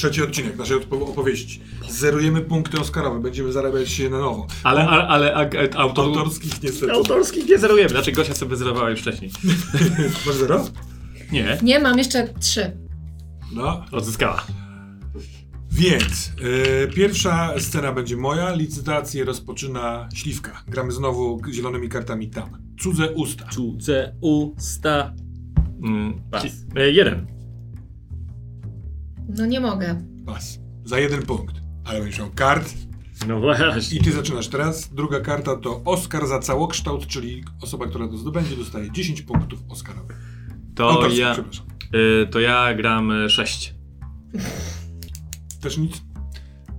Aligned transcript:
trzeci 0.00 0.22
odcinek 0.22 0.56
naszej 0.56 0.76
opowieści. 0.90 1.60
Zerujemy 1.88 2.40
punkty 2.40 2.80
Oscarowe, 2.80 3.20
będziemy 3.20 3.52
zarabiać 3.52 3.90
się 3.90 4.10
na 4.10 4.18
nowo. 4.18 4.46
Ale, 4.62 4.88
ale, 4.88 5.06
ale 5.06 5.34
a, 5.34 5.38
a, 5.40 5.78
autor... 5.78 6.04
Autorskich 6.04 6.62
niestety. 6.62 6.92
autorskich 6.92 7.48
nie 7.48 7.58
zerujemy. 7.58 7.88
Znaczy 7.88 8.12
Gosia 8.12 8.34
sobie 8.34 8.56
zerowała 8.56 8.90
już 8.90 9.00
wcześniej. 9.00 9.30
Masz 10.26 10.34
zero? 10.34 10.64
Nie, 11.32 11.58
Nie, 11.62 11.78
mam 11.80 11.98
jeszcze 11.98 12.28
trzy. 12.40 12.76
No. 13.52 13.84
odzyskała. 13.92 14.46
Więc 15.72 16.32
e, 16.84 16.86
pierwsza 16.88 17.54
scena 17.58 17.92
będzie 17.92 18.16
moja. 18.16 18.54
Licytację 18.54 19.24
rozpoczyna 19.24 20.08
śliwka. 20.14 20.62
Gramy 20.68 20.92
znowu 20.92 21.40
zielonymi 21.52 21.88
kartami 21.88 22.30
tam. 22.30 22.50
Cudze 22.80 23.10
usta. 23.14 23.44
Cudze 23.48 24.14
usta. 24.20 25.14
Mm, 25.82 26.20
Pas. 26.30 26.42
ci- 26.42 26.50
e, 26.76 26.90
jeden. 26.90 27.26
No 29.38 29.46
nie 29.46 29.60
mogę. 29.60 30.02
Pas. 30.26 30.58
Za 30.84 30.98
jeden 30.98 31.22
punkt. 31.22 31.54
Ale 31.84 32.00
będziesz 32.00 32.18
miał 32.18 32.30
kart. 32.30 32.74
No 33.28 33.40
właśnie. 33.40 33.98
I 33.98 34.00
ty 34.00 34.12
zaczynasz 34.12 34.48
teraz. 34.48 34.94
Druga 34.94 35.20
karta 35.20 35.56
to 35.56 35.82
Oscar 35.84 36.26
za 36.26 36.38
całokształt, 36.38 37.06
czyli 37.06 37.44
osoba, 37.62 37.86
która 37.86 38.08
to 38.08 38.16
zdobędzie, 38.16 38.56
dostaje 38.56 38.90
10 38.92 39.22
punktów 39.22 39.60
Oscarowych. 39.68 40.16
To 40.74 40.90
Autorskich, 40.90 41.18
ja, 41.20 41.32
przepraszam. 41.32 41.66
y, 41.94 42.26
to 42.30 42.40
ja 42.40 42.74
gram 42.74 43.12
6. 43.28 43.74
Też 45.60 45.78
nic. 45.78 46.02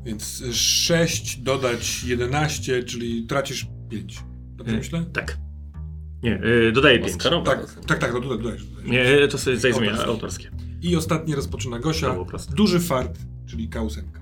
Więc 0.05 0.43
6 0.53 1.37
dodać 1.37 2.03
11, 2.03 2.83
czyli 2.83 3.25
tracisz 3.27 3.67
5. 3.89 4.19
Dobrze 4.55 4.73
Y, 4.73 4.77
myślę? 4.77 5.05
Tak. 5.13 5.37
Nie, 6.23 6.43
y, 6.43 6.71
dodaję 6.71 6.99
5. 6.99 7.11
Oscarowe. 7.11 7.45
Tak, 7.45 7.75
tak, 7.87 7.99
tak, 7.99 8.13
no 8.13 8.19
dodaj, 8.19 8.37
dodajesz. 8.37 8.63
Nie, 8.85 9.27
to 9.27 9.37
sobie 9.37 9.57
zmienię, 9.57 9.75
Autorskie. 9.91 10.07
autorskie. 10.09 10.49
I 10.81 10.95
ostatnie 10.95 11.35
rozpoczyna 11.35 11.79
Gosia. 11.79 12.15
Duży 12.55 12.79
fart, 12.79 13.19
czyli 13.45 13.69
kausenka. 13.69 14.21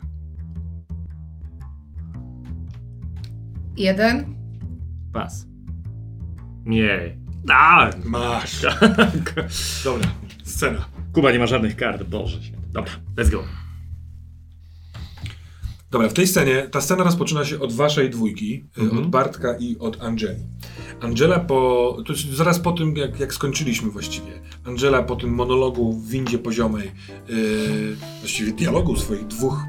Jeden. 3.77 4.35
Pas. 5.13 5.47
Nie. 6.65 7.17
A! 7.49 7.89
Masz. 8.05 8.61
Dobra, 9.83 10.07
scena. 10.43 10.85
Kuba 11.13 11.31
nie 11.31 11.39
ma 11.39 11.47
żadnych 11.47 11.75
kart, 11.75 12.03
boże 12.03 12.43
się. 12.43 12.51
Dobra, 12.71 12.91
let's 13.17 13.31
go. 13.31 13.43
Dobra, 15.91 16.09
w 16.09 16.13
tej 16.13 16.27
scenie, 16.27 16.67
ta 16.71 16.81
scena 16.81 17.03
rozpoczyna 17.03 17.45
się 17.45 17.59
od 17.59 17.73
waszej 17.73 18.09
dwójki, 18.09 18.65
y, 18.77 18.81
Mhm. 18.81 19.03
od 19.03 19.09
Bartka 19.09 19.57
i 19.59 19.77
od 19.79 20.03
Angeli. 20.03 20.39
Angela 21.01 21.39
po, 21.39 21.97
to 22.05 22.13
jest 22.13 22.25
zaraz 22.25 22.59
po 22.59 22.71
tym, 22.71 22.95
jak, 22.97 23.19
jak 23.19 23.33
skończyliśmy 23.33 23.89
właściwie, 23.91 24.41
Angela 24.65 25.03
po 25.03 25.15
tym 25.15 25.29
monologu 25.33 25.93
w 25.93 26.07
windzie 26.09 26.37
poziomej, 26.39 26.91
yy, 27.29 27.35
właściwie 28.19 28.51
dialogu 28.51 28.95
swoich 28.95 29.27
dwóch, 29.27 29.63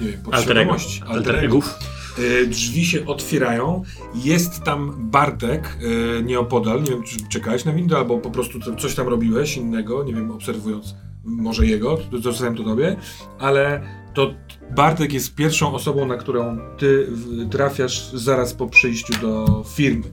nie 0.00 0.08
wiem, 0.08 0.22
podświadomości, 0.22 1.02
Alter 1.06 1.44
egów. 1.44 1.74
Y, 2.18 2.46
Drzwi 2.46 2.84
się 2.86 3.06
otwierają. 3.06 3.82
Jest 4.14 4.62
tam 4.62 5.10
Bartek 5.10 5.78
y, 6.20 6.22
nieopodal. 6.22 6.82
Nie 6.82 6.90
wiem, 6.90 7.02
czy 7.02 7.28
czekałeś 7.28 7.64
na 7.64 7.72
windę, 7.72 7.96
albo 7.96 8.18
po 8.18 8.30
prostu 8.30 8.60
co- 8.60 8.76
coś 8.76 8.94
tam 8.94 9.08
robiłeś 9.08 9.56
innego. 9.56 10.04
Nie 10.04 10.14
wiem, 10.14 10.30
obserwując 10.30 10.94
może 11.24 11.66
jego, 11.66 11.98
zostawiam 12.22 12.56
to 12.56 12.64
tobie. 12.64 12.96
Ale 13.38 13.82
to 14.14 14.34
Bartek 14.76 15.12
jest 15.12 15.34
pierwszą 15.34 15.74
osobą, 15.74 16.06
na 16.06 16.16
którą 16.16 16.58
ty 16.78 17.08
trafiasz 17.50 18.10
zaraz 18.14 18.54
po 18.54 18.66
przyjściu 18.66 19.14
do 19.22 19.64
firmy 19.74 20.04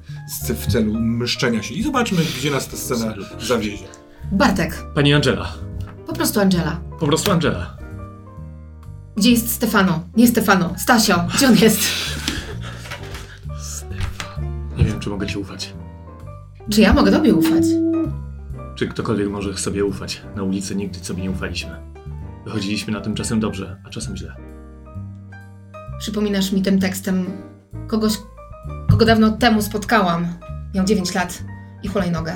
z- 0.41 0.51
w 0.51 0.67
celu 0.67 0.93
mszczenia 0.93 1.63
się. 1.63 1.73
I 1.73 1.83
zobaczmy, 1.83 2.17
gdzie 2.37 2.51
nas 2.51 2.67
ta 2.67 2.77
scena 2.77 3.13
zawiezie. 3.39 3.85
Bartek. 4.31 4.83
Pani 4.95 5.13
Angela. 5.13 5.53
Po 6.07 6.13
prostu 6.13 6.39
Angela. 6.39 6.79
Po 6.99 7.07
prostu 7.07 7.31
Angela. 7.31 7.77
Gdzie 9.17 9.31
jest 9.31 9.51
Stefano? 9.51 10.03
Nie 10.17 10.27
Stefano. 10.27 10.73
Stasio. 10.77 11.23
Gdzie 11.35 11.47
on 11.47 11.55
jest? 11.55 11.81
Nie 14.77 14.85
wiem, 14.85 14.99
czy 14.99 15.09
mogę 15.09 15.27
ci 15.27 15.37
ufać. 15.37 15.73
Czy 16.69 16.81
ja 16.81 16.93
mogę 16.93 17.11
tobie 17.11 17.33
ufać? 17.35 17.63
Czy 18.75 18.87
ktokolwiek 18.87 19.29
może 19.29 19.57
sobie 19.57 19.85
ufać. 19.85 20.21
Na 20.35 20.43
ulicy 20.43 20.75
nigdy 20.75 20.99
sobie 20.99 21.23
nie 21.23 21.31
ufaliśmy. 21.31 21.71
Wychodziliśmy 22.45 22.93
na 22.93 23.01
tym 23.01 23.15
czasem 23.15 23.39
dobrze, 23.39 23.81
a 23.85 23.89
czasem 23.89 24.17
źle. 24.17 24.35
Przypominasz 25.99 26.51
mi 26.51 26.61
tym 26.61 26.79
tekstem 26.79 27.25
kogoś, 27.87 28.13
kogo 28.89 29.05
dawno 29.05 29.31
temu 29.31 29.61
spotkałam. 29.61 30.27
Miał 30.75 30.85
9 30.85 31.15
lat 31.15 31.43
i 31.83 31.87
hulajnogę. 31.87 32.33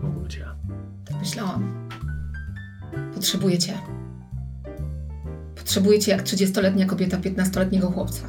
To 0.00 0.06
mogło 0.06 0.22
być 0.22 0.36
ja. 0.36 0.56
Tak 1.04 1.16
myślałam. 1.20 1.88
Potrzebuję 3.14 3.58
cię. 3.58 3.78
Potrzebuję 5.56 5.98
cię 5.98 6.12
jak 6.12 6.22
30-letnia 6.22 6.86
kobieta 6.86 7.18
15-letniego 7.18 7.92
chłopca. 7.92 8.28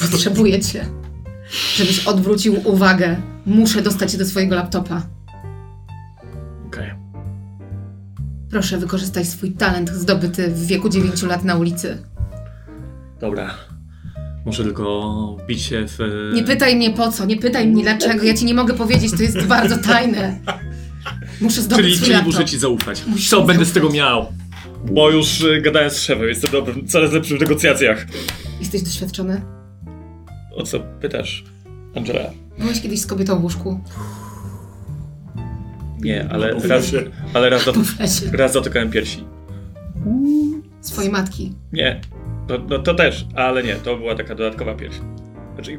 Potrzebuję 0.10 0.60
cię. 0.60 0.86
Żebyś 1.76 2.06
odwrócił 2.06 2.68
uwagę. 2.68 3.16
Muszę 3.46 3.82
dostać 3.82 4.12
się 4.12 4.18
do 4.18 4.26
swojego 4.26 4.54
laptopa. 4.56 5.02
Proszę, 8.52 8.78
wykorzystaj 8.78 9.24
swój 9.24 9.50
talent 9.52 9.90
zdobyty 9.90 10.48
w 10.48 10.66
wieku 10.66 10.88
9 10.88 11.22
lat 11.22 11.44
na 11.44 11.54
ulicy. 11.56 12.02
Dobra. 13.20 13.54
Muszę 14.46 14.64
tylko 14.64 15.36
wbić 15.44 15.62
się 15.62 15.86
w... 15.88 16.00
e, 16.00 16.34
Nie 16.34 16.44
pytaj 16.44 16.76
mnie 16.76 16.90
po 16.90 17.12
co, 17.12 17.24
nie 17.24 17.36
pytaj 17.36 17.66
mnie 17.68 17.82
dlaczego. 17.82 18.24
Ja 18.24 18.34
ci 18.34 18.44
nie 18.44 18.54
mogę 18.54 18.74
powiedzieć, 18.74 19.10
to 19.16 19.22
jest 19.22 19.42
bardzo 19.46 19.78
tajne. 19.78 20.38
Muszę 21.40 21.62
zdobyć 21.62 21.84
Czyli, 21.84 21.96
swój 21.96 22.04
czyli 22.06 22.16
laptop. 22.16 22.32
muszę 22.34 22.44
ci 22.44 22.58
zaufać. 22.58 23.02
Musisz 23.06 23.30
Co 23.30 23.40
mi 23.40 23.46
będę 23.46 23.64
z 23.64 23.72
tego 23.72 23.86
zaufać. 23.86 23.96
miał? 23.98 24.26
Bo 24.92 25.10
już 25.10 25.40
y, 25.40 25.60
gadałem 25.62 25.90
z 25.90 25.98
szefem, 26.00 26.28
jestem 26.28 26.50
dobrym, 26.50 26.86
coraz 26.88 27.12
lepszym 27.12 27.38
w 27.38 27.40
negocjacjach. 27.40 28.06
Jesteś 28.60 28.82
doświadczony? 28.82 29.42
O 30.56 30.62
co 30.62 30.80
pytasz, 30.80 31.44
Angela? 31.96 32.30
Byłeś 32.58 32.80
kiedyś 32.80 33.00
z 33.00 33.06
kobietą 33.06 33.38
w 33.40 33.42
łóżku? 33.42 33.80
Nie, 36.02 36.26
ale 36.30 36.54
No, 36.54 36.68
raz, 36.68 36.92
ale 37.34 37.50
raz, 37.50 37.64
dot, 37.66 37.76
raz 38.32 38.52
dotykałem 38.52 38.90
piersi. 38.90 39.24
Swojej 40.80 41.10
matki. 41.12 41.52
Nie, 41.72 42.00
to, 42.48 42.58
no, 42.68 42.78
to 42.78 42.94
też, 42.94 43.26
ale 43.34 43.62
nie, 43.62 43.74
to 43.74 43.96
była 43.96 44.14
taka 44.14 44.34
dodatkowa 44.34 44.74
pierś. 44.74 44.94
Znaczy, 45.54 45.76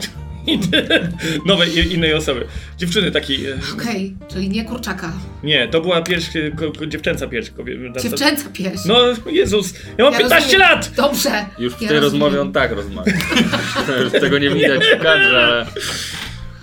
nowej, 1.45 1.93
innej 1.93 2.13
osoby. 2.13 2.45
Dziewczyny 2.77 3.11
takiej... 3.11 3.45
e, 3.45 3.55
Okej, 3.73 4.15
czyli 4.27 4.49
nie 4.49 4.65
kurczaka. 4.65 5.11
Nie, 5.43 5.67
to 5.67 5.81
była 5.81 6.01
pierś, 6.01 6.35
e, 6.35 6.87
dziewczęca 6.87 7.27
pierś. 7.27 7.51
Dziewczęca 8.01 8.49
pierś. 8.53 8.79
No, 8.85 8.97
Jezus, 9.31 9.73
ja 9.97 10.03
mam 10.03 10.13
Ja 10.13 10.19
15 10.19 10.45
rozumiem. 10.45 10.69
lat! 10.69 10.91
Dobrze. 10.95 11.45
Już 11.59 11.73
w 11.73 11.81
ja 11.81 11.89
tej 11.89 11.99
rozmowie 11.99 12.41
on 12.41 12.51
tak 12.51 12.71
rozmawia. 12.71 13.11
Już 14.03 14.11
tego 14.11 14.37
nie 14.37 14.49
widać 14.49 14.81
w 14.85 15.03
kadrze, 15.03 15.43
ale... 15.45 15.65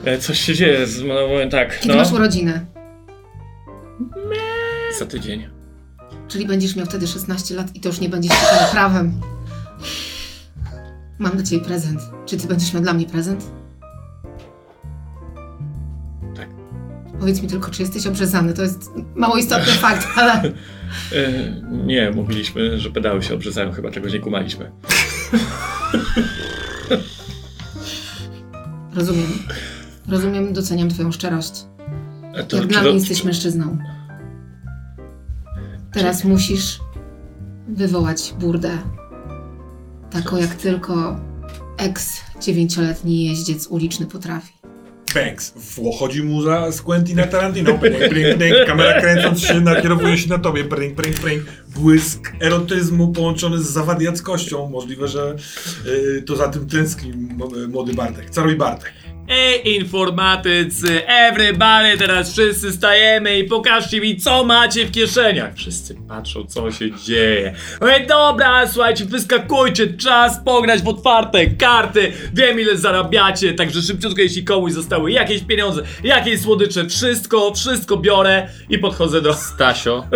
E, 0.04 0.18
Coś 0.18 0.40
się 0.40 0.54
dzieje, 0.54 0.86
z, 0.86 1.02
no, 1.04 1.14
powiem 1.28 1.50
tak, 1.50 1.80
Kiedy 1.80 1.94
no. 1.94 2.00
masz 2.00 2.12
urodziny? 2.12 2.66
Za 5.00 5.06
tydzień. 5.06 5.48
Czyli 6.28 6.46
będziesz 6.46 6.76
miał 6.76 6.86
wtedy 6.86 7.06
16 7.06 7.54
lat 7.54 7.76
i 7.76 7.80
to 7.80 7.88
już 7.88 8.00
nie 8.00 8.08
będzie 8.08 8.28
czytane 8.28 8.68
prawem. 8.72 9.20
Mam 11.18 11.32
dla 11.32 11.42
ciebie 11.42 11.64
prezent. 11.64 12.00
Czy 12.26 12.36
ty 12.36 12.48
będziesz 12.48 12.74
miał 12.74 12.82
dla 12.82 12.92
mnie 12.92 13.06
prezent? 13.06 13.50
Tak. 16.36 16.48
Powiedz 17.20 17.42
mi 17.42 17.48
tylko, 17.48 17.70
czy 17.70 17.82
jesteś 17.82 18.06
obrzezany. 18.06 18.54
To 18.54 18.62
jest 18.62 18.90
mało 19.14 19.36
istotny 19.36 19.72
fakt, 19.86 20.06
ale... 20.16 20.32
E, 20.42 20.52
nie, 21.70 22.10
mówiliśmy, 22.10 22.78
że 22.78 22.90
pedały 22.90 23.22
się 23.22 23.34
obrzezają, 23.34 23.72
chyba 23.72 23.90
czegoś 23.90 24.12
nie 24.12 24.20
kumaliśmy. 24.20 24.70
Rozumiem. 28.94 29.32
Rozumiem, 30.08 30.52
doceniam 30.52 30.88
twoją 30.88 31.12
szczerość. 31.12 31.52
To, 32.48 32.56
Jak 32.56 32.66
dla 32.66 32.82
mnie 32.82 32.92
jesteś 32.92 33.24
mężczyzną. 33.24 33.78
Teraz 35.92 36.24
musisz 36.24 36.80
wywołać 37.68 38.34
burdę. 38.40 38.78
Taką 40.10 40.36
jak 40.36 40.54
tylko 40.54 41.20
ex-dziewięcioletni 41.78 43.24
jeździec 43.24 43.66
uliczny 43.66 44.06
potrafi. 44.06 44.52
Banks. 45.14 45.54
Wchodzi 45.94 46.22
mu 46.22 46.42
za 46.42 46.72
z 46.72 46.82
Quentina 46.82 47.26
Tarantino. 47.26 47.78
Brink, 47.78 47.98
brink, 47.98 48.38
brink. 48.38 48.56
Kamera 48.66 49.00
kręcąc 49.00 49.40
się 49.40 49.60
nakierowuje 49.60 50.18
się 50.18 50.28
na 50.28 50.38
tobie. 50.38 50.64
Brink, 50.64 50.94
brink, 50.94 51.20
brink. 51.20 51.42
Błysk 51.74 52.32
erotyzmu 52.40 53.12
połączony 53.12 53.58
z 53.58 53.66
zawadiackością. 53.66 54.68
Możliwe, 54.68 55.08
że 55.08 55.36
y, 55.86 56.22
to 56.22 56.36
za 56.36 56.48
tym 56.48 56.66
tęskni 56.66 57.12
młody 57.68 57.94
Bartek. 57.94 58.30
Caruj 58.30 58.56
Bartek. 58.56 58.92
Ej, 59.32 59.76
informatycy, 59.76 61.06
everybody, 61.06 61.98
teraz 61.98 62.32
wszyscy 62.32 62.72
stajemy 62.72 63.38
i 63.38 63.44
pokażcie 63.44 64.00
mi, 64.00 64.16
co 64.16 64.44
macie 64.44 64.86
w 64.86 64.90
kieszeniach. 64.90 65.54
Wszyscy 65.54 65.94
patrzą, 66.08 66.46
co 66.46 66.70
się 66.72 66.90
dzieje. 67.06 67.54
Ej, 67.88 68.06
dobra, 68.06 68.66
słuchajcie, 68.68 69.04
wyskakujcie, 69.04 69.86
czas 69.86 70.40
pograć 70.44 70.82
w 70.82 70.88
otwarte 70.88 71.46
karty. 71.46 72.12
Wiem, 72.34 72.60
ile 72.60 72.76
zarabiacie, 72.76 73.52
także 73.54 73.82
szybciutko, 73.82 74.20
jeśli 74.20 74.44
komuś 74.44 74.72
zostały 74.72 75.12
jakieś 75.12 75.42
pieniądze, 75.42 75.82
jakieś 76.04 76.40
słodycze, 76.40 76.86
wszystko, 76.88 77.54
wszystko 77.54 77.96
biorę 77.96 78.48
i 78.68 78.78
podchodzę 78.78 79.22
do... 79.22 79.34
Stasio, 79.34 80.06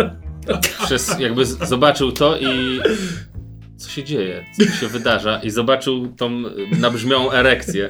przez, 0.85 1.19
jakby 1.19 1.45
z- 1.45 1.69
zobaczył 1.69 2.11
to 2.11 2.37
i 2.37 2.79
co 3.77 3.89
się 3.89 4.03
dzieje, 4.03 4.45
co 4.57 4.75
się 4.79 4.87
wydarza 4.87 5.39
i 5.43 5.49
zobaczył 5.49 6.07
tą 6.17 6.43
nabrzmiałą 6.79 7.31
erekcję 7.31 7.89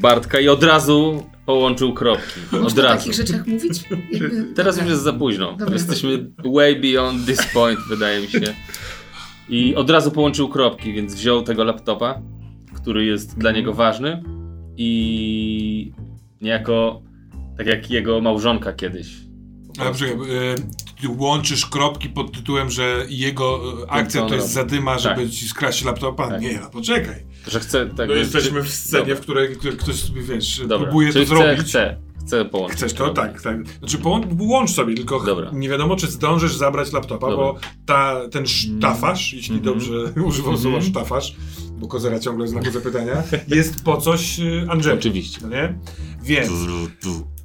Bartka 0.00 0.40
i 0.40 0.48
od 0.48 0.64
razu 0.64 1.26
połączył 1.46 1.94
kropki. 1.94 2.40
Od 2.52 2.60
Można 2.60 2.82
o 2.82 2.84
razu. 2.86 2.98
takich 2.98 3.14
rzeczach 3.14 3.46
mówić? 3.46 3.82
Jakby... 3.90 4.44
Teraz 4.56 4.74
Dobra. 4.76 4.84
już 4.84 4.90
jest 4.92 5.02
za 5.02 5.12
późno. 5.12 5.52
Dobra. 5.52 5.74
Jesteśmy 5.74 6.30
way 6.54 6.80
beyond 6.80 7.26
this 7.26 7.46
point, 7.54 7.80
wydaje 7.88 8.20
mi 8.20 8.28
się. 8.28 8.40
I 9.48 9.74
od 9.76 9.90
razu 9.90 10.10
połączył 10.10 10.48
kropki, 10.48 10.92
więc 10.92 11.14
wziął 11.14 11.42
tego 11.42 11.64
laptopa, 11.64 12.22
który 12.74 13.04
jest 13.04 13.38
dla 13.38 13.52
niego 13.52 13.72
ważny 13.74 14.22
i 14.76 15.92
niejako 16.40 17.02
tak 17.58 17.66
jak 17.66 17.90
jego 17.90 18.20
małżonka 18.20 18.72
kiedyś. 18.72 19.06
Ale 19.78 19.90
poczekaj, 19.90 20.14
e, 20.14 20.54
ty 21.00 21.08
łączysz 21.18 21.66
kropki 21.66 22.08
pod 22.08 22.32
tytułem, 22.32 22.70
że 22.70 23.04
jego 23.08 23.60
e, 23.84 23.90
akcja 23.90 24.22
to 24.26 24.34
jest 24.34 24.48
zadyma, 24.52 24.98
żeby 24.98 25.22
Tak. 25.22 25.30
ci 25.30 25.48
skraść 25.48 25.84
laptopa? 25.84 26.28
Tak. 26.28 26.40
Nie, 26.40 26.60
no 26.60 26.70
poczekaj. 26.70 27.26
Że 27.50 27.60
chce 27.60 27.86
tak. 27.86 28.08
No 28.08 28.14
jesteśmy 28.14 28.62
w 28.62 28.68
scenie, 28.68 29.00
Dobra. 29.02 29.16
w 29.16 29.20
której 29.20 29.56
ktoś 29.56 29.94
sobie, 29.94 30.22
wiesz, 30.22 30.60
Dobra. 30.66 30.78
próbuje 30.86 31.12
Czyli 31.12 31.26
to 31.26 31.34
chce, 31.34 31.44
zrobić. 31.44 31.66
Chce, 31.68 31.96
chce 32.26 32.44
połączyć. 32.44 32.76
Chcesz 32.78 32.92
to? 32.92 33.08
Tak, 33.08 33.42
tak. 33.42 33.56
Znaczy 33.78 33.98
połą- 33.98 34.36
łącz 34.40 34.70
sobie, 34.70 34.94
tylko 34.94 35.20
Dobra. 35.20 35.50
nie 35.52 35.68
wiadomo, 35.68 35.96
czy 35.96 36.06
zdążysz 36.06 36.56
zabrać 36.56 36.92
laptopa, 36.92 37.30
Dobra. 37.30 37.36
bo 37.46 37.58
ta, 37.86 38.20
ten 38.30 38.46
sztafasz, 38.46 39.32
jeśli 39.32 39.54
Mhm. 39.58 39.74
dobrze 39.74 39.94
używam 40.28 40.58
słowa 40.58 40.76
Mhm. 40.76 40.92
sztafasz, 40.92 41.36
bo 41.78 41.86
kozera 41.88 42.18
ciągle 42.20 42.46
w 42.46 42.48
znaku 42.48 42.70
zapytania, 42.70 43.22
jest 43.48 43.84
po 43.84 43.96
coś 43.96 44.40
y, 44.40 44.66
Angeli. 44.68 44.98
Oczywiście. 44.98 45.38
No 45.42 45.48
nie? 45.48 45.78
Więc 46.22 46.50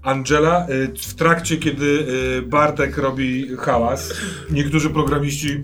Angela 0.01 0.67
y, 0.69 0.93
w 0.99 1.13
trakcie, 1.15 1.57
kiedy 1.57 1.85
y, 1.85 2.41
Bartek 2.41 2.97
robi 2.97 3.47
hałas, 3.57 4.13
niektórzy 4.51 4.89
programiści 4.89 5.61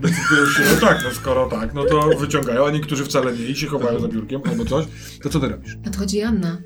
decydują 0.00 0.46
się, 0.46 0.62
no 0.74 0.80
tak, 0.80 1.00
no 1.04 1.10
skoro 1.10 1.46
tak, 1.48 1.74
no 1.74 1.84
to 1.84 2.08
wyciągają, 2.18 2.66
a 2.66 2.70
niektórzy 2.70 3.04
wcale 3.04 3.32
nie 3.32 3.44
i 3.44 3.56
się 3.56 3.66
chowają 3.66 4.00
za 4.00 4.08
biurkiem 4.08 4.40
albo 4.50 4.64
coś. 4.64 4.86
To 5.22 5.28
co 5.28 5.40
ty 5.40 5.48
robisz? 5.48 5.76
Nadchodzi 5.84 6.18
Joanna. 6.18 6.58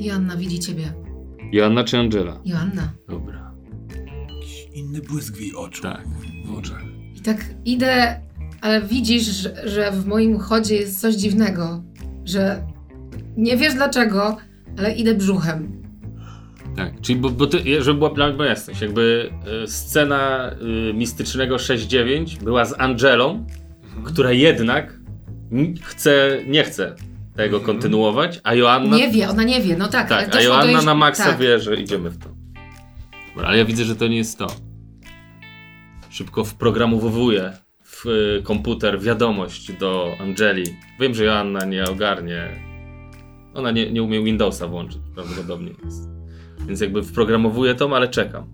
Joanna 0.00 0.36
widzi 0.36 0.58
ciebie. 0.58 0.92
Joanna 1.52 1.84
czy 1.84 1.98
Angela? 1.98 2.40
Joanna. 2.44 2.92
Dobra. 3.08 3.54
Inny 4.74 5.00
błysk 5.00 5.36
w 5.36 5.40
jej 5.40 5.54
oczu. 5.54 5.82
Tak. 5.82 6.04
W 6.44 6.54
oczach. 6.54 6.82
I 7.14 7.20
tak 7.20 7.44
idę, 7.64 8.20
ale 8.60 8.82
widzisz, 8.82 9.22
że, 9.22 9.68
że 9.68 9.92
w 9.92 10.06
moim 10.06 10.38
chodzie 10.38 10.76
jest 10.76 11.00
coś 11.00 11.14
dziwnego. 11.14 11.84
Że 12.24 12.66
nie 13.36 13.56
wiesz 13.56 13.74
dlaczego, 13.74 14.36
ale 14.78 14.94
idę 14.94 15.14
brzuchem. 15.14 15.77
Tak, 16.78 17.00
czyli 17.00 17.18
bo, 17.18 17.30
bo 17.30 17.46
ty, 17.46 17.82
żeby 17.82 17.98
była 17.98 18.10
mnie 18.32 18.44
jasność, 18.44 18.80
jakby 18.80 19.30
y, 19.64 19.68
scena 19.68 20.50
y, 20.90 20.94
mistycznego 20.94 21.56
6-9 21.56 22.42
była 22.44 22.64
z 22.64 22.80
Angelą, 22.80 23.46
która 24.04 24.32
jednak 24.32 24.94
chce, 25.82 26.38
nie 26.46 26.64
chce 26.64 26.94
tego 27.36 27.56
Mhm. 27.56 27.64
kontynuować, 27.64 28.40
a 28.44 28.54
Joanna 28.54 28.96
Nie 28.96 29.08
wie, 29.10 29.28
ona 29.28 29.42
nie 29.42 29.60
wie, 29.62 29.76
no 29.76 29.88
tak. 29.88 30.08
Tak, 30.08 30.34
a 30.36 30.40
Joanna 30.40 30.78
jej- 30.78 30.86
na 30.86 30.94
maksa 30.94 31.24
tak. 31.24 31.38
wie, 31.38 31.58
że 31.60 31.76
idziemy 31.76 32.10
w 32.10 32.18
to. 32.18 32.28
Dobra, 33.34 33.48
ale 33.48 33.58
ja 33.58 33.64
widzę, 33.64 33.84
że 33.84 33.96
to 33.96 34.08
nie 34.08 34.16
jest 34.16 34.38
to. 34.38 34.46
Szybko 36.10 36.44
wprogramowuję 36.44 37.52
w 37.84 38.06
y, 38.06 38.42
komputer 38.42 39.00
wiadomość 39.00 39.72
do 39.72 40.12
Angeli. 40.20 40.64
Wiem, 41.00 41.14
że 41.14 41.24
Joanna 41.24 41.64
nie 41.64 41.84
ogarnie. 41.84 42.48
Ona 43.54 43.70
nie, 43.70 43.90
nie 43.92 44.02
umie 44.02 44.24
Windowsa 44.24 44.66
włączyć 44.68 44.98
prawdopodobnie. 45.14 45.70
Więc, 45.82 45.94
więc 46.66 46.80
jakby 46.80 47.02
wprogramowuję 47.02 47.74
to, 47.74 47.96
ale 47.96 48.08
czekam. 48.08 48.46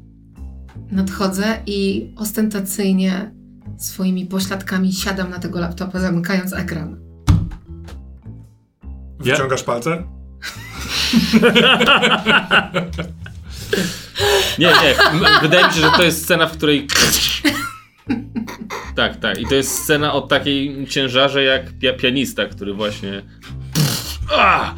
Nadchodzę 0.90 1.62
i 1.66 2.12
ostentacyjnie 2.16 3.34
swoimi 3.78 4.26
pośladkami 4.26 4.92
siadam 4.92 5.30
na 5.30 5.38
tego 5.38 5.60
laptopa, 5.60 6.00
zamykając 6.00 6.52
ekran. 6.52 7.00
Wyciągasz 9.20 9.62
palce? 9.62 10.02
Nie, 14.58 14.66
nie. 14.66 14.94
Wydaje 15.42 15.66
mi 15.66 15.72
się, 15.72 15.80
że 15.80 15.90
to 15.96 16.02
jest 16.02 16.24
scena, 16.24 16.46
w 16.46 16.56
której. 16.56 16.86
Tak, 18.94 19.16
tak. 19.20 19.38
I 19.38 19.46
to 19.46 19.54
jest 19.54 19.82
scena 19.82 20.12
o 20.12 20.20
takiej 20.20 20.86
ciężarze 20.86 21.44
jak 21.44 21.78
pia 21.78 21.92
pianista, 21.92 22.46
który 22.46 22.74
właśnie. 22.74 23.22
Ah! 24.32 24.74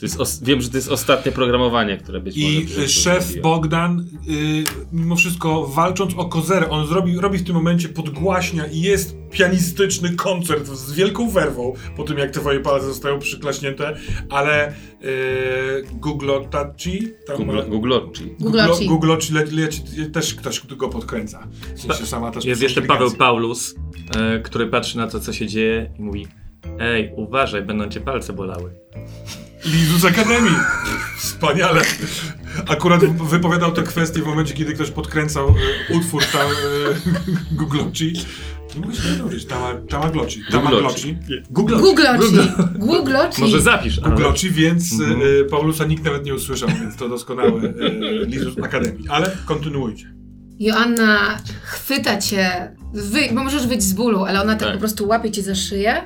To 0.00 0.06
jest 0.06 0.44
wiem, 0.44 0.60
że 0.60 0.70
to 0.70 0.76
jest 0.76 0.88
ostatnie 0.88 1.32
programowanie, 1.32 1.96
które 1.96 2.20
być 2.20 2.36
może. 2.36 2.48
I 2.48 2.68
życiu 2.68 2.80
y, 2.80 2.88
szef. 2.88 3.40
Bogdan, 3.42 4.00
y, 4.00 4.64
mimo 4.92 5.16
wszystko 5.16 5.66
walcząc 5.66 6.14
o 6.16 6.24
kozerę, 6.24 6.70
on 6.70 6.86
zrobi, 6.86 7.16
robi 7.16 7.38
w 7.38 7.44
tym 7.44 7.54
momencie 7.54 7.88
podgłaśnia 7.88 8.66
i 8.66 8.80
jest 8.80 9.16
pianistyczny 9.30 10.14
koncert 10.14 10.66
z 10.66 10.92
wielką 10.92 11.30
werwą 11.30 11.72
po 11.96 12.04
tym, 12.04 12.18
jak 12.18 12.30
te 12.30 12.40
twoje 12.40 12.60
palce 12.60 12.86
zostają 12.86 13.18
przyklaśnięte, 13.18 13.96
ale 14.30 14.70
y, 14.70 14.74
Googlotaci, 15.92 17.12
Googloci. 17.68 18.34
Googloci. 18.40 18.88
Googloci 18.88 19.32
le, 19.32 19.44
leci, 19.44 19.82
też 20.12 20.34
ktoś 20.34 20.66
go 20.66 20.88
podkręca. 20.88 21.48
W 21.76 21.80
sensie 21.80 22.06
sama 22.06 22.30
też 22.30 22.44
Jest 22.44 22.62
jeszcze 22.62 22.82
Paweł. 22.82 23.10
Paulus, 23.10 23.74
e, 24.16 24.38
który 24.38 24.66
patrzy 24.66 24.96
na 24.96 25.06
to, 25.06 25.20
co 25.20 25.32
się 25.32 25.46
dzieje 25.46 25.90
i 25.98 26.02
mówi 26.02 26.26
Ej, 26.78 27.12
uważaj, 27.16 27.62
będą 27.62 27.88
cię 27.88 28.00
palce 28.00 28.32
bolały. 28.32 28.70
Lizus 29.64 30.04
Akademii. 30.04 30.54
Wspaniale. 31.18 31.80
Akurat 32.68 33.04
wypowiadał 33.04 33.72
tę 33.72 33.82
kwestię 33.82 34.22
w 34.22 34.26
momencie, 34.26 34.54
kiedy 34.54 34.74
ktoś 34.74 34.90
podkręcał 34.90 35.48
e, 35.48 35.94
utwór 35.98 36.22
tam 36.32 36.40
e, 36.50 37.54
Googloci. 37.56 38.12
Nie 38.74 38.80
mogę 38.80 38.94
się 38.94 39.18
nauczyć. 39.18 39.44
Tama, 39.44 39.74
Tamagloci. 39.88 40.42
Tamagloci. 40.50 41.18
Googloci. 41.50 41.82
Googloci! 41.82 42.36
Googloci! 42.78 43.40
Może 43.40 43.60
zapisz, 43.60 43.98
ale... 43.98 44.08
Googloci, 44.10 44.50
więc 44.50 44.92
Mhm. 44.92 45.20
e, 45.20 45.44
Paulusa 45.44 45.84
nikt 45.84 46.04
nawet 46.04 46.24
nie 46.24 46.34
usłyszał, 46.34 46.68
więc 46.80 46.96
to 46.96 47.08
doskonałe 47.08 47.60
e, 47.62 47.72
Lizus 48.26 48.58
Akademii. 48.62 49.08
Ale 49.08 49.36
kontynuujcie. 49.46 50.14
Joanna 50.58 51.38
chwyta 51.62 52.18
cię, 52.18 52.74
wy, 52.94 53.20
bo 53.34 53.44
możesz 53.44 53.66
wyjść 53.66 53.82
z 53.82 53.92
bólu, 53.92 54.24
ale 54.24 54.42
ona 54.42 54.52
tak, 54.52 54.62
Tak. 54.62 54.72
po 54.72 54.78
prostu 54.78 55.08
łapie 55.08 55.30
cię 55.30 55.42
za 55.42 55.54
szyję 55.54 56.02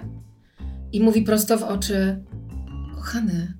i 0.92 1.00
mówi 1.00 1.22
prosto 1.22 1.58
w 1.58 1.62
oczy 1.62 2.24
kochany, 3.04 3.54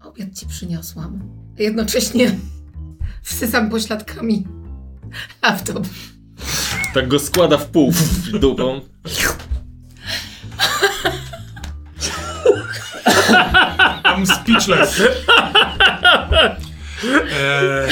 obiad 0.00 0.34
ci 0.34 0.46
przyniosłam. 0.46 1.20
A 1.58 1.62
Jednocześnie 1.62 2.38
wsysam 3.22 3.70
pośladkami 3.70 4.46
laptop. 5.42 5.86
Tak 6.94 7.08
go 7.08 7.18
składa 7.18 7.58
w 7.58 7.66
pół 7.66 7.92
dupą. 8.40 8.80
I'm 14.04 14.26
speechless. 14.26 15.02
E, 17.04 17.88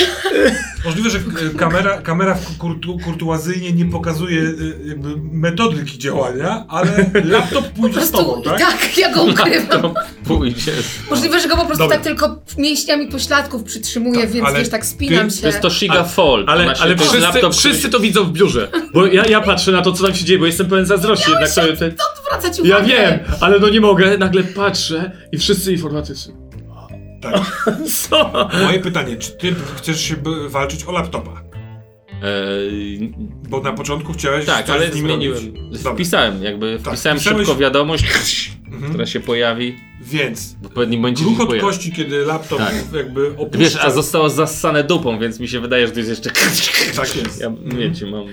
możliwe, 0.84 1.10
że 1.10 1.18
e, 1.18 1.58
kamera, 1.58 1.98
kamera 2.02 2.38
kurtu, 2.58 2.98
kurtuazyjnie 3.04 3.72
nie 3.72 3.84
pokazuje 3.84 4.42
e, 4.42 4.88
jakby 4.88 5.08
metodyki 5.32 5.98
działania, 5.98 6.64
ale 6.68 7.10
laptop 7.24 7.68
pójdzie 7.68 8.00
z 8.06 8.10
tobą, 8.10 8.42
tak? 8.42 8.58
tak, 8.60 8.98
ja 8.98 9.14
go 9.14 9.22
ukrywam. 9.22 9.82
To 9.82 9.94
pójdzie. 10.24 10.72
Możliwe, 11.10 11.40
że 11.40 11.48
go 11.48 11.56
po 11.56 11.64
prostu 11.66 11.84
Dobra. 11.84 11.96
tak 11.96 12.04
tylko 12.06 12.38
mięśniami 12.58 13.08
pośladków 13.08 13.64
przytrzymuję, 13.64 14.20
Tak, 14.20 14.30
więc 14.30 14.46
ale 14.46 14.58
wiesz, 14.58 14.68
tak 14.68 14.86
spinam 14.86 15.28
ty- 15.28 15.34
się. 15.36 15.40
To 15.40 15.46
jest 15.46 15.60
to 15.60 15.70
Shiga 15.70 15.94
Ale- 15.94 16.04
Fold. 16.08 16.48
Ale, 16.48 16.64
się- 16.76 16.82
ale 16.82 16.94
to 16.94 17.02
jest 17.02 17.12
wszyscy, 17.14 17.20
laptop, 17.20 17.54
wszyscy 17.54 17.88
to 17.88 18.00
widzą 18.00 18.24
w 18.24 18.32
biurze. 18.32 18.68
Bo 18.94 19.06
ja, 19.06 19.24
ja 19.26 19.40
patrzę 19.40 19.72
na 19.72 19.82
to, 19.82 19.92
co 19.92 20.04
tam 20.06 20.14
się 20.14 20.24
dzieje, 20.24 20.38
bo 20.38 20.46
jestem 20.46 20.66
pełen 20.68 20.86
zazdrości. 20.86 21.30
Jednak 21.30 21.50
to, 21.50 21.60
te, 21.62 22.52
uwagę. 22.62 22.68
ja 22.68 22.80
wiem, 22.80 23.18
ale 23.40 23.58
no 23.58 23.68
nie 23.68 23.80
mogę. 23.80 24.18
Nagle 24.18 24.42
patrzę 24.44 25.12
i 25.32 25.38
wszyscy 25.38 25.72
informatycy. 25.72 26.32
Tak. 27.20 27.66
Co? 28.08 28.48
Moje 28.64 28.78
pytanie, 28.80 29.16
czy 29.16 29.30
ty 29.32 29.54
chcesz 29.76 30.00
się 30.00 30.16
walczyć 30.48 30.84
o 30.84 30.92
laptopa? 30.92 31.42
Eee, 32.22 33.12
Bo 33.48 33.60
na 33.60 33.72
początku 33.72 34.12
chciałeś 34.12 34.46
tak, 34.46 34.70
ale 34.70 34.92
zmieniłem. 34.92 35.34
robić. 35.44 35.60
Dobra, 35.78 35.94
Wpisałem, 35.94 36.42
jakby 36.42 36.78
Tak, 36.84 36.94
wpisałem 36.94 37.20
szybko 37.20 37.56
wiadomość, 37.56 38.04
Mhm. 38.66 38.88
która 38.90 39.06
się 39.06 39.20
pojawi 39.20 39.76
więc 40.02 40.56
w 40.62 40.66
odpowiednim 40.66 41.00
momencie. 41.00 41.24
gruchot 41.24 41.46
pojawi. 41.48 41.66
kości, 41.66 41.92
kiedy 41.92 42.24
laptop 42.26 42.58
Tak. 42.58 42.74
jakby 42.94 43.26
opuszcza... 43.36 43.58
Wiesz, 43.58 43.76
a 43.76 43.90
zostało 43.90 44.30
zassane 44.30 44.84
dupą, 44.84 45.18
więc 45.18 45.40
mi 45.40 45.48
się 45.48 45.60
wydaje, 45.60 45.86
że 45.86 45.92
to 45.92 45.98
jest 45.98 46.10
jeszcze. 46.10 46.30
Tak 46.96 47.16
jest. 47.16 47.40
Ja 47.40 47.52
wiecie, 47.64 48.06
mam. 48.06 48.26
E, 48.28 48.30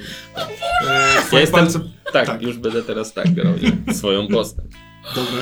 Ja 1.32 1.40
jestem. 1.40 1.60
palce... 1.60 1.80
Tak, 2.14 2.28
tak. 2.28 2.42
już 2.42 2.58
będę 2.58 2.84
teraz 2.84 3.14
tak 3.14 3.26
robił 3.38 3.72
swoją 3.94 4.28
postać. 4.28 4.66
Dobre. 5.16 5.42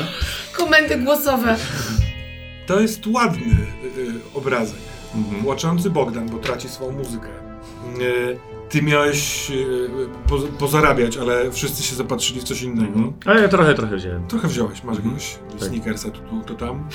Komendy 0.53 0.97
głosowe. 0.97 1.55
To 2.67 2.79
jest 2.79 3.07
ładny 3.07 3.43
y, 3.97 3.99
y, 4.01 4.11
obrazek. 4.33 4.79
Płaczący 5.43 5.89
Bogdan, 5.89 6.29
bo 6.29 6.37
traci 6.37 6.69
swoją 6.69 6.91
muzykę. 6.91 7.27
Y, 8.01 8.37
ty 8.69 8.81
miałeś 8.81 9.51
po, 10.27 10.37
pozarabiać, 10.37 11.17
ale 11.17 11.51
wszyscy 11.51 11.83
się 11.83 11.95
zapatrzyli 11.95 12.39
w 12.39 12.43
coś 12.43 12.61
innego. 12.61 13.13
Ale 13.25 13.41
ja 13.41 13.47
trochę, 13.47 13.73
trochę 13.73 13.95
wziąłem. 13.95 14.27
Trochę 14.27 14.47
wziąłeś, 14.47 14.83
masz 14.83 14.97
jakiegoś 14.97 15.37
Tak. 15.59 15.69
sneakersa 15.69 16.11
tu, 16.11 16.19
tu, 16.21 16.41
to 16.41 16.53
tam. 16.65 16.87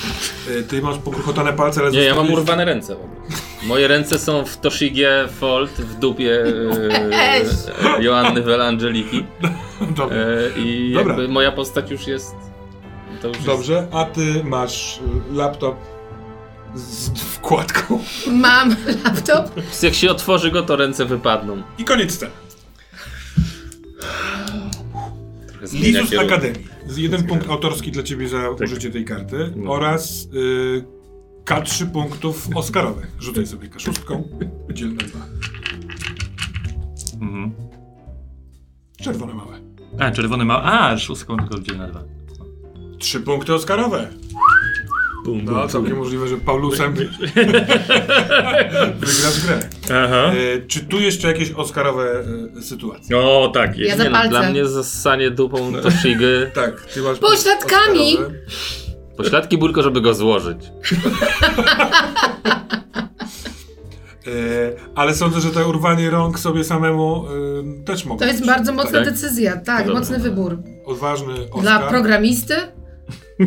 Ty 0.67 0.81
masz 0.81 0.97
pogruchotane 0.97 1.53
palce, 1.53 1.81
ale 1.81 1.91
Nie, 1.91 2.03
ja 2.03 2.15
mam 2.15 2.33
urwane 2.33 2.65
ręce 2.65 2.95
w 2.95 2.99
ogóle. 3.01 3.21
Moje 3.63 3.87
ręce 3.87 4.19
są 4.19 4.45
w 4.45 4.57
Toshigie 4.57 5.27
Fold, 5.39 5.71
w 5.71 5.99
dupie 5.99 6.43
e, 7.97 8.03
Joanny 8.03 8.41
Welangeliki. 8.41 9.25
Dobra. 9.97 10.17
E, 10.17 10.59
I 10.59 10.93
Dobra. 10.93 11.17
moja 11.29 11.51
postać 11.51 11.91
już 11.91 12.07
jest. 12.07 12.35
To 13.21 13.27
już 13.27 13.43
Dobrze, 13.43 13.87
a 13.91 14.05
ty 14.05 14.43
masz 14.43 14.99
y, 15.31 15.33
laptop 15.33 15.75
z 16.75 17.09
wkładką. 17.09 17.99
Mam 18.31 18.75
laptop. 19.05 19.57
Jest, 19.57 19.83
jak 19.83 19.93
się 19.93 20.11
otworzy 20.11 20.51
go, 20.51 20.63
to 20.63 20.75
ręce 20.75 21.05
wypadną. 21.05 21.63
I 21.77 21.83
koniec 21.83 22.11
sceny. 22.11 22.31
Lizus. 25.73 26.19
Akademii. 26.19 26.67
Z 26.87 26.97
jeden 26.97 27.23
punkt 27.23 27.49
autorski 27.49 27.91
dla 27.91 28.03
ciebie 28.03 28.27
za 28.29 28.49
użycie 28.49 28.89
tej 28.91 29.05
karty 29.05 29.53
No. 29.55 29.71
oraz 29.71 30.27
y, 30.33 30.83
K3 31.45 31.85
punktów 31.91 32.47
Oscarowych. 32.55 33.11
Rzucaj 33.19 33.47
sobie 33.47 33.69
K6, 33.69 33.93
dziel 34.73 34.93
na 34.93 35.03
dwa. 35.03 35.19
Mhm. 37.21 37.51
Czerwone 39.01 39.33
małe. 39.33 39.59
A, 39.99 40.11
czerwony 40.11 40.45
ma. 40.45 40.63
A, 40.63 40.97
szóstką 40.97 41.37
tylko 41.37 41.59
dzielę 41.59 41.77
na 41.77 41.87
dwa. 41.87 42.03
Trzy 43.01 43.19
punkty 43.21 43.53
Oscarowe. 43.53 44.07
Bum, 45.25 45.45
No, 45.45 45.67
całkiem 45.67 45.97
możliwe, 45.97 46.27
że 46.27 46.37
Paulusem 46.37 46.93
wygrasz 48.99 49.45
grę. 49.45 49.59
Aha. 50.05 50.31
Y, 50.35 50.65
czy 50.67 50.79
tu 50.79 50.99
jeszcze 50.99 51.27
jakieś 51.27 51.51
Oscarowe 51.51 52.23
y, 52.57 52.61
sytuacje? 52.61 53.17
O, 53.17 53.51
tak 53.53 53.77
jest. 53.77 53.99
Ja 54.03 54.09
no, 54.09 54.29
dla 54.29 54.49
mnie 54.49 54.65
zasanie 54.65 55.31
dupą 55.31 55.73
Toshigi. 55.73 56.25
Tak, 56.53 56.81
ty 56.81 57.01
masz 57.01 57.19
Pośladkami. 57.19 58.13
Oscarowe. 58.13 58.35
Pośladki 59.17 59.57
tylko, 59.59 59.83
żeby 59.83 60.01
go 60.01 60.13
złożyć. 60.13 60.57
E, 64.27 64.31
ale 64.95 65.13
sądzę, 65.15 65.41
że 65.41 65.49
to 65.49 65.69
urwanie 65.69 66.09
rąk 66.09 66.39
sobie 66.39 66.63
samemu 66.63 67.25
e, 67.81 67.83
też 67.85 68.05
mogło 68.05 68.19
To 68.19 68.25
jest 68.25 68.39
być. 68.39 68.47
bardzo 68.47 68.73
mocna 68.73 68.91
Tak? 68.91 69.05
decyzja. 69.05 69.57
Tak, 69.57 69.87
mocny 69.87 70.19
wybór. 70.19 70.57
Odważny 70.85 71.33
Oscar. 71.33 71.61
Dla 71.61 71.79
programisty? 71.79 72.53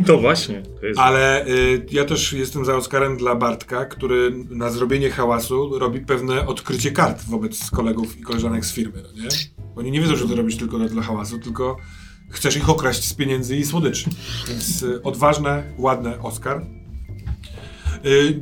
To 0.07 0.19
właśnie. 0.27 0.63
To 0.81 0.87
jest... 0.87 1.01
Ale 1.01 1.47
y, 1.47 1.87
ja 1.91 2.05
też 2.05 2.33
jestem 2.33 2.65
za 2.65 2.77
Oscarem 2.77 3.17
dla 3.17 3.35
Bartka, 3.35 3.85
który 3.85 4.45
na 4.51 4.71
zrobienie 4.71 5.11
hałasu 5.11 5.79
robi 5.79 6.01
pewne 6.01 6.47
odkrycie 6.47 6.91
kart 6.91 7.25
wobec 7.25 7.71
kolegów 7.71 8.19
i 8.19 8.23
koleżanek 8.23 8.65
z 8.65 8.73
firmy, 8.73 9.03
no 9.03 9.23
nie? 9.23 9.29
Oni 9.77 9.91
nie 9.91 10.01
wiedzą, 10.01 10.17
że 10.17 10.29
to 10.29 10.37
robisz 10.37 10.57
tylko 10.57 10.79
dla 10.79 11.03
hałasu, 11.03 11.39
tylko 11.39 11.77
chcesz 12.31 12.57
ich 12.57 12.71
okraść 12.71 13.05
z 13.05 13.15
pieniędzy 13.15 13.57
i 13.57 13.65
słodyczy. 13.65 14.11
Więc 14.49 14.83
y, 14.83 15.03
odważne, 15.03 15.65
ładne 15.79 16.23
Oscar. 16.23 16.67
Y, 18.07 18.41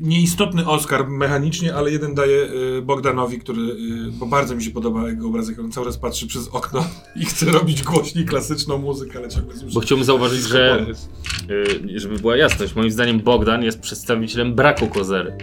Nieistotny 0.00 0.66
Oscar 0.66 1.08
mechanicznie, 1.08 1.74
ale 1.74 1.90
jeden 1.90 2.14
daje 2.14 2.48
y, 2.78 2.82
Bogdanowi, 2.82 3.38
który, 3.38 3.62
y, 3.62 3.76
bo 4.12 4.26
bardzo 4.26 4.54
mi 4.56 4.62
się 4.62 4.70
podoba 4.70 5.08
jego 5.08 5.28
obrazek, 5.28 5.58
on 5.58 5.72
cały 5.72 5.86
czas 5.86 5.98
patrzy 5.98 6.26
przez 6.26 6.48
okno 6.48 6.84
i 7.16 7.24
chce 7.24 7.46
robić 7.46 7.82
głośniej 7.82 8.24
klasyczną 8.24 8.78
muzykę, 8.78 9.18
ale 9.18 9.28
ciągle 9.28 9.56
słyszy. 9.56 9.74
Bo 9.74 9.80
chciałbym 9.80 10.04
zauważyć, 10.04 10.42
że 10.42 10.86
żeby 11.94 12.16
była 12.16 12.36
jasność, 12.36 12.74
moim 12.74 12.90
zdaniem 12.90 13.20
Bogdan 13.20 13.62
jest 13.62 13.80
przedstawicielem 13.80 14.54
braku 14.54 14.86
kozery. 14.86 15.36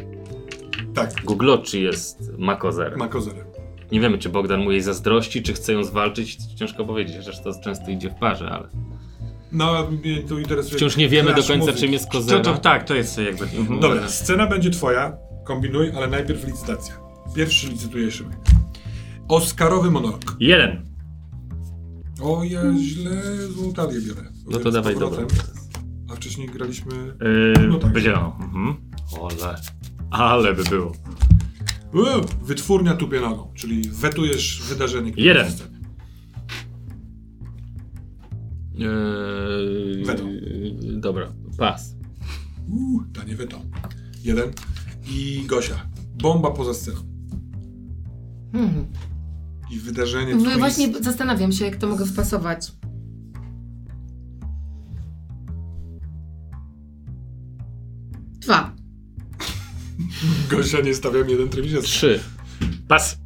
Tak, 0.94 1.12
Googloczy 1.26 1.80
jest 1.80 2.32
ma 2.38 2.56
kozerę. 2.56 2.98
ma 2.98 3.08
kozerę. 3.08 3.46
Nie 3.92 4.00
wiemy, 4.00 4.18
czy 4.18 4.30
Bogdan 4.30 4.64
mu 4.64 4.72
jej 4.72 4.82
zazdrości, 4.82 5.44
czy 5.44 5.54
chce 5.54 5.74
ją 5.74 5.84
zwalczyć. 5.84 6.38
Ciężko 6.56 6.86
powiedzieć, 6.86 7.18
chociaż 7.18 7.44
to 7.44 7.52
często 7.64 7.92
idzie 7.92 8.10
w 8.10 8.16
parze, 8.16 8.50
ale 8.50 8.70
No, 9.52 9.92
mnie 9.92 10.24
tu 10.24 10.40
interesuje. 10.40 10.78
wciąż 10.78 10.98
nie 10.98 11.10
wiemy 11.10 11.30
do 11.30 11.36
końca, 11.36 11.58
muzyki. 11.58 11.80
czym 11.80 11.94
jest 11.94 12.06
To, 12.06 12.12
kozera. 12.12 12.42
to, 12.42 12.58
tak, 12.58 12.84
to 12.84 12.96
jest 12.96 13.18
jakby. 13.18 13.44
Mhm. 13.46 13.80
Dobra, 13.80 14.08
scena 14.10 14.48
będzie 14.48 14.70
twoja, 14.70 15.18
kombinuj, 15.46 15.92
ale 15.96 16.08
najpierw 16.08 16.48
licytacja. 16.48 16.94
Pierwszy 17.36 17.68
licytuje 17.70 18.12
Szymek. 18.12 18.38
Oscarowy 19.28 19.92
monolog. 19.92 20.36
Jeden. 20.40 20.86
O, 22.22 22.44
ja 22.44 22.62
źle 22.80 23.22
złą 23.48 23.74
talię 23.74 24.02
biorę. 24.08 24.22
No 24.52 24.60
to 24.60 24.72
dawaj 24.72 24.96
dobrą. 25.00 25.28
A 26.12 26.16
wcześniej 26.16 26.48
graliśmy... 26.48 26.94
Yy, 27.58 27.68
No 27.68 27.78
tak. 27.80 27.92
Będzie 27.92 28.12
no. 28.12 28.38
Mhm. 28.42 28.76
Ole. 29.20 29.56
Ale 30.12 30.54
by 30.54 30.64
było. 30.64 30.92
Wytwórnia 32.44 32.94
tupie 32.94 33.20
nogą, 33.22 33.52
czyli 33.56 33.82
wetujesz 33.90 34.62
wydarzenie, 34.70 35.12
Jeden. 35.16 35.46
jest 35.46 35.70
Eee, 38.80 40.06
Weto. 40.06 40.24
Dobra, 41.00 41.34
pas. 41.58 41.96
Uuu, 42.70 43.04
tanie 43.14 43.36
weto. 43.36 43.62
Jeden. 44.24 44.52
I 45.10 45.44
Gosia. 45.48 45.90
Bomba 46.22 46.52
poza 46.52 46.74
sceną. 46.74 46.98
Hmm. 48.52 48.86
I 49.72 49.80
wydarzenie 49.80 50.36
No 50.36 50.42
twist. 50.44 50.58
właśnie 50.60 50.94
zastanawiam 51.04 51.52
się, 51.52 51.66
jak 51.66 51.76
to 51.76 51.88
mogę 51.88 52.06
wpasować. 52.06 52.72
Dwa. 58.40 58.76
Gosia 60.52 60.82
nie 60.82 60.94
stawiam 60.96 61.30
jeden 61.30 61.50
tryb. 61.50 61.82
Trzy. 61.84 62.20
Pas. 62.88 63.18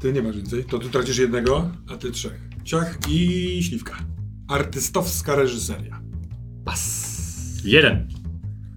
Ty 0.00 0.12
nie 0.12 0.22
masz 0.22 0.36
więcej. 0.36 0.64
To 0.64 0.78
ty 0.78 0.88
tracisz 0.88 1.18
jednego, 1.18 1.70
a 1.92 1.96
ty 1.96 2.10
trzech. 2.10 2.45
Ciach 2.66 2.98
i 3.08 3.62
śliwka. 3.62 3.96
Artystowska 4.48 5.34
reżyseria. 5.34 6.00
Pas. 6.64 7.16
Jeden. 7.64 8.08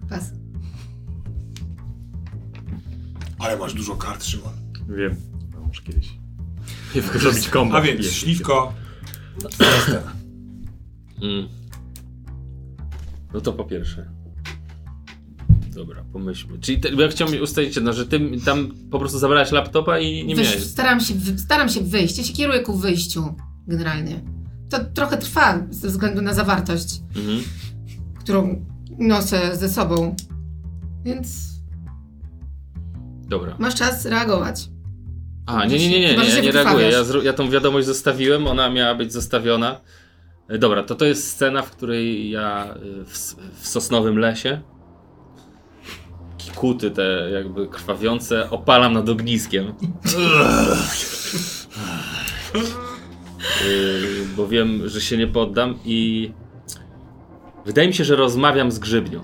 Pas. 0.08 0.32
Ale 3.38 3.56
masz 3.58 3.74
dużo 3.74 3.96
kart, 3.96 4.24
Szymon. 4.24 4.52
Wiem. 4.96 5.16
No, 5.54 5.60
Muszę 5.60 5.82
kiedyś. 5.82 6.08
Zrobić 7.20 7.48
kombo. 7.48 7.76
A 7.76 7.80
więc, 7.80 8.04
Jest. 8.04 8.16
śliwko, 8.16 8.72
twoja 9.50 9.80
scena. 9.80 10.12
Mm. 11.22 11.48
No 13.34 13.40
to 13.40 13.52
po 13.52 13.64
pierwsze. 13.64 14.10
Dobra, 15.74 16.04
pomyślmy. 16.12 16.58
Czyli 16.58 16.80
te, 16.80 16.88
ja 16.88 17.08
chciałem 17.08 17.42
ustalić 17.42 17.76
jedno, 17.76 17.92
że 17.92 18.06
ty 18.06 18.30
tam 18.44 18.68
po 18.90 18.98
prostu 18.98 19.18
zabrałeś 19.18 19.52
laptopa 19.52 19.98
i 19.98 20.26
nie 20.26 20.36
Wiesz, 20.36 20.48
miałeś. 20.50 20.64
staram, 20.66 21.00
się, 21.00 21.14
wy- 21.14 21.38
staram 21.38 21.68
się 21.68 21.80
wyjść. 21.80 22.18
Ja 22.18 22.24
się 22.24 22.32
kieruję 22.32 22.60
ku 22.60 22.76
wyjściu, 22.78 23.34
generalnie. 23.70 24.20
To 24.70 24.78
trochę 24.94 25.16
trwa 25.18 25.58
ze 25.70 25.88
względu 25.88 26.22
na 26.22 26.34
zawartość, 26.34 27.00
Mhm. 27.16 27.42
którą 28.20 28.64
niosę 28.98 29.56
ze 29.56 29.68
sobą. 29.68 30.16
Więc 31.04 31.50
Dobra. 33.28 33.56
masz 33.58 33.74
czas 33.74 34.06
reagować. 34.06 34.68
A, 35.46 35.64
nie, 35.64 35.78
nie, 35.78 35.90
nie, 35.90 36.00
nie, 36.00 36.08
Chyba, 36.08 36.22
nie, 36.22 36.28
ja 36.28 36.40
nie 36.40 36.52
reaguję. 36.52 36.90
Ja, 36.90 36.98
ja 37.22 37.32
tą 37.32 37.50
wiadomość 37.50 37.86
zostawiłem, 37.86 38.46
ona 38.46 38.70
miała 38.70 38.94
być 38.94 39.12
zostawiona. 39.12 39.80
E, 40.48 40.58
Dobra, 40.58 40.82
to 40.82 40.94
to 40.94 41.04
jest 41.04 41.28
scena, 41.30 41.62
w 41.62 41.70
której 41.70 42.30
ja 42.30 42.74
y, 42.76 43.04
w, 43.04 43.16
w 43.60 43.68
sosnowym 43.68 44.18
lesie 44.18 44.60
kikuty 46.38 46.90
te 46.90 47.30
jakby 47.32 47.68
krwawiące 47.68 48.50
opalam 48.50 48.92
nad 48.92 49.08
ogniskiem. 49.08 49.72
Y, 53.66 54.36
bo 54.36 54.48
wiem, 54.48 54.88
że 54.88 55.00
się 55.00 55.16
nie 55.16 55.26
poddam 55.26 55.74
i 55.84 56.30
wydaje 57.66 57.88
mi 57.88 57.94
się, 57.94 58.04
że 58.04 58.16
rozmawiam 58.16 58.70
z 58.70 58.78
grzybnią. 58.78 59.20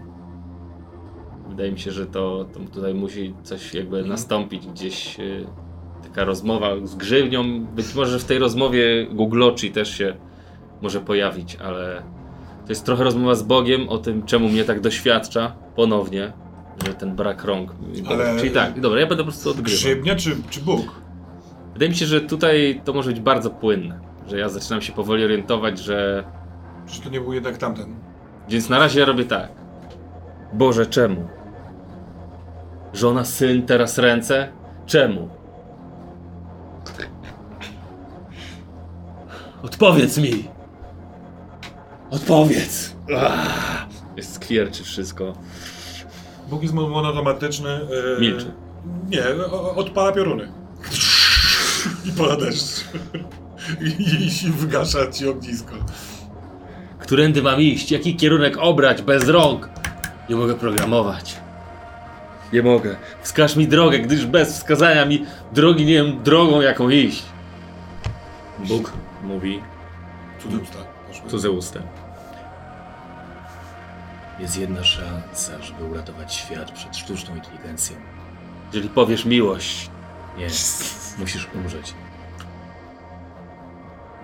Wydaje 1.49 1.73
mi 1.73 1.79
się, 1.79 1.93
że 1.93 2.07
to, 2.07 2.47
to 2.55 2.61
tutaj 2.75 2.95
musi 2.95 3.35
coś 3.43 3.75
jakby 3.75 4.05
nastąpić 4.05 4.67
gdzieś 4.67 5.21
y, 5.21 5.47
taka 6.03 6.25
rozmowa 6.25 6.69
z 6.87 6.95
grzywnią. 6.95 7.61
Być 7.65 7.95
może 7.95 8.19
w 8.19 8.25
tej 8.25 8.39
rozmowie 8.39 9.07
Googloczy 9.13 9.71
też 9.71 9.99
się 9.99 10.17
może 10.83 11.01
pojawić, 11.01 11.57
ale 11.57 12.03
to 12.67 12.73
jest 12.73 12.85
trochę 12.85 13.05
rozmowa 13.05 13.35
z 13.35 13.43
Bogiem 13.43 13.89
o 13.89 13.99
tym, 13.99 14.23
czemu 14.23 14.49
mnie 14.49 14.65
tak 14.65 14.81
doświadcza 14.81 15.53
ponownie, 15.77 16.33
że 16.87 16.95
ten 16.95 17.17
brak 17.17 17.45
rąk. 17.45 17.75
Ale- 18.09 18.39
Czyli 18.39 18.51
tak, 18.51 18.81
dobra, 18.81 19.01
ja 19.01 19.07
będę 19.07 19.25
po 19.25 19.31
prostu 19.31 19.51
odgrywał. 19.51 19.77
Grzybnia 19.79 20.17
czy, 20.17 20.37
czy 20.51 20.61
Bóg? 20.61 21.01
Wydaje 21.73 21.89
mi 21.91 21.97
się, 21.97 22.07
że 22.07 22.21
tutaj 22.21 22.81
to 22.85 22.93
może 22.93 23.11
być 23.11 23.21
bardzo 23.21 23.51
płynne, 23.51 24.01
że 24.29 24.39
ja 24.39 24.49
zaczynam 24.49 24.83
się 24.83 24.93
powoli 24.93 25.25
orientować, 25.25 25.79
że 25.79 26.25
Czy 26.87 27.01
to 27.01 27.11
nie 27.11 27.21
był 27.21 27.33
jednak 27.33 27.57
tamten? 27.57 27.95
Więc 28.49 28.69
na 28.69 28.79
razie 28.79 29.01
ja 29.01 29.07
robię 29.07 29.25
tak. 29.25 29.49
Boże, 30.53 30.87
czemu? 30.87 31.29
Żona, 32.93 33.25
syn, 33.25 33.67
teraz 33.67 33.99
ręce? 33.99 34.49
Czemu? 34.87 35.29
Odpowiedz 39.63 40.19
mi! 40.19 40.49
Odpowiedz! 42.11 42.97
Ah, 43.17 43.87
jest 44.17 44.35
skwierczy 44.35 44.85
wszystko. 44.85 45.33
Bóg 46.51 46.63
jest 46.63 46.75
mon- 46.75 46.91
monotematyczny. 46.91 47.71
e, 48.17 48.21
Milczy. 48.21 48.53
Nie, 49.09 49.23
o- 49.53 49.75
odpala 49.77 50.13
pioruny. 50.13 50.53
I 52.05 52.13
pada 52.13 52.37
deszcz. 52.37 52.85
I, 53.81 54.47
I 54.47 54.51
wygasza 54.51 55.13
ci 55.13 55.29
ognisko. 55.29 55.75
Którędy 56.99 57.43
mam 57.43 57.61
iść? 57.61 57.91
Jaki 57.93 58.17
kierunek 58.17 58.57
obrać 58.59 59.03
bez 59.03 59.29
rąk? 59.29 59.69
Nie 60.29 60.37
mogę 60.37 60.55
programować. 60.55 61.37
Nie 62.53 62.63
mogę. 62.63 62.97
Wskaż 63.23 63.57
mi 63.57 63.69
drogę, 63.69 63.99
gdyż 63.99 64.27
bez 64.27 64.53
wskazania 64.59 65.05
mi 65.05 65.25
drogi 65.53 65.87
nie 65.87 65.95
wiem 65.95 66.23
drogą 66.23 66.61
jaką 66.61 66.89
iść. 66.91 67.23
Bóg 68.59 68.93
mówi 69.23 69.61
Cudze 70.43 70.59
usta. 70.59 70.79
poszły. 71.09 71.31
cudze 71.31 71.51
usta. 71.51 71.81
Jest 74.39 74.59
jedna 74.59 74.85
szansa, 74.85 75.63
żeby 75.63 75.85
uratować 75.85 76.35
świat 76.35 76.71
przed 76.73 76.97
sztuczną 76.97 77.35
inteligencją. 77.37 77.97
Jeżeli 78.73 78.89
powiesz 78.89 79.25
miłość, 79.25 79.91
Nie, 80.39 80.47
musisz 81.19 81.49
umrzeć. 81.55 81.95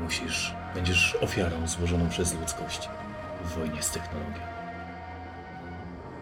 Musisz, 0.01 0.55
będziesz 0.75 1.17
ofiarą 1.21 1.67
złożoną 1.69 2.09
przez 2.09 2.41
ludzkość 2.41 2.89
w 3.45 3.55
wojnie 3.59 3.83
z 3.83 3.91
technologią. 3.91 4.41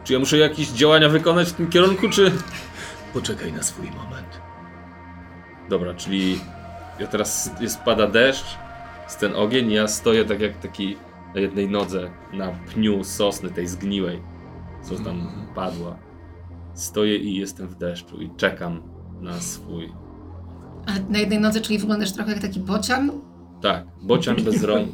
czy 0.05 0.13
ja 0.13 0.19
muszę 0.19 0.39
jakieś 0.39 0.69
działania 0.69 1.09
wykonać 1.09 1.49
w 1.49 1.53
tym 1.53 1.71
kierunku, 1.71 2.09
czy... 2.09 2.33
Poczekaj 3.13 3.53
na 3.53 3.63
swój 3.63 3.87
moment. 3.87 4.41
Dobra, 5.69 5.95
czyli 5.95 6.41
ja 6.99 7.07
teraz 7.07 7.51
jest 7.61 7.81
pada 7.81 8.07
deszcz, 8.07 8.59
jest 9.05 9.21
ten 9.21 9.35
ogień 9.37 9.71
i 9.71 9.75
ja 9.75 9.89
stoję 9.89 10.25
tak 10.25 10.41
jak 10.41 10.57
taki 10.59 10.97
na 11.35 11.41
jednej 11.41 11.69
nodze 11.69 12.11
na 12.33 12.49
pniu 12.49 13.05
sosny 13.05 13.51
tej 13.51 13.67
zgniłej, 13.67 14.23
co 14.83 14.95
tam 15.05 15.47
padła. 15.55 15.97
Stoję 16.75 17.17
i 17.17 17.37
jestem 17.37 17.69
w 17.69 17.75
deszczu 17.75 18.21
i 18.21 18.31
czekam 18.37 18.83
na 19.21 19.41
swój... 19.41 19.93
Ale 20.87 21.01
na 21.09 21.19
jednej 21.19 21.41
nodze, 21.41 21.61
czyli 21.61 21.79
wyglądasz 21.79 22.13
trochę 22.13 22.33
jak 22.33 22.43
taki 22.43 22.61
bocian? 22.61 23.11
Tak, 23.63 23.85
bocian 24.03 24.37
bez 24.37 24.63
rąk. 24.63 24.89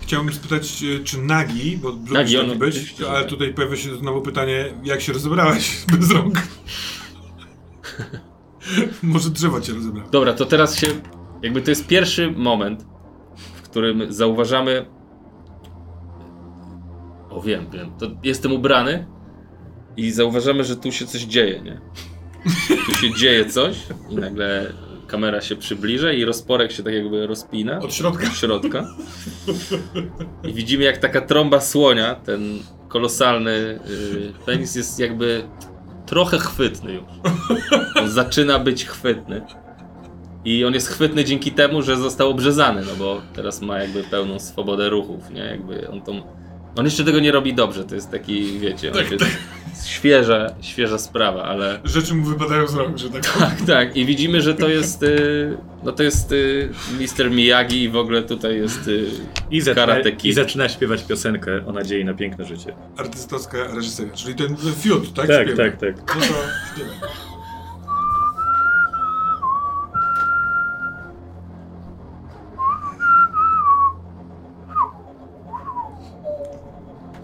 Chciałbym 0.00 0.34
spytać, 0.34 0.82
e, 0.82 1.04
czy 1.04 1.22
nagi, 1.22 1.76
bo 1.76 1.88
lubisz 1.88 2.12
Nagi, 2.12 2.36
taki 2.36 2.58
być, 2.58 2.94
ale 3.08 3.20
tak. 3.20 3.28
tutaj 3.28 3.54
pojawia 3.54 3.76
się 3.76 3.96
znowu 3.96 4.22
pytanie, 4.22 4.64
jak 4.84 5.00
się 5.00 5.12
rozebrałeś 5.12 5.80
bez 5.98 6.10
rąk? 6.10 6.42
Może 9.02 9.30
drzewo 9.30 9.60
cię 9.60 9.72
rozebrało. 9.72 10.10
Dobra, 10.10 10.32
to 10.32 10.46
teraz 10.46 10.78
się. 10.78 10.86
Jakby 11.42 11.62
to 11.62 11.70
jest 11.70 11.86
pierwszy 11.86 12.30
moment, 12.30 12.86
w 13.54 13.62
którym 13.62 14.12
zauważamy. 14.12 14.86
O, 17.30 17.42
wiem, 17.42 17.70
wiem. 17.70 17.90
To 17.98 18.06
jestem 18.22 18.52
ubrany 18.52 19.06
i 19.96 20.10
zauważamy, 20.10 20.64
że 20.64 20.76
tu 20.76 20.92
się 20.92 21.06
coś 21.06 21.22
dzieje, 21.22 21.62
nie? 21.62 21.80
Tu 22.86 22.94
się 22.94 23.14
dzieje 23.14 23.50
coś 23.50 23.86
i 24.10 24.14
nagle 24.16 24.72
kamera 25.06 25.40
się 25.40 25.56
przybliża 25.56 26.12
i 26.12 26.24
rozporek 26.24 26.72
się 26.72 26.82
tak 26.82 26.94
jakby 26.94 27.26
rozpina. 27.26 27.78
Od 27.78 27.94
środka. 27.94 28.26
Od 28.26 28.36
środka. 28.36 28.86
I 30.48 30.52
widzimy 30.52 30.84
jak 30.84 30.98
taka 30.98 31.20
trąba 31.20 31.60
słonia, 31.60 32.14
ten 32.14 32.58
kolosalny 32.88 33.50
y, 33.50 34.32
penis 34.46 34.74
jest 34.74 35.00
jakby 35.00 35.44
trochę 36.06 36.38
chwytny 36.38 36.92
już. 36.94 37.04
On 38.00 38.10
zaczyna 38.10 38.58
być 38.58 38.84
chwytny. 38.84 39.42
I 40.44 40.64
on 40.64 40.74
jest 40.74 40.88
chwytny 40.88 41.24
dzięki 41.24 41.52
temu, 41.52 41.82
że 41.82 41.96
został 41.96 42.30
obrzezany, 42.30 42.82
no 42.82 42.96
bo 42.98 43.22
teraz 43.34 43.62
ma 43.62 43.78
jakby 43.78 44.02
pełną 44.02 44.38
swobodę 44.38 44.88
ruchów, 44.88 45.30
nie? 45.30 45.40
Jakby 45.40 45.88
on 45.88 46.02
tą... 46.02 46.22
On 46.76 46.84
jeszcze 46.84 47.04
tego 47.04 47.20
nie 47.20 47.32
robi 47.32 47.54
dobrze, 47.54 47.84
to 47.84 47.94
jest 47.94 48.10
taki, 48.10 48.58
wiecie, 48.58 48.90
Tak, 48.90 49.08
się... 49.08 49.16
tak. 49.16 49.28
świeża, 49.86 50.46
świeża 50.60 50.98
sprawa, 50.98 51.42
ale... 51.44 51.80
Rzeczy 51.84 52.14
mu 52.14 52.24
wypadają 52.24 52.66
z 52.66 52.74
rąk, 52.74 52.98
że 52.98 53.10
tak 53.10 53.22
powiem. 53.26 53.48
Tak, 53.50 53.60
tak. 53.66 53.96
I 53.96 54.04
widzimy, 54.06 54.42
że 54.42 54.54
to 54.54 54.68
jest. 54.68 55.02
Y, 55.02 55.56
no 55.84 55.92
to 55.92 56.02
jest 56.02 56.32
y, 56.32 56.68
Mr. 57.18 57.30
Miyagi 57.30 57.82
i 57.82 57.88
w 57.88 57.96
ogóle 57.96 58.22
tutaj 58.22 58.56
jest. 58.56 58.88
Y, 58.88 59.06
I 59.50 59.60
zaczyna. 59.60 59.96
I 60.24 60.32
zaczyna 60.32 60.68
śpiewać 60.68 61.04
piosenkę 61.04 61.66
o 61.66 61.72
nadziei 61.72 62.04
na 62.04 62.14
piękne 62.14 62.44
życie. 62.44 62.74
Artystowska 62.96 63.58
reżyseria, 63.74 64.12
czyli 64.12 64.34
ten 64.34 64.56
fiut, 64.80 65.12
tak? 65.14 65.26
Tak, 65.26 65.46
Śpiewa. 65.46 65.62
tak, 65.62 65.76
tak. 65.80 65.96
No 65.96 66.20
to 66.20 66.26
śpiewa. 66.74 67.35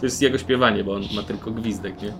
To 0.02 0.06
jest 0.06 0.22
jego 0.22 0.38
śpiewanie, 0.38 0.84
bo 0.84 0.94
on 0.94 1.02
ma 1.16 1.22
tylko 1.22 1.50
gwizdek, 1.50 2.02
nie? 2.02 2.12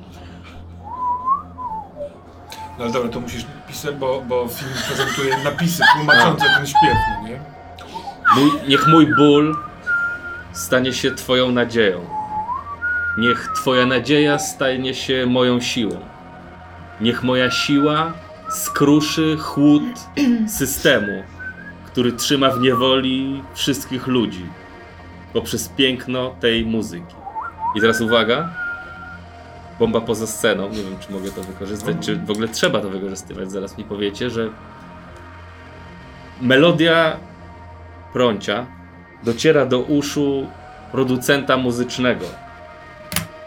No 2.78 2.84
ale 2.84 2.92
dobra, 2.92 3.08
to 3.08 3.20
musisz 3.20 3.46
pisać, 3.68 3.94
bo, 3.94 4.22
bo 4.28 4.48
film 4.48 4.70
prezentuje 4.86 5.44
napisy 5.44 5.82
tłumaczące 5.96 6.44
ten 6.56 6.66
śpiew, 6.66 6.96
no 7.22 7.28
nie? 7.28 7.40
Mój, 8.36 8.50
niech 8.68 8.86
mój 8.88 9.14
ból 9.16 9.56
stanie 10.52 10.92
się 10.92 11.10
Twoją 11.10 11.52
nadzieją. 11.52 12.06
Niech 13.18 13.48
Twoja 13.56 13.86
nadzieja 13.86 14.38
stanie 14.38 14.94
się 14.94 15.26
moją 15.26 15.60
siłą. 15.60 16.00
Niech 17.00 17.22
moja 17.22 17.50
siła 17.50 18.12
skruszy 18.50 19.36
chłód 19.40 19.82
systemu, 20.58 21.22
który 21.86 22.12
trzyma 22.12 22.50
w 22.50 22.60
niewoli 22.60 23.42
wszystkich 23.54 24.06
ludzi 24.06 24.46
poprzez 25.32 25.68
piękno 25.68 26.34
tej 26.40 26.66
muzyki. 26.66 27.21
I 27.74 27.80
teraz 27.80 28.00
uwaga. 28.00 28.48
Bomba 29.78 30.00
poza 30.00 30.26
sceną. 30.26 30.68
Nie 30.68 30.82
wiem, 30.82 30.98
czy 31.00 31.12
mogę 31.12 31.30
to 31.30 31.42
wykorzystać, 31.42 31.96
czy 32.00 32.16
w 32.16 32.30
ogóle 32.30 32.48
trzeba 32.48 32.80
to 32.80 32.88
wykorzystywać. 32.88 33.50
Zaraz 33.50 33.78
mi 33.78 33.84
powiecie, 33.84 34.30
że 34.30 34.50
melodia 36.40 37.16
prącia 38.12 38.66
dociera 39.24 39.66
do 39.66 39.80
uszu 39.80 40.46
producenta 40.92 41.56
muzycznego, 41.56 42.24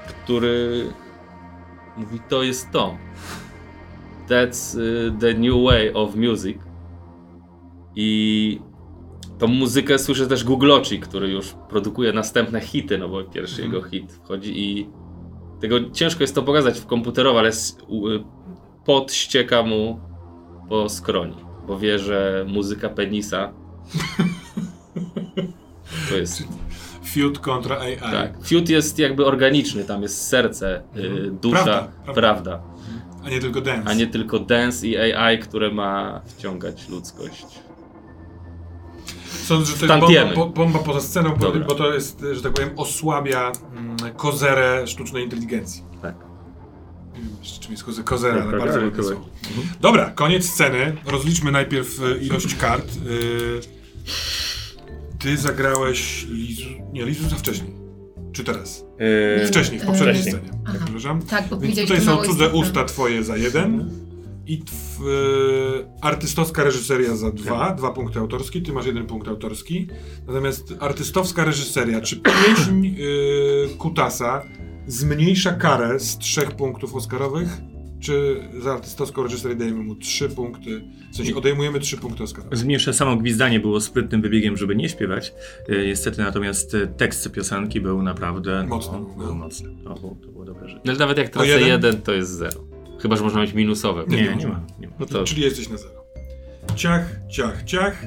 który 0.08 0.86
mówi: 1.98 2.20
To 2.30 2.44
jest 2.44 2.72
to. 2.72 2.98
That's 4.30 4.80
y, 4.80 5.12
the 5.20 5.34
new 5.34 5.64
way 5.66 5.94
of 5.94 6.16
music. 6.16 6.58
I 7.96 8.60
tą 9.39 9.48
muzykę 9.48 10.00
słyszy 10.00 10.28
też 10.28 10.43
Googloci, 10.43 11.00
który 11.00 11.30
już 11.30 11.54
produkuje 11.69 12.13
następne 12.13 12.62
hity, 12.62 12.98
no 12.98 13.10
bo 13.10 13.24
pierwszy 13.24 13.62
jego 13.62 13.82
hit 13.82 14.13
wchodzi 14.13 14.60
i 14.63 14.89
tego 15.62 15.89
ciężko 15.89 16.24
jest 16.24 16.36
to 16.36 16.43
pokazać 16.43 16.80
w 16.80 16.86
komputerowo, 16.86 17.39
ale 17.39 17.50
y, 17.50 17.54
pot 18.86 19.13
ścieka 19.13 19.63
mu 19.63 20.00
po 20.69 20.89
skroni, 20.89 21.36
bo 21.67 21.80
wie, 21.80 22.00
że 22.00 22.45
muzyka 22.48 22.89
penisa 22.89 23.54
to 26.10 26.15
jest 26.17 26.43
Fiut 27.04 27.39
kontra 27.39 27.80
AI. 27.80 27.98
tak. 27.98 28.34
Fiut 28.43 28.69
jest 28.69 29.00
jakby 29.00 29.26
organiczny, 29.26 29.84
tam 29.84 30.02
jest 30.02 30.28
serce, 30.28 30.82
y, 30.98 31.32
dusza, 31.41 31.63
Prawda, 31.63 31.91
prawda, 32.04 32.13
prawda. 32.13 32.63
A 33.26 33.30
nie 33.30 33.39
tylko 33.39 33.62
dance. 33.62 33.89
a 33.89 33.93
nie 33.93 34.08
tylko 34.08 34.39
dance 34.39 34.88
i 34.88 34.98
AI, 34.98 35.39
które 35.39 35.71
ma 35.71 36.21
wciągać 36.26 36.89
ludzkość. 36.89 37.45
Sądzę, 39.43 39.71
że 39.71 39.78
to 39.78 39.86
jest 39.86 40.00
bomba, 40.06 40.36
bo- 40.36 40.50
bomba 40.50 40.80
poza 40.80 41.02
sceną, 41.02 41.30
bo, 41.36 41.52
bo 41.52 41.76
to 41.76 41.93
jest, 41.93 42.26
że 42.34 42.41
tak 42.41 42.54
powiem, 42.54 42.69
osłabia 42.76 43.52
mm, 43.78 43.98
kozerę 44.15 44.88
sztucznej 44.88 45.24
inteligencji. 45.24 45.84
Tak. 46.02 46.15
Nie 47.13 47.19
wiem 47.21 47.30
czym 47.60 47.71
jest 47.71 47.84
koze- 47.84 48.04
kozera, 48.04 48.41
ale 48.41 48.52
Tak, 48.52 48.60
bardzo 48.60 48.80
tak, 48.91 48.95
tak. 48.95 49.17
Dobra, 49.82 50.12
koniec 50.12 50.50
sceny. 50.50 50.98
Rozliczmy 51.06 51.52
najpierw 51.52 52.00
e, 52.04 52.17
ilość 52.17 52.56
kart. 52.56 52.88
Y, 53.08 53.60
Ty 55.19 55.38
zagrałeś 55.38 56.26
Lizu... 56.30 56.69
Nie, 56.93 57.06
Lizusa 57.06 57.36
wcześniej. 57.36 57.76
Czy 58.34 58.43
teraz? 58.43 58.86
Yy, 59.39 59.48
Wcześniej, 59.48 59.80
w 59.80 59.86
poprzedniej 59.86 60.15
Wcześniej. 60.15 60.43
scenie. 60.43 60.63
Tak, 60.65 60.76
Aha. 60.76 60.84
przepraszam. 60.84 61.21
Tak, 61.21 61.48
bo 61.50 61.58
Więc 61.58 61.80
tutaj 61.80 62.02
są 62.02 62.17
cudze 62.24 62.50
usta 62.50 62.86
twoje 62.86 63.24
za 63.24 63.38
jeden 63.38 63.89
i 64.48 64.58
tw, 64.58 64.74
e, 65.02 66.02
artystowska 66.02 66.64
reżyseria 66.64 67.16
za 67.16 67.32
dwa, 67.32 67.74
dwa 67.74 67.92
punkty 67.92 68.20
autorskie, 68.20 68.62
ty 68.62 68.74
masz 68.74 68.86
jeden 68.86 69.06
punkt 69.08 69.28
autorski. 69.28 69.88
Natomiast 70.28 70.74
artystowska 70.80 71.46
reżyseria, 71.46 72.02
czy 72.02 72.16
pieśń 72.22 72.88
e, 72.88 72.94
Kutasa 73.78 74.44
zmniejsza 74.88 75.52
karę 75.52 76.00
z 76.00 76.18
trzech 76.18 76.52
punktów 76.52 76.96
oscarowych, 76.96 77.48
czy 78.00 78.44
za 78.60 78.74
artystowską 78.74 79.24
reżyserię 79.24 79.56
dajemy 79.56 79.84
mu 79.84 79.96
trzy 79.96 80.30
punkty, 80.30 80.82
w 81.12 81.16
sensie 81.16 81.36
odejmujemy 81.36 81.80
trzy 81.80 81.98
punkty 81.98 82.24
oscarowe. 82.24 82.56
Zmniejsze 82.58 82.94
samo 82.94 83.16
gwizdanie 83.18 83.60
było 83.60 83.82
sprytnym 83.82 84.22
wybiegiem, 84.22 84.58
żeby 84.58 84.76
nie 84.76 84.90
śpiewać. 84.90 85.34
Yy, 85.70 85.86
Niestety 85.86 86.22
natomiast 86.22 86.78
tekst 86.98 87.32
piosenki 87.32 87.82
był 87.82 88.04
naprawdę 88.04 88.66
Mocny, 88.68 88.98
No, 89.00 89.10
no. 89.18 89.24
był 89.26 89.36
mocny. 89.36 89.70
To, 89.84 89.94
było- 89.94 90.16
to 90.26 90.32
było 90.32 90.46
dobre 90.46 90.68
rzeczy. 90.70 90.82
No 90.86 90.92
ale 90.92 91.00
nawet 91.00 91.18
jak 91.18 91.30
tracę 91.30 91.48
jeden? 91.48 91.68
jeden? 91.68 92.02
to 92.02 92.14
jest 92.14 92.32
zero. 92.32 92.75
Chyba, 93.06 93.15
że 93.15 93.24
można 93.24 93.41
mieć 93.41 93.54
minusowe. 93.54 94.04
Nie, 94.08 94.18
Nie, 94.18 94.24
nie 94.24 94.36
nie, 94.36 94.48
ma. 94.48 94.62
Nie 94.80 94.88
ma. 94.88 94.94
No 95.00 95.06
to 95.06 95.24
Czyli 95.24 95.41
jesteś 95.41 95.70
na 95.70 95.78
zero. 95.78 96.06
Ciach, 96.76 97.20
ciach, 97.30 97.63
ciach. 97.63 98.06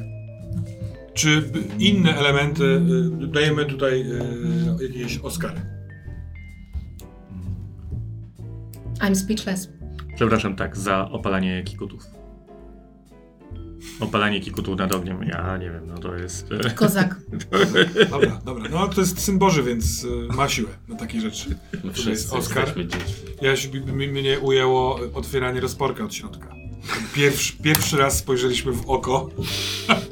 Czy 1.14 1.42
inne 1.78 2.16
elementy, 2.16 2.64
y, 2.64 3.26
dajemy 3.26 3.66
tutaj 3.66 4.00
y, 4.80 4.82
jakieś 4.82 5.18
Oscary? 5.18 5.60
I'm 9.00 9.14
speechless. 9.14 9.68
Przepraszam, 10.16 10.56
tak, 10.56 10.76
za 10.76 11.10
opalanie 11.10 11.62
kikutów. 11.62 12.17
Opalanie 14.00 14.40
kikutu 14.40 14.76
nad 14.76 14.92
ogniem, 14.94 15.22
ja 15.22 15.56
nie 15.56 15.70
wiem, 15.70 15.86
no 15.86 15.98
to 15.98 16.14
jest... 16.14 16.46
e, 16.66 16.70
Kozak. 16.70 17.16
Dobra, 18.10 18.40
dobra. 18.44 18.68
No 18.70 18.88
to 18.88 19.00
jest 19.00 19.20
syn 19.20 19.38
Boży, 19.38 19.62
więc 19.62 20.04
y, 20.04 20.08
ma 20.36 20.48
siłę 20.48 20.68
na 20.88 20.96
takie 20.96 21.20
rzeczy. 21.20 21.58
Tutaj 21.70 21.90
wszyscy 21.92 22.10
jest 22.10 22.32
Oskar. 22.32 22.74
Ja 23.42 23.54
mnie 24.12 24.40
ujęło 24.40 25.00
otwieranie 25.14 25.60
rozporka 25.60 26.04
od 26.04 26.14
środka. 26.14 26.48
Pierwszy, 27.14 27.52
pierwszy 27.62 27.96
raz 27.96 28.18
spojrzeliśmy 28.18 28.72
w 28.72 28.90
oko. 28.90 29.30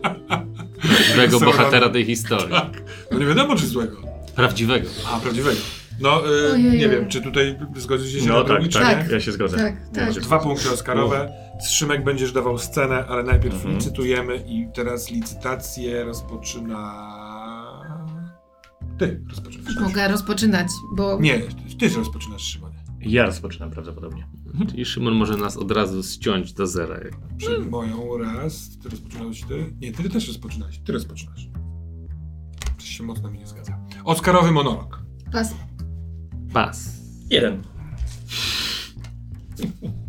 Złego 1.14 1.38
Sorry. 1.38 1.52
bohatera 1.52 1.88
tej 1.88 2.05
historii. 2.05 2.50
Tak. 2.50 2.83
No 3.12 3.18
nie 3.18 3.26
wiadomo, 3.26 3.57
czy 3.57 3.66
złego. 3.66 3.96
Prawdziwego. 4.35 4.88
A, 5.07 5.20
prawdziwego. 5.20 5.61
No, 6.00 6.22
y, 6.55 6.59
nie 6.59 6.88
wiem, 6.88 7.09
czy 7.09 7.20
tutaj 7.20 7.59
zgodzicie 7.76 8.20
się 8.20 8.29
No 8.29 8.42
na 8.42 8.48
tak, 8.48 8.68
tak, 8.72 9.09
nie? 9.09 9.14
ja 9.14 9.20
się 9.20 9.33
zgodzę. 9.33 9.57
Tak, 9.57 9.74
tak. 9.94 10.14
się 10.14 10.20
Dwa 10.20 10.38
punkty 10.38 10.70
Oscarowe. 10.70 11.45
Szymek 11.64 12.05
będziesz 12.05 12.33
dawał 12.33 12.59
scenę, 12.59 13.07
ale 13.07 13.23
najpierw 13.23 13.55
Mhm. 13.55 13.75
licytujemy 13.75 14.45
i 14.49 14.69
teraz 14.75 15.11
licytację 15.11 16.05
rozpoczyna... 16.05 17.16
Ty 18.99 19.25
rozpoczynasz. 19.29 19.77
Mogę 19.81 20.09
rozpoczynać, 20.09 20.66
bo 20.97 21.21
Nie, 21.21 21.40
ty 21.79 21.88
rozpoczynasz, 21.88 22.42
Szymonie. 22.42 22.77
Ja 23.01 23.27
rozpoczynam 23.27 23.71
prawdopodobnie. 23.71 24.29
Czyli 24.71 24.85
Szymon 24.85 25.14
może 25.14 25.37
nas 25.37 25.57
od 25.57 25.71
razu 25.71 26.03
ściąć 26.03 26.53
do 26.53 26.66
zera. 26.66 26.97
Przy 27.37 27.59
moją 27.59 28.19
raz, 28.19 28.79
ty 28.83 28.88
rozpoczynałeś 28.88 29.42
ty? 29.42 29.75
Nie, 29.81 29.92
ty 29.92 30.11
też 30.11 30.29
rozpoczynałeś, 30.29 30.79
ty 30.79 30.92
rozpoczynasz. 30.92 31.49
Coś 32.79 32.88
się 32.88 33.05
mocno 33.05 33.31
mi 33.31 33.38
nie 33.38 33.47
zgadza. 33.47 33.79
Oscarowy 34.05 34.53
monolog. 34.53 35.03
pas. 35.33 35.55
Pas. 36.53 36.88
Jeden. 37.31 37.62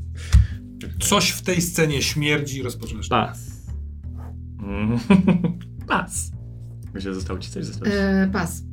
Coś 1.07 1.29
w 1.29 1.41
tej 1.41 1.61
scenie 1.61 2.01
śmierdzi, 2.01 2.61
rozpoczynasz. 2.63 3.09
Pas. 3.09 3.39
Mm. 4.63 4.99
Pas. 5.87 6.31
Myślę, 6.93 7.11
że 7.11 7.15
zostało 7.15 7.39
ci 7.39 7.51
coś 7.51 7.65
zostać. 7.65 7.89
E, 7.93 8.29
pas. 8.33 8.63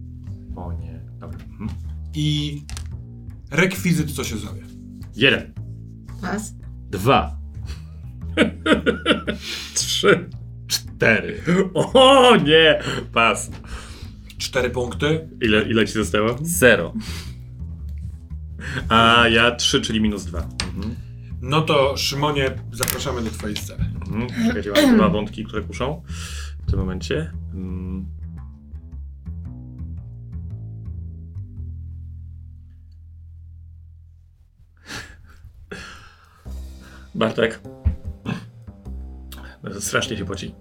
O 0.57 0.73
nie. 0.73 1.01
Dobra. 1.21 1.39
Mhm. 1.39 1.71
I 2.15 2.63
rekwizyt, 3.51 4.13
co 4.13 4.25
się 4.25 4.37
zowie. 4.37 4.63
Jeden. 5.17 5.53
Pas. 6.23 6.55
Dwa. 6.91 7.39
Trzy. 9.75 10.31
Cztery. 10.67 11.43
O 11.75 12.37
nie! 12.37 12.81
Pas. 13.13 13.51
Cztery 14.39 14.71
punkty. 14.71 15.29
Ile, 15.41 15.63
ile 15.63 15.87
ci 15.87 15.93
zostało? 15.93 16.39
Zero. 16.43 16.95
A 18.89 19.29
ja 19.29 19.51
trzy, 19.51 19.81
czyli 19.81 20.01
minus 20.01 20.25
dwa. 20.25 20.49
Mhm. 20.77 21.04
No 21.47 21.63
to 21.63 21.97
Szymonie, 21.97 22.51
zapraszamy 22.73 23.23
do 23.23 23.31
twojej 23.31 23.57
sceny. 23.57 23.85
Mhm. 24.07 24.47
Czekajcie, 24.47 24.73
mam 24.87 24.97
dwa 24.97 25.09
wątki, 25.09 25.45
które 25.45 25.63
kuszą 25.63 26.03
w 26.67 26.71
tym 26.71 26.79
momencie. 26.79 27.33
Mm. 27.55 28.07
Bartek. 37.15 37.61
Strasznie 39.81 40.17
się 40.17 40.25
poci. 40.25 40.55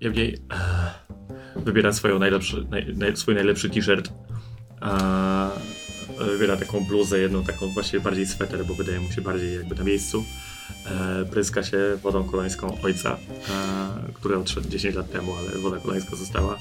Jewgiej 0.00 0.38
e, 1.56 1.60
wybiera 1.60 1.92
swoją 1.92 2.18
najlepszy, 2.18 2.66
naj, 2.96 3.16
swój 3.16 3.34
najlepszy 3.34 3.70
t-shirt. 3.70 4.12
E, 4.82 5.77
wybiera 6.24 6.56
taką 6.56 6.84
bluzę, 6.84 7.18
jedną 7.18 7.44
taką 7.44 7.68
właśnie 7.68 8.00
bardziej 8.00 8.26
sweter, 8.26 8.66
bo 8.66 8.74
wydaje 8.74 9.00
mu 9.00 9.12
się 9.12 9.20
bardziej 9.20 9.54
jakby 9.54 9.74
na 9.74 9.84
miejscu. 9.84 10.24
E, 10.86 11.24
pryska 11.24 11.62
się 11.62 11.78
wodą 12.02 12.24
kolońską 12.24 12.78
ojca, 12.82 13.16
e, 13.16 14.12
który 14.14 14.36
odszedł 14.36 14.68
10 14.68 14.94
lat 14.94 15.12
temu, 15.12 15.34
ale 15.34 15.58
woda 15.58 15.78
kolońska 15.78 16.16
została. 16.16 16.54
E, 16.54 16.58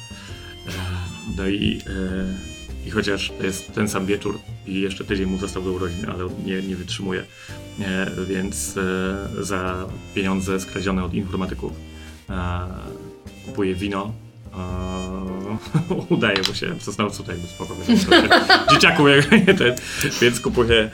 no 1.38 1.48
i, 1.48 1.82
e, 1.88 2.88
i 2.88 2.92
chociaż 2.92 3.32
to 3.38 3.46
jest 3.46 3.74
ten 3.74 3.90
sam 3.90 4.06
wieczór 4.06 4.40
i 4.68 4.82
jeszcze 4.82 5.06
tydzień 5.06 5.26
mu 5.26 5.38
został 5.38 5.64
do 5.64 5.72
urodzin, 5.72 6.10
ale 6.10 6.30
nie, 6.46 6.62
nie 6.62 6.76
wytrzymuje, 6.76 7.24
e, 7.80 8.12
więc 8.28 8.78
e, 8.78 9.44
za 9.44 9.88
pieniądze 10.16 10.60
skradzione 10.60 11.04
od 11.04 11.14
informatyków 11.14 11.72
kupuje 13.46 13.76
wino. 13.76 14.14
Udaje 16.10 16.38
mu 16.48 16.54
się 16.54 16.74
w 16.74 16.84
Sosnowcu 16.84 17.18
tutaj 17.18 17.36
jakby 17.36 17.52
spoko. 17.52 17.76
Dzieciaku, 18.72 19.08
jak 19.08 19.32
nie 19.48 19.54
ten, 19.54 19.76
więc 20.22 20.40
kupuje 20.40 20.90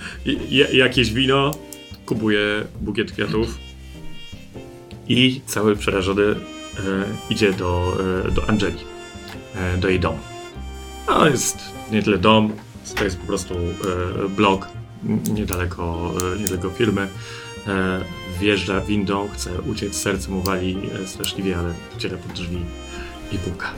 jakieś 0.73 1.13
wino, 1.13 1.51
kupuje 2.05 2.63
bukiet 2.81 3.11
kwiatów 3.11 3.57
i 5.07 5.41
cały 5.45 5.75
przerażony 5.75 6.23
e, 6.23 6.35
idzie 7.29 7.53
do, 7.53 7.97
e, 8.27 8.31
do 8.31 8.49
Angeli, 8.49 8.79
e, 9.55 9.77
do 9.77 9.89
jej 9.89 9.99
domu. 9.99 10.19
No 11.07 11.27
jest 11.27 11.57
nie 11.91 12.03
tyle 12.03 12.17
dom, 12.17 12.53
to 12.95 13.03
jest 13.03 13.17
po 13.17 13.27
prostu 13.27 13.53
e, 13.53 14.29
blok 14.29 14.67
niedaleko, 15.33 16.13
e, 16.35 16.39
niedaleko 16.39 16.69
firmy. 16.69 17.07
E, 17.67 17.99
wjeżdża 18.39 18.81
windą, 18.81 19.29
chce 19.33 19.61
uciec, 19.61 19.95
serce 19.95 20.31
mu 20.31 20.41
wali 20.41 20.77
straszliwie, 21.05 21.57
ale 21.57 21.73
wciera 21.97 22.17
pod 22.17 22.31
drzwi 22.31 22.57
i 23.31 23.37
puka. 23.37 23.71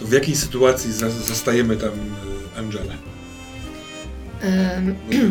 To 0.00 0.06
w 0.06 0.12
jakiej 0.12 0.36
sytuacji 0.36 0.92
za- 0.92 1.10
zastajemy 1.10 1.76
tam 1.76 1.88
y, 1.90 2.58
Angelę? 2.58 2.94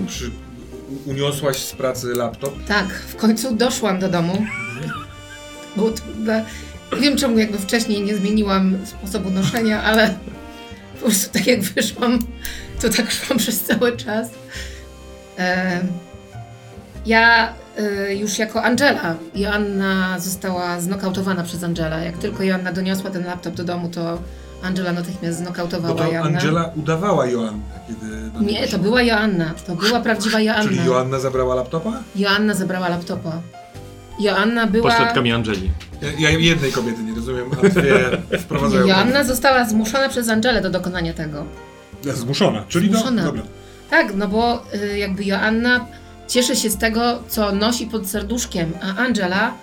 Bo 0.02 0.08
Przy, 0.08 0.32
uniosłaś 1.06 1.58
z 1.58 1.72
pracy 1.74 2.08
laptop? 2.08 2.54
tak, 2.68 2.88
w 2.94 3.16
końcu 3.16 3.56
doszłam 3.56 4.00
do 4.00 4.10
domu. 4.10 4.46
Było 5.76 5.92
trudne. 5.92 6.46
Nie 6.94 7.02
wiem 7.02 7.18
czemu 7.18 7.38
jakby 7.38 7.58
wcześniej 7.58 8.02
nie 8.04 8.16
zmieniłam 8.16 8.78
sposobu 8.86 9.30
noszenia, 9.30 9.84
ale 9.84 10.14
po 10.94 11.06
prostu 11.06 11.34
tak 11.34 11.48
jak 11.48 11.62
wyszłam, 11.62 12.20
to 12.82 12.90
tak 12.90 13.12
szłam 13.12 13.40
przez 13.40 13.62
cały 13.64 13.98
czas. 13.98 14.28
Ja 17.06 17.54
y, 18.10 18.16
już 18.16 18.40
jako 18.40 18.64
Angela, 18.64 19.16
Joanna 19.36 20.20
została 20.20 20.80
znokautowana 20.82 21.44
przez 21.44 21.64
Angela. 21.64 22.00
Jak 22.00 22.18
tylko 22.18 22.44
Joanna 22.44 22.72
doniosła 22.74 23.10
ten 23.10 23.26
laptop 23.26 23.54
do 23.54 23.64
domu, 23.64 23.90
to 23.90 24.20
Angela 24.64 24.94
natychmiast 24.94 25.40
Bo 25.40 25.46
znokautowała 25.46 25.96
to 25.96 26.12
Joannę. 26.12 26.38
Angela 26.38 26.72
udawała 26.76 27.26
Joannę, 27.26 27.80
kiedy... 27.88 28.32
do 28.32 28.40
Nie, 28.42 28.68
to 28.68 28.80
była 28.80 29.02
Joanna. 29.02 29.54
To 29.68 29.76
była 29.76 30.00
prawdziwa 30.00 30.40
Joanna. 30.40 30.64
Czyli 30.64 30.86
Joanna 30.86 31.20
zabrała 31.20 31.56
laptopa? 31.56 31.92
Joanna 32.16 32.54
zabrała 32.54 32.90
laptopa. 32.90 33.42
Joanna 34.20 34.68
była... 34.68 34.90
Pośladkami 34.90 35.32
Angeli. 35.32 35.72
Ja, 36.02 36.30
ja 36.30 36.40
jednej 36.40 36.72
kobiety 36.72 37.04
nie 37.04 37.16
rozumiem, 37.16 37.52
a 37.64 37.70
dwie 37.70 37.94
wprowadzają... 38.44 38.88
Joanna 38.88 39.24
została 39.24 39.66
zmuszona 39.66 40.10
przez 40.10 40.30
Angelę 40.30 40.62
do 40.62 40.70
dokonania 40.70 41.14
tego. 41.14 41.46
Zmuszona, 42.14 42.64
czyli 42.68 42.92
no, 42.92 42.98
Zmuszona. 42.98 43.24
dobra. 43.24 43.42
Tak, 43.90 44.16
no 44.16 44.28
bo 44.28 44.64
y, 44.76 44.98
jakby 44.98 45.24
Joanna 45.24 45.86
cieszy 46.28 46.56
się 46.56 46.70
z 46.70 46.78
tego, 46.78 47.24
co 47.28 47.52
nosi 47.52 47.86
pod 47.88 48.08
serduszkiem, 48.08 48.72
a 48.82 49.02
Angela 49.02 49.54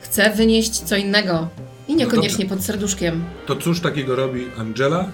chce 0.00 0.30
wynieść 0.30 0.72
co 0.72 0.96
innego. 0.96 1.48
I 1.88 1.96
niekoniecznie 1.96 2.46
pod 2.46 2.64
serduszkiem. 2.64 3.24
To 3.46 3.56
cóż 3.56 3.80
takiego 3.80 4.16
robi 4.16 4.46
Angela, 4.58 5.08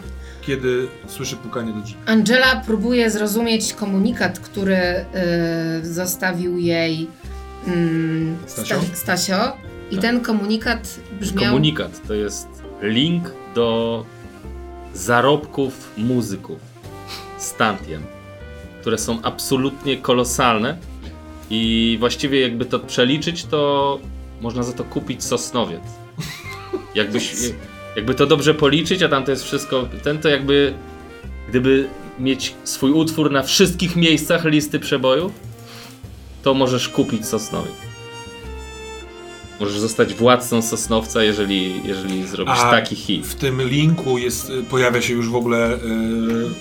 kiedy 0.46 0.88
słyszy 1.06 1.37
pukanie 1.37 1.72
do 1.72 1.80
drzwi? 1.80 1.96
Angela 2.06 2.56
próbuje 2.66 3.11
zrozumieć 3.11 3.72
komunikat, 3.72 4.38
który 4.38 4.76
y, 4.76 5.92
zostawił 5.92 6.58
jej 6.58 7.06
mm, 7.66 8.37
Stasio? 8.46 8.82
Sta- 8.82 8.96
Stasio. 8.96 9.56
I 9.90 9.98
ten 9.98 10.20
komunikat 10.20 11.00
brzmiał... 11.20 11.44
Komunikat 11.44 12.06
to 12.08 12.14
jest 12.14 12.48
link 12.82 13.30
do 13.54 14.04
zarobków 14.94 15.92
muzyków 15.96 16.58
z 17.38 17.54
Tantiem, 17.54 18.02
które 18.80 18.98
są 18.98 19.22
absolutnie 19.22 19.96
kolosalne 19.96 20.76
i 21.50 21.96
właściwie 22.00 22.40
jakby 22.40 22.64
to 22.64 22.78
przeliczyć, 22.78 23.44
to 23.44 23.98
można 24.40 24.62
za 24.62 24.72
to 24.72 24.85
kupić 24.85 25.24
Sosnowiec. 25.24 25.82
Jakbyś, 26.94 27.32
jakby 27.96 28.14
to 28.14 28.26
dobrze 28.26 28.54
policzyć, 28.54 29.02
a 29.02 29.08
tam 29.08 29.24
to 29.24 29.30
jest 29.30 29.44
wszystko, 29.44 29.88
ten 30.02 30.18
to 30.18 30.28
jakby 30.28 30.74
gdyby 31.48 31.88
mieć 32.18 32.54
swój 32.64 32.90
utwór 32.90 33.30
na 33.30 33.42
wszystkich 33.42 33.96
miejscach 33.96 34.44
listy 34.44 34.78
przebojów, 34.78 35.32
to 36.42 36.54
możesz 36.54 36.88
kupić 36.88 37.26
Sosnowiec. 37.26 37.72
Możesz 39.61 39.78
zostać 39.78 40.14
władcą 40.14 40.62
Sosnowca, 40.62 41.22
jeżeli, 41.22 41.80
jeżeli 41.85 42.26
zrobisz 42.26 42.54
A 42.54 42.56
Tak, 42.56 42.70
taki 42.70 42.96
hit. 42.96 43.26
W 43.26 43.35
tym 43.35 43.62
linku 43.62 44.18
jest, 44.18 44.50
y, 44.50 44.62
pojawia 44.62 45.02
się 45.02 45.14
już 45.14 45.28
w 45.28 45.37
ogóle 45.37 45.74
y, 45.74 45.78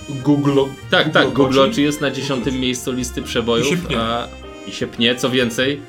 Google. 0.09 0.59
Tak, 0.89 1.11
tak, 1.11 1.29
Google. 1.29 1.59
Oczy 1.59 1.81
jest 1.81 2.01
na 2.01 2.11
dziesiątym 2.11 2.59
miejscu 2.59 2.91
listy 2.91 3.21
przebojów, 3.21 3.67
I 3.67 3.69
się 3.69 3.77
pnie. 3.77 3.99
a 3.99 4.27
i 4.67 4.71
się 4.71 4.87
pnie, 4.87 5.15
co 5.15 5.29
więcej, 5.29 5.81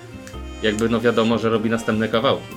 jakby 0.63 0.89
no 0.89 1.01
wiadomo, 1.01 1.39
że 1.39 1.49
robi 1.51 1.71
następne 1.71 2.09
kawałki. 2.09 2.55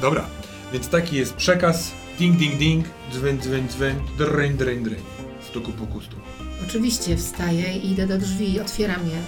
Dobra, 0.00 0.26
więc 0.72 0.88
taki 0.88 1.16
jest 1.16 1.34
przekaz. 1.34 1.92
Ding, 2.18 2.36
ding, 2.36 2.56
ding, 2.56 2.86
dzwoń, 3.12 3.38
dzwoń, 3.40 3.68
dzwoń, 3.68 3.94
dreń, 4.18 4.56
dreń, 4.56 4.84
dreń. 4.84 5.00
Stuku, 5.50 5.72
puku, 5.72 6.00
stuku. 6.00 6.22
Oczywiście 6.68 7.16
wstaję 7.16 7.76
i 7.76 7.90
idę 7.90 8.06
do 8.06 8.18
drzwi 8.18 8.52
i 8.52 8.60
otwieram 8.60 9.06
je. 9.06 9.18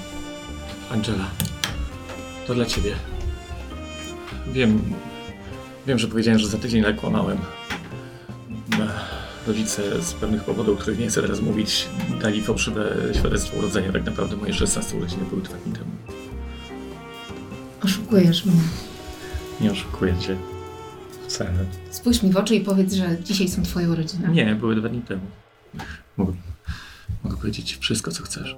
Angela, 0.90 1.31
to 2.46 2.55
dla 2.55 2.66
ciebie. 2.66 2.94
Wiem, 4.53 4.83
Wiem, 5.87 5.98
że 5.98 6.09
powiedziałem, 6.09 6.38
że 6.38 6.46
za 6.46 6.59
tydzień 6.59 6.83
nakłamałem. 6.83 7.38
Rodzice 9.46 10.03
z 10.03 10.12
pewnych 10.12 10.44
powodów, 10.44 10.79
o 10.79 10.83
których 10.83 10.98
nie 10.98 11.09
chcę 11.09 11.22
teraz 11.22 11.40
mówić, 11.40 11.88
dali 12.22 12.42
fałszywe 12.42 12.96
świadectwo 13.18 13.57
urodzenia. 13.57 13.92
Tak 13.92 14.05
naprawdę 14.05 14.37
moje 14.37 14.55
16 14.55 14.96
urodziny 14.96 15.24
były 15.24 15.42
dwa 15.42 15.57
dni 15.57 15.72
temu. 15.72 15.90
Oszukujesz 17.85 18.44
mnie. 18.44 18.61
Nie 19.61 19.72
oszukuję 19.72 20.14
cię. 20.18 20.37
Spójrz 21.90 22.22
mi 22.22 22.33
w 22.33 22.37
oczy 22.37 22.55
i 22.55 22.61
powiedz, 22.61 22.92
że 22.92 23.16
dzisiaj 23.24 23.48
są 23.48 23.62
twoje 23.62 23.90
urodziny. 23.90 24.29
Nie, 24.29 24.55
były 24.55 24.76
dwa 24.76 24.88
dni 24.88 25.00
temu. 25.00 25.22
Mogę, 26.16 26.33
mogę 27.24 27.37
powiedzieć 27.37 27.70
ci 27.70 27.79
wszystko, 27.81 28.11
co 28.11 28.22
chcesz. 28.22 28.57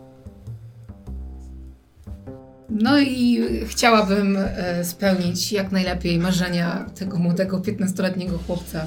No 2.71 2.99
i 3.01 3.40
chciałabym 3.66 4.37
e, 4.37 4.85
spełnić 4.85 5.53
jak 5.53 5.73
najlepiej 5.73 6.18
marzenia 6.18 6.87
tego 6.99 7.18
młodego 7.18 7.61
15-letniego 7.61 8.38
chłopca. 8.38 8.87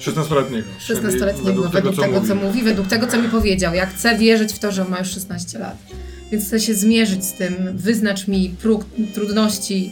16-letniego. 0.00 0.68
16-letniego, 0.88 1.68
według, 1.68 1.96
tego, 1.96 2.20
co, 2.20 2.34
mówi. 2.34 2.62
według 2.62 2.88
tego, 2.88 3.06
co 3.06 3.22
mi 3.22 3.28
powiedział. 3.28 3.74
Ja 3.74 3.86
chcę 3.86 4.18
wierzyć 4.18 4.52
w 4.52 4.58
to, 4.58 4.72
że 4.72 4.82
on 4.82 4.88
ma 4.88 4.98
już 4.98 5.08
16 5.08 5.58
lat. 5.58 5.76
Więc 6.32 6.46
chcę 6.46 6.60
się 6.60 6.74
zmierzyć 6.74 7.24
z 7.24 7.32
tym, 7.32 7.54
wyznacz 7.74 8.28
mi 8.28 8.54
próg 8.62 8.84
trudności. 9.14 9.90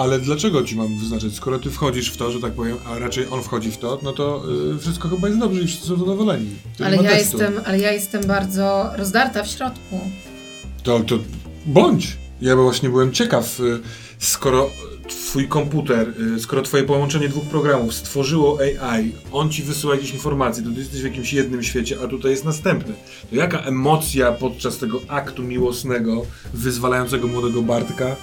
Ale 0.00 0.18
dlaczego 0.18 0.62
ci 0.62 0.76
mam 0.76 0.98
wyznaczyć? 0.98 1.34
Skoro 1.34 1.58
ty 1.58 1.70
wchodzisz 1.70 2.10
w 2.12 2.16
to, 2.16 2.30
że 2.30 2.40
tak 2.40 2.52
powiem, 2.52 2.76
a 2.86 2.98
raczej 2.98 3.26
on 3.30 3.42
wchodzi 3.42 3.70
w 3.70 3.78
to, 3.78 4.00
no 4.02 4.12
to 4.12 4.42
y, 4.74 4.78
wszystko 4.78 5.08
chyba 5.08 5.28
jest 5.28 5.40
dobrze 5.40 5.62
i 5.62 5.66
wszyscy 5.66 5.86
są 5.86 5.96
zadowoleni. 5.96 6.48
Ale 6.84 6.96
ja, 6.96 7.02
testu. 7.02 7.38
jestem, 7.38 7.60
ale 7.64 7.78
ja 7.78 7.92
jestem 7.92 8.26
bardzo 8.26 8.90
rozdarta 8.96 9.42
w 9.42 9.48
środku. 9.48 10.00
To, 10.82 11.00
to 11.00 11.18
bądź. 11.66 12.16
Ja 12.40 12.56
właśnie 12.56 12.88
byłem 12.88 13.12
ciekaw, 13.12 13.60
y, 13.60 13.80
skoro 14.18 14.70
twój 15.08 15.48
komputer, 15.48 16.14
y, 16.36 16.40
skoro 16.40 16.62
twoje 16.62 16.82
połączenie 16.84 17.28
dwóch 17.28 17.44
programów 17.44 17.94
stworzyło 17.94 18.58
AI, 18.60 19.12
on 19.32 19.50
ci 19.50 19.62
wysyła 19.62 19.94
jakieś 19.94 20.10
informacje, 20.10 20.64
to 20.64 20.70
ty 20.70 20.78
jesteś 20.78 21.00
w 21.00 21.04
jakimś 21.04 21.32
jednym 21.32 21.62
świecie, 21.62 21.96
a 22.04 22.06
tutaj 22.06 22.30
jest 22.30 22.44
następny. 22.44 22.94
To 23.30 23.36
jaka 23.36 23.58
emocja 23.58 24.32
podczas 24.32 24.78
tego 24.78 25.00
aktu 25.08 25.42
miłosnego, 25.42 26.22
wyzwalającego 26.54 27.28
młodego 27.28 27.62
Bartka? 27.62 28.16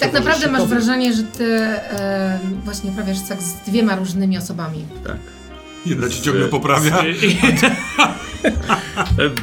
Tak 0.00 0.12
naprawdę 0.12 0.50
masz 0.50 0.64
wrażenie, 0.64 1.12
że 1.14 1.22
ty 1.22 1.44
e, 1.54 2.38
właśnie 2.64 2.90
uprawiasz 2.90 3.18
seks 3.18 3.44
z 3.44 3.54
dwiema 3.70 3.96
różnymi 3.96 4.38
osobami. 4.38 4.84
Tak. 5.06 5.16
Jedna 5.86 6.08
ci 6.08 6.22
ciągle 6.22 6.48
poprawia. 6.48 7.02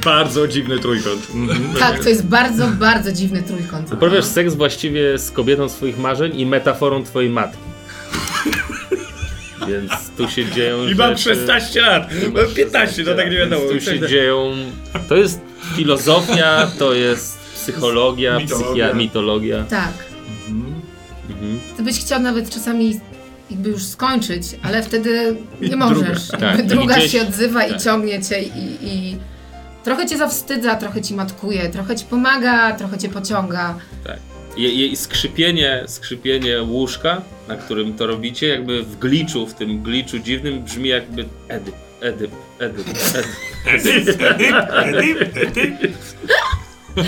Bardzo 0.05 0.47
dziwny 0.47 0.79
trójkąt. 0.79 1.27
Mhm. 1.35 1.73
Tak, 1.79 2.03
to 2.03 2.09
jest 2.09 2.25
bardzo, 2.25 2.67
bardzo 2.67 3.11
dziwny 3.11 3.43
trójkąt. 3.43 3.93
Uprawiasz 3.93 4.25
seks 4.25 4.53
właściwie 4.53 5.17
z 5.19 5.31
kobietą 5.31 5.69
swoich 5.69 5.97
marzeń 5.99 6.39
i 6.39 6.45
metaforą 6.45 7.03
twojej 7.03 7.29
matki. 7.29 7.57
Więc 9.67 9.91
tu 10.17 10.29
się 10.29 10.51
dzieją 10.51 10.87
I 10.87 10.95
mam 10.95 11.17
rzeczy- 11.17 11.35
16 11.35 11.81
lat. 11.81 12.09
Mam 12.33 12.45
15, 12.55 13.03
to 13.03 13.15
tak 13.15 13.31
nie 13.31 13.37
wiadomo. 13.37 13.61
Więc 13.69 13.85
tu 13.85 13.91
się 13.91 14.07
dzieją... 14.07 14.51
To 15.09 15.15
jest 15.15 15.41
filozofia, 15.75 16.67
to 16.79 16.93
jest 16.93 17.37
psychologia, 17.55 18.39
Mitologia. 18.39 18.87
psychia- 18.89 18.95
mitologia. 18.95 19.63
Tak. 19.63 19.91
Byś 21.87 21.99
chciał 21.99 22.21
nawet 22.21 22.49
czasami 22.49 22.99
jakby 23.51 23.69
już 23.69 23.83
skończyć, 23.85 24.43
ale 24.63 24.83
wtedy 24.83 25.35
nie 25.61 25.75
możesz. 25.75 26.27
Druga. 26.27 26.51
Tak, 26.51 26.65
druga 26.65 26.95
i 26.95 26.99
gdzieś- 26.99 27.11
się 27.11 27.21
odzywa 27.21 27.65
i 27.65 27.71
tak. 27.71 27.81
ciągnie 27.81 28.23
cię 28.23 28.41
i, 28.41 28.77
i 28.81 29.17
trochę 29.83 30.05
cię 30.05 30.17
zawstydza, 30.17 30.75
trochę 30.75 31.01
ci 31.01 31.13
matkuje, 31.13 31.69
trochę 31.69 31.95
ci 31.95 32.05
pomaga, 32.05 32.75
trochę 32.75 32.97
cię 32.97 33.09
pociąga. 33.09 33.77
Tak. 34.03 34.19
I, 34.57 34.63
i, 34.63 34.91
I 34.91 34.95
skrzypienie, 34.95 35.83
skrzypienie 35.87 36.61
łóżka, 36.63 37.21
na 37.47 37.55
którym 37.55 37.93
to 37.93 38.07
robicie, 38.07 38.47
jakby 38.47 38.83
w 38.83 38.99
gliczu, 38.99 39.47
w 39.47 39.53
tym 39.53 39.83
gliczu 39.83 40.19
dziwnym 40.19 40.63
brzmi 40.63 40.89
jakby 40.89 41.25
Edyp, 41.47 41.75
Edyp, 42.01 42.31
Edyp, 42.59 42.87
Edyp. 43.65 44.21
Em, 46.97 47.03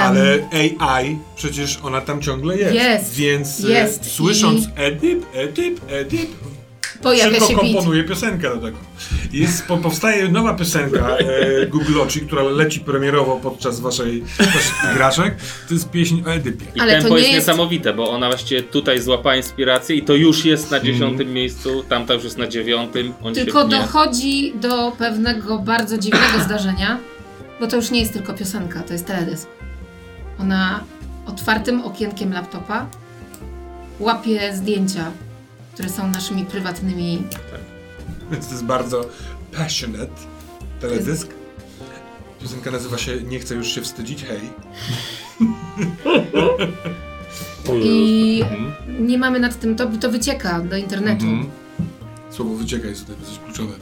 Ale 0.00 0.48
AI, 0.78 1.18
przecież 1.36 1.78
ona 1.82 2.00
tam 2.00 2.22
ciągle 2.22 2.56
jest. 2.56 2.74
Jest, 2.74 3.14
Więc 3.14 3.64
e, 3.64 3.68
jest 3.70 4.10
słysząc 4.12 4.64
i- 4.64 4.68
Edyp, 4.76 5.26
Edyp, 5.34 5.80
Edyp, 5.88 6.30
Pojawia 7.02 7.30
szybko 7.30 7.46
się 7.48 7.54
komponuje 7.56 8.04
piosenkę 8.04 8.48
do 8.50 8.56
tego. 8.56 8.76
Jest, 9.32 9.66
po, 9.66 9.76
powstaje 9.76 10.28
nowa 10.28 10.54
piosenka 10.54 11.16
e, 11.18 11.66
Google'oci, 11.66 12.26
która 12.26 12.42
leci 12.42 12.80
premierowo 12.80 13.36
podczas 13.42 13.80
waszej, 13.80 14.24
waszych 14.38 14.94
graczek. 14.94 15.34
To 15.68 15.74
jest 15.74 15.90
pieśń 15.90 16.22
o 16.26 16.32
Edypie. 16.32 16.64
I 16.74 16.80
Ale 16.80 16.92
to 16.92 16.98
tempo 17.00 17.14
nie 17.14 17.20
jest, 17.22 17.34
jest- 17.34 17.46
niesamowite, 17.48 17.92
bo 17.94 18.10
ona 18.10 18.28
właściwie 18.28 18.62
tutaj 18.62 19.00
złapała 19.02 19.36
inspirację 19.36 19.96
i 19.96 20.02
to 20.02 20.14
już 20.14 20.44
jest 20.44 20.70
na 20.70 20.80
dziesiątym 20.80 21.32
miejscu, 21.32 21.82
tamta 21.88 22.14
już 22.14 22.24
jest 22.24 22.38
na 22.38 22.46
dziewiątym. 22.46 23.12
Tylko 23.34 23.68
dochodzi 23.68 24.52
do 24.60 24.92
pewnego 24.98 25.58
bardzo 25.58 25.98
dziwnego 25.98 26.40
zdarzenia, 26.44 26.98
bo 27.60 27.66
to 27.66 27.76
już 27.76 27.90
nie 27.90 28.00
jest 28.00 28.12
tylko 28.12 28.34
piosenka, 28.34 28.80
to 28.82 28.92
jest 28.92 29.06
teledysk. 29.06 29.48
Ona 30.40 30.84
otwartym 31.26 31.80
okienkiem 31.84 32.32
laptopa 32.32 32.86
łapie 34.00 34.56
zdjęcia, 34.56 35.10
które 35.74 35.88
są 35.88 36.10
naszymi 36.10 36.44
prywatnymi. 36.44 37.22
Więc 38.30 38.46
to 38.46 38.52
jest 38.52 38.64
bardzo 38.64 39.08
passionate 39.56 40.12
teledysk. 40.80 41.28
Piosenka 42.42 42.70
nazywa 42.70 42.98
się 42.98 43.22
Nie 43.22 43.38
chcę 43.38 43.54
już 43.54 43.68
się 43.68 43.80
wstydzić, 43.82 44.24
hej. 44.24 44.40
I 47.84 48.40
Mhm. 48.42 49.06
nie 49.06 49.18
mamy 49.18 49.40
nad 49.40 49.60
tym, 49.60 49.76
to, 49.76 49.86
to 49.86 50.10
wycieka 50.10 50.60
do 50.60 50.76
internetu. 50.76 51.24
Mhm. 51.26 51.50
Słowo 52.30 52.54
wycieka 52.54 52.88
jest 52.88 53.00
tutaj 53.06 53.16
dosyć 53.20 53.38
kluczowe. 53.44 53.74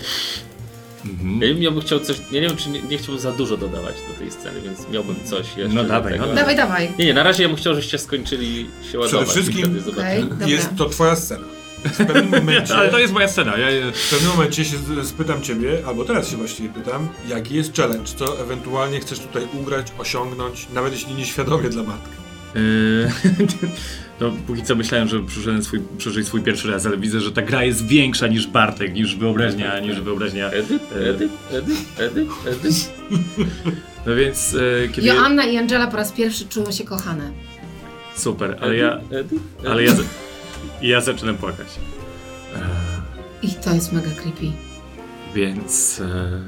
Mhm. 1.07 1.43
Ja, 1.43 1.49
bym- 1.55 1.62
ja 1.62 1.71
bym 1.71 1.81
chciał 1.81 2.01
coś, 2.01 2.17
ja 2.33 2.40
nie 2.40 2.49
wiem 2.49 2.57
czy 2.57 2.71
nie, 2.71 2.83
nie 2.83 2.99
chciałbym 2.99 3.19
za 3.19 3.33
dużo 3.33 3.57
dodawać 3.57 3.95
do 4.12 4.19
tej 4.19 4.31
sceny, 4.31 4.61
więc 4.61 4.88
miałbym 4.93 5.17
coś 5.25 5.57
jeszcze 5.57 5.75
No 5.75 5.83
do 5.83 5.88
dawaj, 5.88 6.12
tego. 6.12 6.27
no 6.27 6.35
Dawaj, 6.35 6.57
dawaj. 6.57 6.93
Nie, 6.99 7.05
nie, 7.05 7.14
na 7.14 7.23
razie 7.23 7.43
ja 7.43 7.49
bym 7.49 7.59
chciał, 7.59 7.75
żeście 7.75 7.99
skończyli 7.99 8.67
się 8.93 8.99
ładować. 8.99 9.29
wszystkim- 9.29 9.81
zobaczymy. 9.81 9.93
Okej, 10.12 10.25
dobra. 10.25 10.47
Jest 10.47 10.69
to 10.79 10.88
twoja 10.88 11.17
scena. 11.17 11.45
W 11.85 11.97
pewnym 12.07 12.29
momencie, 12.40 12.75
Ale 12.75 12.90
to 12.90 12.99
jest 12.99 13.12
moja 13.12 13.29
scena. 13.29 13.57
Ja, 13.57 13.71
ja, 13.71 13.93
w 13.93 14.11
pewnym 14.11 14.31
momencie 14.31 14.64
się 14.64 14.77
spytam 15.05 15.43
ciebie, 15.43 15.79
albo 15.87 16.05
teraz 16.05 16.29
się 16.31 16.37
właściwie 16.37 16.69
pytam, 16.69 17.09
jaki 17.29 17.55
jest 17.55 17.77
challenge, 17.77 18.11
co 18.17 18.40
ewentualnie 18.40 19.01
chcesz 19.01 19.19
tutaj 19.19 19.43
ugrać, 19.61 19.87
osiągnąć, 19.99 20.67
nawet 20.75 20.93
jeśli 20.93 21.14
nieświadomie 21.14 21.69
dla 21.69 21.83
matki. 21.83 22.11
Yy, 22.55 22.61
No, 24.21 24.33
póki 24.47 24.62
co 24.62 24.75
myślałem, 24.75 25.09
że 25.09 25.21
przyszedłem 25.21 25.64
swój, 25.64 25.81
swój 26.25 26.43
pierwszy 26.43 26.71
raz, 26.71 26.87
ale 26.87 26.97
widzę, 26.97 27.21
że 27.21 27.33
ta 27.33 27.43
gra 27.43 27.64
jest 27.64 27.87
większa 27.87 28.27
niż 28.27 28.47
Bartek, 28.47 28.95
niż 28.95 29.17
wyobraźnia, 29.17 29.81
niż 29.81 30.01
wyobraźnia. 30.01 30.51
Edyp, 30.51 30.83
edyp, 30.93 31.33
edyp. 31.99 32.29
No 34.07 34.14
więc 34.14 34.55
e, 34.55 34.88
kiedy... 34.88 35.09
Joanna 35.09 35.45
i 35.45 35.57
Angela 35.57 35.87
po 35.87 35.97
raz 35.97 36.12
pierwszy 36.12 36.49
czuły 36.49 36.73
się 36.73 36.85
kochane. 36.85 37.31
Super, 38.17 38.59
ale 38.61 38.77
ja, 38.77 39.01
ale 39.69 39.85
ja, 39.85 39.93
ja 40.83 41.01
zaczynam 41.01 41.37
płakać. 41.37 41.69
I 43.43 43.49
to 43.49 43.75
jest 43.75 43.93
mega 43.93 44.11
creepy. 44.11 44.53
Więc 45.35 46.03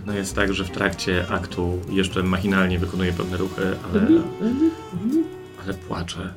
no 0.07 0.12
jest 0.12 0.35
tak, 0.35 0.55
że 0.55 0.64
w 0.64 0.71
trakcie 0.71 1.27
aktu 1.29 1.79
jeszcze 1.90 2.23
machinalnie 2.23 2.79
wykonuję 2.79 3.12
pewne 3.12 3.37
ruchy, 3.37 3.62
ale, 3.62 4.07
ale 5.66 5.74
płaczę. 5.74 6.35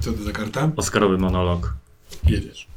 Co 0.00 0.12
to 0.12 0.22
za 0.22 0.32
karta? 0.32 0.70
Oscarowy 0.76 1.18
monolog. 1.18 1.74
Jedziesz. 2.26 2.68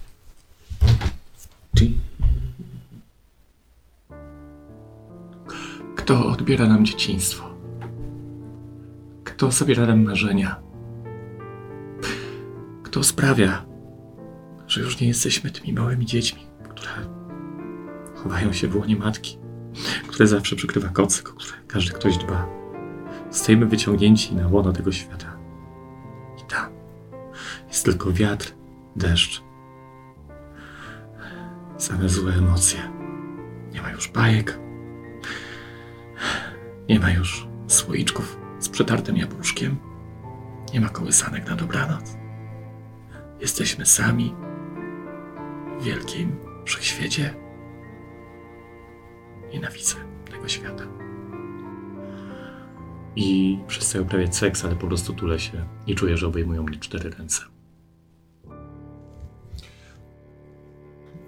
Kto 5.96 6.26
odbiera 6.26 6.68
nam 6.68 6.86
dzieciństwo? 6.86 7.44
Kto 9.24 9.52
zabiera 9.52 9.86
nam 9.86 10.04
marzenia? 10.04 10.56
Kto 12.84 13.04
sprawia, 13.04 13.66
że 14.68 14.82
już 14.82 15.00
nie 15.00 15.08
jesteśmy 15.08 15.52
tymi 15.52 15.74
małymi 15.74 16.06
dziećmi, 16.06 16.42
które 16.70 16.90
chowają 18.16 18.54
się 18.54 18.68
w 18.68 18.76
łonie 18.76 18.96
matki, 18.96 19.38
które 20.08 20.28
zawsze 20.28 20.56
przykrywa 20.56 20.90
kocyk, 20.90 21.30
o 21.30 21.34
które 21.34 21.54
każdy 21.68 21.92
ktoś 21.92 22.18
dba. 22.18 22.61
Stajemy 23.32 23.66
wyciągnięci 23.66 24.36
na 24.36 24.48
łono 24.48 24.74
tego 24.74 24.92
świata. 24.92 25.38
I 26.42 26.44
tam 26.50 26.70
jest 27.68 27.86
tylko 27.86 28.12
wiatr, 28.12 28.54
deszcz. 28.96 29.44
Same 31.78 32.10
złe 32.10 32.34
emocje. 32.34 32.80
Nie 33.74 33.82
ma 33.82 33.92
już 33.92 34.08
bajek, 34.08 34.60
nie 36.90 37.00
ma 37.00 37.12
już 37.12 37.48
słoiczków 37.68 38.38
z 38.60 38.70
przetartym 38.70 39.18
jabłuszkiem. 39.18 39.78
Nie 40.74 40.82
ma 40.82 40.90
kołysanek 40.90 41.50
na 41.50 41.56
dobranoc. 41.56 42.18
Jesteśmy 43.40 43.86
sami 43.86 44.36
w 45.80 45.84
wielkim 45.84 46.38
wszechświecie. 46.66 47.34
Nienawidzę 49.54 49.96
tego 50.32 50.48
świata 50.48 51.01
i 53.16 53.60
przestaje 53.68 54.04
uprawiać 54.04 54.36
seks, 54.36 54.66
ale 54.66 54.76
po 54.76 54.88
prostu 54.88 55.14
tule 55.14 55.40
się 55.40 55.66
i 55.88 55.96
czuję, 55.96 56.18
że 56.18 56.28
obejmują 56.28 56.64
mnie 56.64 56.80
cztery 56.80 57.10
ręce. 57.10 57.42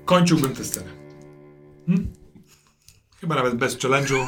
Kończyłbym 0.06 0.52
tę 0.52 0.64
scenę. 0.64 0.92
Hmm? 1.86 2.08
Chyba 3.22 3.36
nawet 3.36 3.56
bez 3.56 3.78
challenge'u. 3.78 4.28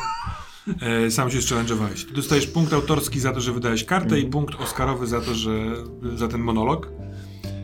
E, 0.81 1.11
sam 1.11 1.31
się 1.31 1.37
challenge'owałeś. 1.37 2.11
Dostajesz 2.13 2.47
punkt 2.47 2.73
autorski 2.73 3.19
za 3.19 3.33
to, 3.33 3.41
że 3.41 3.51
wydałeś 3.51 3.83
kartę 3.83 4.19
i 4.19 4.25
mhm. 4.25 4.31
punkt 4.31 4.61
oscarowy 4.61 5.07
za 5.07 5.21
to, 5.21 5.35
że 5.35 5.51
za 6.15 6.27
ten 6.27 6.41
monolog. 6.41 6.91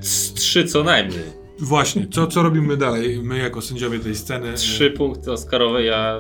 Z 0.01 0.33
trzy 0.33 0.65
co 0.65 0.83
najmniej. 0.83 1.41
Właśnie, 1.59 2.07
co, 2.07 2.27
co 2.27 2.43
robimy 2.43 2.77
dalej? 2.77 3.23
My 3.23 3.37
jako 3.37 3.61
sędziowie 3.61 3.99
tej 3.99 4.15
sceny. 4.15 4.53
Trzy 4.53 4.85
e, 4.85 4.89
punkty 4.89 5.31
oscarowe, 5.31 5.83
ja 5.83 6.19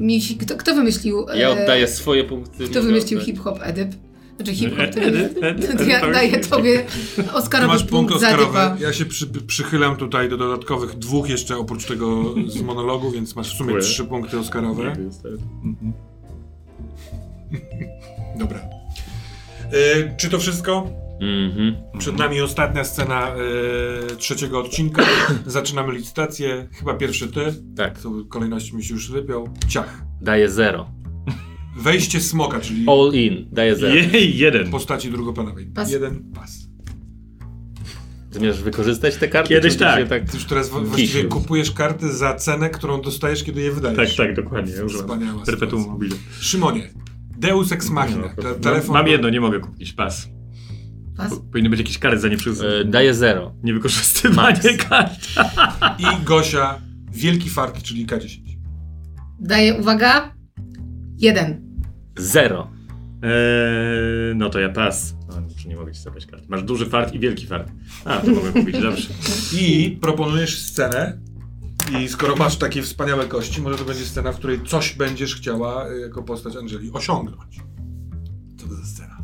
Misi, 0.00 0.36
kto, 0.36 0.56
kto 0.56 0.74
wymyślił... 0.74 1.26
ja 1.34 1.48
e, 1.48 1.62
oddaję 1.62 1.88
swoje 1.88 2.24
punkty. 2.24 2.68
Kto 2.68 2.82
wymyślił 2.82 3.20
hip-hop 3.20 3.58
Edyp? 3.62 3.92
Znaczy 4.36 4.54
hip-hop, 4.54 4.94
to 4.94 5.00
ja 5.84 6.00
Edyp, 6.00 6.12
daję 6.12 6.32
tak. 6.32 6.46
tobie 6.46 6.84
Oscarowy 7.32 7.72
masz 7.72 7.84
punkt 7.84 8.14
oscarowy. 8.14 8.58
Ja 8.80 8.92
się 8.92 9.04
przy, 9.04 9.26
przychylam 9.26 9.96
tutaj 9.96 10.28
do 10.28 10.36
dodatkowych 10.36 10.94
dwóch 10.94 11.28
jeszcze 11.28 11.56
oprócz 11.56 11.84
tego 11.84 12.34
z 12.46 12.62
monologu, 12.62 13.10
więc 13.10 13.36
masz 13.36 13.54
w 13.54 13.56
sumie 13.56 13.68
Dziękuję. 13.68 13.92
trzy 13.92 14.04
punkty 14.04 14.38
oscarowe. 14.38 14.96
Dobra. 18.38 18.60
E, 19.72 20.16
czy 20.16 20.30
to 20.30 20.38
wszystko? 20.38 20.90
Mhm. 21.20 21.74
Przed 21.98 22.18
nami 22.18 22.40
ostatnia 22.40 22.84
scena 22.84 23.28
e, 23.28 24.16
trzeciego 24.16 24.60
odcinka. 24.60 25.02
Zaczynamy 25.46 25.92
licytację. 25.92 26.68
Chyba 26.72 26.94
pierwszy 26.94 27.28
ty. 27.28 27.54
Tak, 27.76 28.00
Tu 28.02 28.26
kolejności 28.26 28.76
mi 28.76 28.84
się 28.84 28.94
już 28.94 29.10
wypiął. 29.10 29.48
Ciach. 29.68 30.02
daję 30.20 30.48
zero. 30.50 30.90
Wejście 31.76 32.20
smoka, 32.20 32.60
czyli 32.60 32.84
All 32.88 33.12
in, 33.14 33.48
daję 33.52 33.76
zero. 33.76 33.94
Jej, 33.94 34.38
jeden. 34.38 34.70
postaci 34.70 35.10
drugoplanowej. 35.10 35.66
Pas. 35.66 35.90
Jeden 35.90 36.32
pas. 36.34 36.68
Zamierzasz 38.30 38.62
wykorzystać 38.62 39.16
te 39.16 39.28
karty? 39.28 39.48
Kiedyś 39.48 39.76
tak. 39.76 40.08
tak... 40.08 40.30
Ty 40.30 40.36
już 40.36 40.44
teraz 40.46 40.68
właściwie 40.68 41.24
kupujesz 41.24 41.70
karty 41.70 42.12
za 42.12 42.34
cenę, 42.34 42.70
którą 42.70 43.00
dostajesz, 43.00 43.44
kiedy 43.44 43.60
je 43.60 43.72
wydajesz. 43.72 44.16
Tak, 44.16 44.26
tak, 44.26 44.36
dokładnie. 44.36 44.72
Ja. 44.72 44.86
Wspaniała 44.86 45.44
Perpetuum 45.44 45.86
mobile. 45.86 46.16
Szymonie. 46.40 46.90
Deus 47.38 47.72
Ex 47.72 47.90
Machina. 47.90 48.34
No, 48.36 48.42
mam- 48.42 48.54
telefon 48.60 48.94
Mam 48.94 49.06
jedno, 49.08 49.30
nie 49.30 49.40
mogę 49.40 49.60
kupić. 49.60 49.92
Pas. 49.92 50.28
Powinny 51.52 51.70
być 51.70 51.78
jakieś 51.80 51.98
kary 51.98 52.18
za 52.18 52.28
nieprzyzwoite. 52.28 52.78
E, 52.80 52.84
daję 52.84 53.14
zero. 53.14 53.54
Niewykorzystywanie 53.62 54.76
kart. 54.88 55.28
I 55.98 56.24
Gosia. 56.24 56.78
Wielki 57.12 57.50
fart, 57.50 57.82
czyli 57.82 58.06
K10. 58.06 58.40
Daję, 59.40 59.74
uwaga, 59.74 60.34
jeden. 61.18 61.78
Zero. 62.16 62.70
Eee, 63.22 64.34
no 64.34 64.50
to 64.50 64.60
ja 64.60 64.68
pas. 64.68 65.14
No, 65.28 65.34
czy 65.62 65.68
nie 65.68 65.76
mogę 65.76 65.92
ci 65.92 66.00
zabrać 66.00 66.26
kart. 66.26 66.48
Masz 66.48 66.62
duży 66.62 66.86
fart 66.86 67.14
i 67.14 67.18
wielki 67.18 67.46
fart. 67.46 67.72
A, 68.04 68.18
to 68.18 68.30
mogę 68.30 68.52
kupić, 68.52 68.78
dobrze. 68.82 69.08
I 69.52 69.98
proponujesz 70.00 70.62
scenę. 70.62 71.18
I 72.00 72.08
skoro 72.08 72.36
masz 72.36 72.56
takie 72.56 72.82
wspaniałe 72.82 73.26
kości, 73.26 73.62
może 73.62 73.78
to 73.78 73.84
będzie 73.84 74.04
scena, 74.04 74.32
w 74.32 74.36
której 74.38 74.60
coś 74.66 74.94
będziesz 74.94 75.34
chciała 75.36 75.90
y, 75.90 76.00
jako 76.00 76.22
postać 76.22 76.56
Angeli 76.56 76.90
osiągnąć. 76.92 77.56
Co 78.56 78.68
to 78.68 78.74
za 78.74 78.84
scena? 78.86 79.17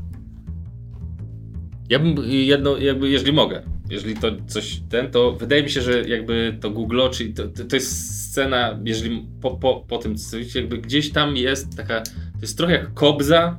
Ja 1.88 1.98
bym 1.98 2.16
jedno, 2.30 2.78
jakby, 2.78 3.10
jeżeli 3.10 3.32
mogę, 3.32 3.62
jeżeli 3.90 4.14
to 4.14 4.28
coś 4.46 4.80
ten, 4.88 5.10
to 5.10 5.32
wydaje 5.32 5.62
mi 5.62 5.70
się, 5.70 5.80
że 5.80 6.08
jakby 6.08 6.58
to 6.60 6.70
Google, 6.70 7.00
czyli 7.12 7.34
to, 7.34 7.48
to, 7.48 7.76
jest 7.76 8.20
scena, 8.30 8.80
jeżeli 8.84 9.26
po, 9.40 9.50
po, 9.50 9.84
po 9.88 9.98
tym, 9.98 10.16
co 10.16 10.36
jakby 10.54 10.78
gdzieś 10.78 11.10
tam 11.12 11.36
jest 11.36 11.76
taka, 11.76 12.00
to 12.00 12.40
jest 12.42 12.56
trochę 12.56 12.72
jak 12.72 12.94
kobza, 12.94 13.58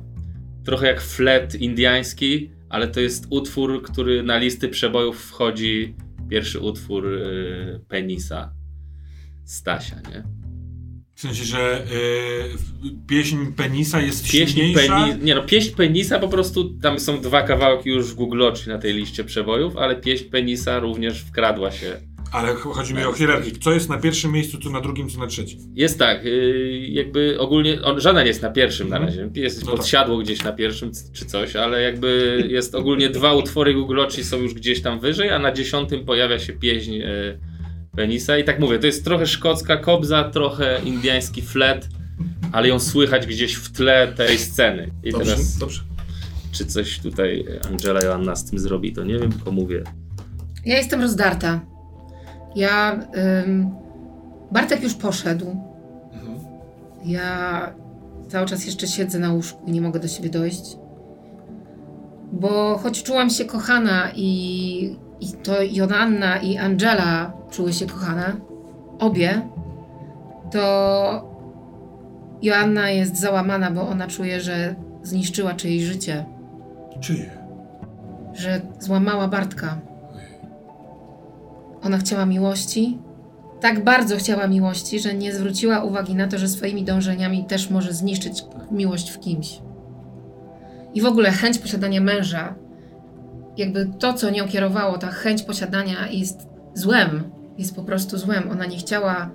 trochę 0.64 0.86
jak 0.86 1.00
flet 1.00 1.54
indiański, 1.54 2.50
ale 2.68 2.88
to 2.88 3.00
jest 3.00 3.26
utwór, 3.30 3.82
który 3.82 4.22
na 4.22 4.38
listy 4.38 4.68
przebojów 4.68 5.24
wchodzi, 5.24 5.94
pierwszy 6.28 6.60
utwór 6.60 7.06
y, 7.06 7.80
Penisa 7.88 8.52
Stasia, 9.44 9.96
nie? 9.96 10.45
W 11.16 11.20
sensie, 11.20 11.44
że 11.44 11.84
y, 12.84 13.06
pieśń 13.08 13.36
penisa 13.56 14.00
jest 14.00 14.30
Pieśń, 14.30 14.54
silniejsza. 14.54 15.06
peni, 15.06 15.24
nie 15.24 15.34
no, 15.34 15.42
pieśń 15.42 15.74
Penisa 15.76 16.18
po 16.18 16.28
prostu, 16.28 16.64
tam 16.82 17.00
są 17.00 17.20
dwa 17.20 17.42
kawałki 17.42 17.90
już 17.90 18.06
w 18.06 18.14
Google 18.14 18.42
na 18.66 18.78
tej 18.78 18.94
liście 18.94 19.24
przebojów, 19.24 19.76
ale 19.76 19.96
pieśń 19.96 20.24
Penisa 20.24 20.78
również 20.78 21.20
wkradła 21.20 21.70
się 21.70 21.96
Ale 22.32 22.54
ch- 22.54 22.58
chodzi 22.74 22.94
mi 22.94 23.04
o 23.04 23.12
hierarchię. 23.12 23.50
Co 23.60 23.72
jest 23.72 23.88
na 23.88 23.98
pierwszym 23.98 24.32
miejscu, 24.32 24.58
co 24.58 24.70
na 24.70 24.80
drugim, 24.80 25.08
co 25.10 25.18
na 25.20 25.26
trzecim. 25.26 25.58
Jest 25.74 25.98
tak, 25.98 26.24
yy, 26.24 26.78
jakby 26.88 27.36
ogólnie, 27.38 27.82
on, 27.82 28.00
żaden 28.00 28.22
nie 28.22 28.28
jest 28.28 28.42
na 28.42 28.50
pierwszym 28.50 28.88
na 28.88 28.98
razie, 28.98 29.30
jest 29.34 29.60
No 29.64 29.66
tak. 29.70 29.76
podsiadło 29.76 30.18
gdzieś 30.18 30.44
na 30.44 30.52
pierwszym 30.52 30.90
czy 31.12 31.24
coś, 31.26 31.56
ale 31.56 31.82
jakby 31.82 32.42
jest 32.50 32.74
ogólnie 32.74 33.08
dwa 33.10 33.32
utwory 33.34 33.74
Google 33.74 34.00
są 34.22 34.36
już 34.38 34.54
gdzieś 34.54 34.82
tam 34.82 35.00
wyżej, 35.00 35.30
a 35.30 35.38
na 35.38 35.52
dziesiątym 35.52 36.04
pojawia 36.04 36.38
się 36.38 36.52
pieśń 36.52 36.92
yy, 36.92 37.38
Penisa 37.96 38.38
i 38.38 38.44
tak 38.44 38.60
mówię, 38.60 38.78
to 38.78 38.86
jest 38.86 39.04
trochę 39.04 39.26
szkocka 39.26 39.76
kobza, 39.76 40.24
trochę 40.24 40.80
indyjski 40.84 41.42
flet, 41.42 41.88
ale 42.52 42.68
ją 42.68 42.78
słychać 42.78 43.26
gdzieś 43.26 43.54
w 43.54 43.72
tle 43.72 44.08
tej 44.16 44.38
sceny. 44.38 44.90
I 45.04 45.12
Dobrze, 45.12 45.30
teraz, 45.32 45.58
dobrze. 45.58 45.82
czy 46.52 46.66
coś 46.66 46.98
tutaj 47.00 47.44
Angela 47.70 48.02
Joanna 48.02 48.36
z 48.36 48.44
tym 48.44 48.58
zrobi, 48.58 48.92
to 48.92 49.04
nie 49.04 49.18
wiem, 49.18 49.32
tylko 49.32 49.52
mówię. 49.52 49.82
Ja 50.64 50.76
jestem 50.78 51.00
rozdarta. 51.00 51.60
Ja. 52.56 53.00
Ym, 53.46 53.70
Bartek 54.52 54.82
już 54.82 54.94
poszedł. 54.94 55.46
Mhm. 56.12 56.38
Ja 57.04 57.74
cały 58.28 58.46
czas 58.46 58.66
jeszcze 58.66 58.86
siedzę 58.86 59.18
na 59.18 59.32
łóżku 59.32 59.66
i 59.66 59.72
nie 59.72 59.80
mogę 59.80 60.00
do 60.00 60.08
siebie 60.08 60.30
dojść. 60.30 60.76
Bo 62.32 62.78
choć 62.78 63.02
czułam 63.02 63.30
się 63.30 63.44
kochana 63.44 64.10
i, 64.16 64.96
i 65.20 65.32
to 65.32 65.62
Joanna 65.62 66.36
i 66.36 66.58
Angela 66.58 67.32
czuły 67.50 67.72
się 67.72 67.86
kochane, 67.86 68.32
obie, 68.98 69.42
to 70.50 71.36
Joanna 72.42 72.90
jest 72.90 73.20
załamana, 73.20 73.70
bo 73.70 73.88
ona 73.88 74.06
czuje, 74.06 74.40
że 74.40 74.74
zniszczyła 75.02 75.54
czyjeś 75.54 75.82
życie, 75.82 76.24
Czyje? 77.00 77.30
że 78.34 78.60
złamała 78.80 79.28
Bartka. 79.28 79.80
Ona 81.82 81.98
chciała 81.98 82.26
miłości, 82.26 82.98
tak 83.60 83.84
bardzo 83.84 84.16
chciała 84.16 84.46
miłości, 84.46 85.00
że 85.00 85.14
nie 85.14 85.34
zwróciła 85.34 85.82
uwagi 85.84 86.14
na 86.14 86.28
to, 86.28 86.38
że 86.38 86.48
swoimi 86.48 86.84
dążeniami 86.84 87.44
też 87.44 87.70
może 87.70 87.92
zniszczyć 87.92 88.44
miłość 88.70 89.10
w 89.10 89.20
kimś. 89.20 89.60
I 90.94 91.00
w 91.00 91.06
ogóle 91.06 91.30
chęć 91.30 91.58
posiadania 91.58 92.00
męża, 92.00 92.54
jakby 93.56 93.86
to, 93.98 94.12
co 94.14 94.30
nią 94.30 94.48
kierowało, 94.48 94.98
ta 94.98 95.06
chęć 95.06 95.42
posiadania 95.42 96.08
jest 96.08 96.48
złem, 96.74 97.30
jest 97.58 97.76
po 97.76 97.82
prostu 97.82 98.18
złem. 98.18 98.50
Ona 98.50 98.66
nie 98.66 98.76
chciała 98.76 99.30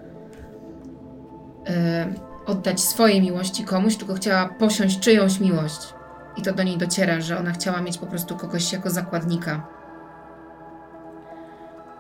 e, 1.67 2.13
oddać 2.45 2.82
swojej 2.82 3.22
miłości 3.22 3.63
komuś, 3.63 3.95
tylko 3.95 4.13
chciała 4.13 4.49
posiąść 4.59 4.99
czyjąś 4.99 5.39
miłość. 5.39 5.93
I 6.38 6.41
to 6.41 6.53
do 6.53 6.63
niej 6.63 6.78
dociera, 6.78 7.22
że 7.22 7.38
ona 7.38 7.51
chciała 7.51 7.82
mieć 7.82 7.97
po 7.97 8.05
prostu 8.05 8.38
kogoś 8.38 8.74
jako 8.74 8.89
zakładnika. 8.89 9.67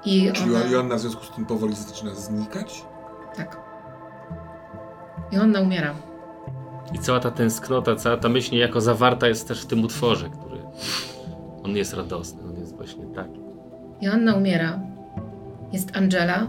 I 0.05 0.31
Czyli 0.33 0.55
ona... 0.55 0.65
Joanna 0.65 0.95
w 0.95 0.99
związku 0.99 1.25
z 1.25 1.31
tym 1.31 1.45
powoli 1.45 1.75
zaczyna 1.75 2.15
znikać? 2.15 2.85
Tak. 3.35 3.57
I 5.31 5.37
ona 5.37 5.59
umiera. 5.59 5.93
I 6.93 6.99
cała 6.99 7.19
ta 7.19 7.31
tęsknota, 7.31 7.95
cała 7.95 8.17
ta 8.17 8.29
myśl 8.29 8.51
niejako 8.51 8.81
zawarta 8.81 9.27
jest 9.27 9.47
też 9.47 9.63
w 9.63 9.65
tym 9.65 9.83
utworze, 9.83 10.29
który 10.29 10.61
on 11.63 11.77
jest 11.77 11.93
radosny, 11.93 12.41
on 12.43 12.59
jest 12.59 12.75
właśnie 12.75 13.05
taki. 13.05 13.39
Joanna 14.01 14.35
umiera. 14.35 14.79
Jest 15.71 15.97
Angela, 15.97 16.47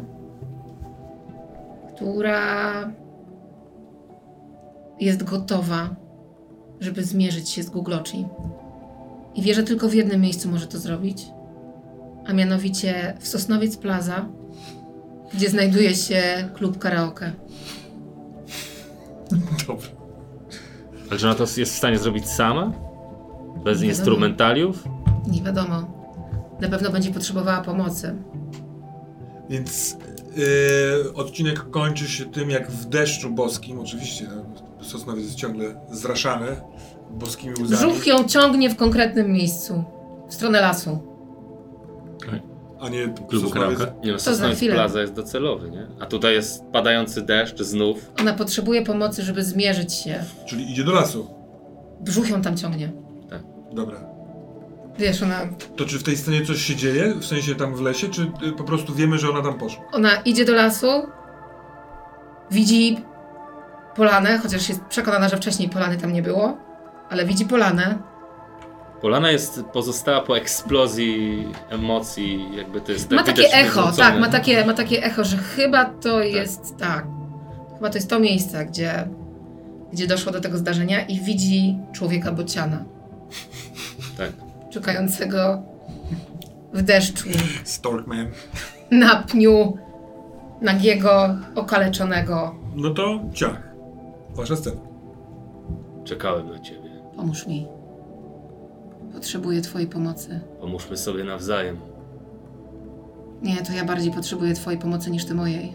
która 1.94 2.40
jest 5.00 5.22
gotowa, 5.22 5.88
żeby 6.80 7.04
zmierzyć 7.04 7.48
się 7.50 7.62
z 7.62 7.70
Googloci. 7.70 8.26
I 9.34 9.42
wie, 9.42 9.54
że 9.54 9.62
tylko 9.62 9.88
w 9.88 9.94
jednym 9.94 10.20
miejscu 10.20 10.48
może 10.48 10.66
to 10.66 10.78
zrobić, 10.78 11.26
a 12.26 12.32
mianowicie 12.32 13.14
w 13.20 13.28
Sosnowiec 13.28 13.76
Plaza, 13.76 14.26
gdzie 15.34 15.50
znajduje 15.50 15.94
się 15.94 16.22
klub 16.54 16.78
karaoke. 16.78 17.32
Dobrze. 19.68 19.88
Ale 21.10 21.18
że 21.18 21.26
ona 21.26 21.36
to 21.36 21.42
jest 21.42 21.72
w 21.72 21.76
stanie 21.76 21.98
zrobić 21.98 22.28
sama? 22.28 22.72
Bez 23.64 23.80
Nie 23.80 23.88
wiadomo. 23.88 23.90
instrumentaliów? 23.90 24.84
Nie 25.26 25.42
wiadomo. 25.42 26.02
Na 26.60 26.68
pewno 26.68 26.90
będzie 26.90 27.10
potrzebowała 27.10 27.60
pomocy. 27.60 28.14
Więc 29.50 29.96
yy, 30.36 31.14
odcinek 31.14 31.70
kończy 31.70 32.08
się 32.08 32.24
tym, 32.24 32.50
jak 32.50 32.70
w 32.70 32.84
deszczu 32.84 33.30
boskim, 33.30 33.80
oczywiście 33.80 34.28
no, 34.36 34.84
Sosnowiec 34.84 35.24
jest 35.24 35.36
ciągle 35.36 35.80
zraszany 35.90 36.46
boskimi 37.10 37.54
łzami. 37.62 37.92
Brzuch 37.92 38.06
ją 38.06 38.24
ciągnie 38.24 38.70
w 38.70 38.76
konkretnym 38.76 39.32
miejscu, 39.32 39.84
w 40.28 40.34
stronę 40.34 40.60
lasu. 40.60 40.98
A 42.80 42.88
nie 42.88 43.08
Klubu 43.28 43.48
Sosnowiec. 43.48 43.78
karaoke. 43.78 44.06
Nie 44.06 44.12
no, 44.12 44.18
za 44.18 44.24
Sosnowiec 44.30 44.56
chwilę. 44.56 44.74
Plaza 44.74 45.00
jest 45.00 45.12
docelowy, 45.12 45.70
nie? 45.70 45.86
A 46.00 46.06
tutaj 46.06 46.34
jest 46.34 46.64
padający 46.72 47.22
deszcz 47.22 47.62
znów. 47.62 48.12
Ona 48.20 48.32
potrzebuje 48.32 48.82
pomocy, 48.82 49.22
żeby 49.22 49.44
zmierzyć 49.44 49.92
się. 49.94 50.24
Czyli 50.46 50.70
idzie 50.70 50.84
do 50.84 50.92
lasu. 50.92 51.26
Brzuch 52.00 52.30
ją 52.30 52.42
tam 52.42 52.56
ciągnie. 52.56 52.92
Dobra. 53.72 54.11
Wiesz, 54.98 55.22
ona, 55.22 55.40
To 55.76 55.84
czy 55.84 55.98
w 55.98 56.02
tej 56.02 56.16
scenie 56.16 56.46
coś 56.46 56.62
się 56.62 56.76
dzieje? 56.76 57.14
W 57.14 57.24
sensie 57.24 57.54
tam 57.54 57.74
w 57.74 57.80
lesie, 57.80 58.08
czy 58.08 58.22
y, 58.22 58.52
po 58.52 58.64
prostu 58.64 58.94
wiemy, 58.94 59.18
że 59.18 59.30
ona 59.30 59.42
tam 59.42 59.58
poszła? 59.58 59.84
ona 59.92 60.16
idzie 60.16 60.44
do 60.44 60.52
lasu, 60.54 60.86
widzi 62.50 62.96
polanę, 63.96 64.38
chociaż 64.38 64.68
jest 64.68 64.80
przekonana, 64.84 65.28
że 65.28 65.36
wcześniej 65.36 65.68
polany 65.68 65.96
tam 65.96 66.12
nie 66.12 66.22
było, 66.22 66.56
ale 67.10 67.24
widzi 67.24 67.44
polanę. 67.44 67.98
Polana 69.00 69.30
jest 69.30 69.62
pozostała 69.72 70.20
po 70.20 70.36
eksplozji 70.36 71.46
emocji, 71.70 72.48
jakby 72.56 72.80
to 72.80 72.92
jest 72.92 73.10
Ma 73.10 73.22
tak 73.22 73.36
takie 73.36 73.52
echo, 73.52 73.92
tak, 73.96 74.18
ma 74.20 74.28
takie, 74.28 74.66
ma 74.66 74.74
takie 74.74 75.04
echo, 75.04 75.24
że 75.24 75.36
chyba 75.36 75.84
to 75.84 76.22
jest, 76.22 76.76
tak, 76.78 77.06
chyba 77.74 77.90
to 77.90 77.98
jest 77.98 78.10
to 78.10 78.20
miejsce, 78.20 78.66
gdzie, 78.66 79.08
gdzie 79.92 80.06
doszło 80.06 80.32
do 80.32 80.40
tego 80.40 80.58
zdarzenia 80.58 81.06
i 81.06 81.20
widzi 81.20 81.78
człowieka 81.92 82.32
bociana, 82.32 82.84
Tak. 84.18 84.30
Czekającego 84.72 85.62
w 86.72 86.82
deszczu, 86.82 87.28
Storkman. 87.64 88.26
na 88.90 89.16
pniu, 89.22 89.76
nagiego, 90.60 91.36
okaleczonego. 91.54 92.54
No 92.76 92.90
to 92.90 93.20
ciach. 93.32 93.72
Wasza 94.34 94.56
scena. 94.56 94.80
Czekałem 96.04 96.48
na 96.50 96.58
ciebie. 96.58 96.90
Pomóż 97.16 97.46
mi. 97.46 97.66
Potrzebuję 99.12 99.60
twojej 99.60 99.88
pomocy. 99.88 100.40
Pomóżmy 100.60 100.96
sobie 100.96 101.24
nawzajem. 101.24 101.76
Nie, 103.42 103.56
to 103.62 103.72
ja 103.72 103.84
bardziej 103.84 104.12
potrzebuję 104.12 104.54
twojej 104.54 104.80
pomocy 104.80 105.10
niż 105.10 105.24
ty 105.24 105.34
mojej. 105.34 105.74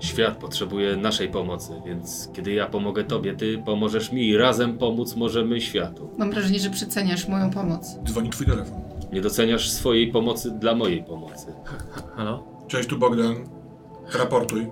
Świat 0.00 0.36
potrzebuje 0.36 0.96
naszej 0.96 1.28
pomocy, 1.28 1.72
więc 1.86 2.28
kiedy 2.32 2.52
ja 2.52 2.66
pomogę 2.66 3.04
tobie, 3.04 3.34
ty 3.34 3.58
pomożesz 3.58 4.12
mi 4.12 4.28
i 4.28 4.36
razem 4.36 4.78
pomóc 4.78 5.16
możemy 5.16 5.60
światu. 5.60 6.10
Mam 6.18 6.30
wrażenie, 6.30 6.58
że 6.58 6.70
przeceniasz 6.70 7.28
moją 7.28 7.50
pomoc. 7.50 7.98
Dzwoni 8.04 8.30
twój 8.30 8.46
telefon. 8.46 8.80
Nie 9.12 9.20
doceniasz 9.20 9.70
swojej 9.70 10.12
pomocy 10.12 10.50
dla 10.50 10.74
mojej 10.74 11.04
pomocy. 11.04 11.46
Halo? 12.16 12.44
Cześć, 12.68 12.88
tu 12.88 12.98
Bogdan. 12.98 13.34
Raportuj. 14.18 14.62
E, 14.62 14.68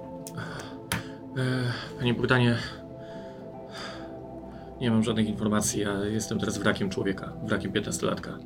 panie 1.98 2.14
Bogdanie, 2.14 2.56
nie 4.80 4.90
mam 4.90 5.04
żadnych 5.04 5.28
informacji, 5.28 5.80
ja 5.80 6.04
jestem 6.04 6.38
teraz 6.38 6.58
wrakiem 6.58 6.90
człowieka, 6.90 7.32
wrakiem 7.44 7.72
15-latka. 7.72 8.38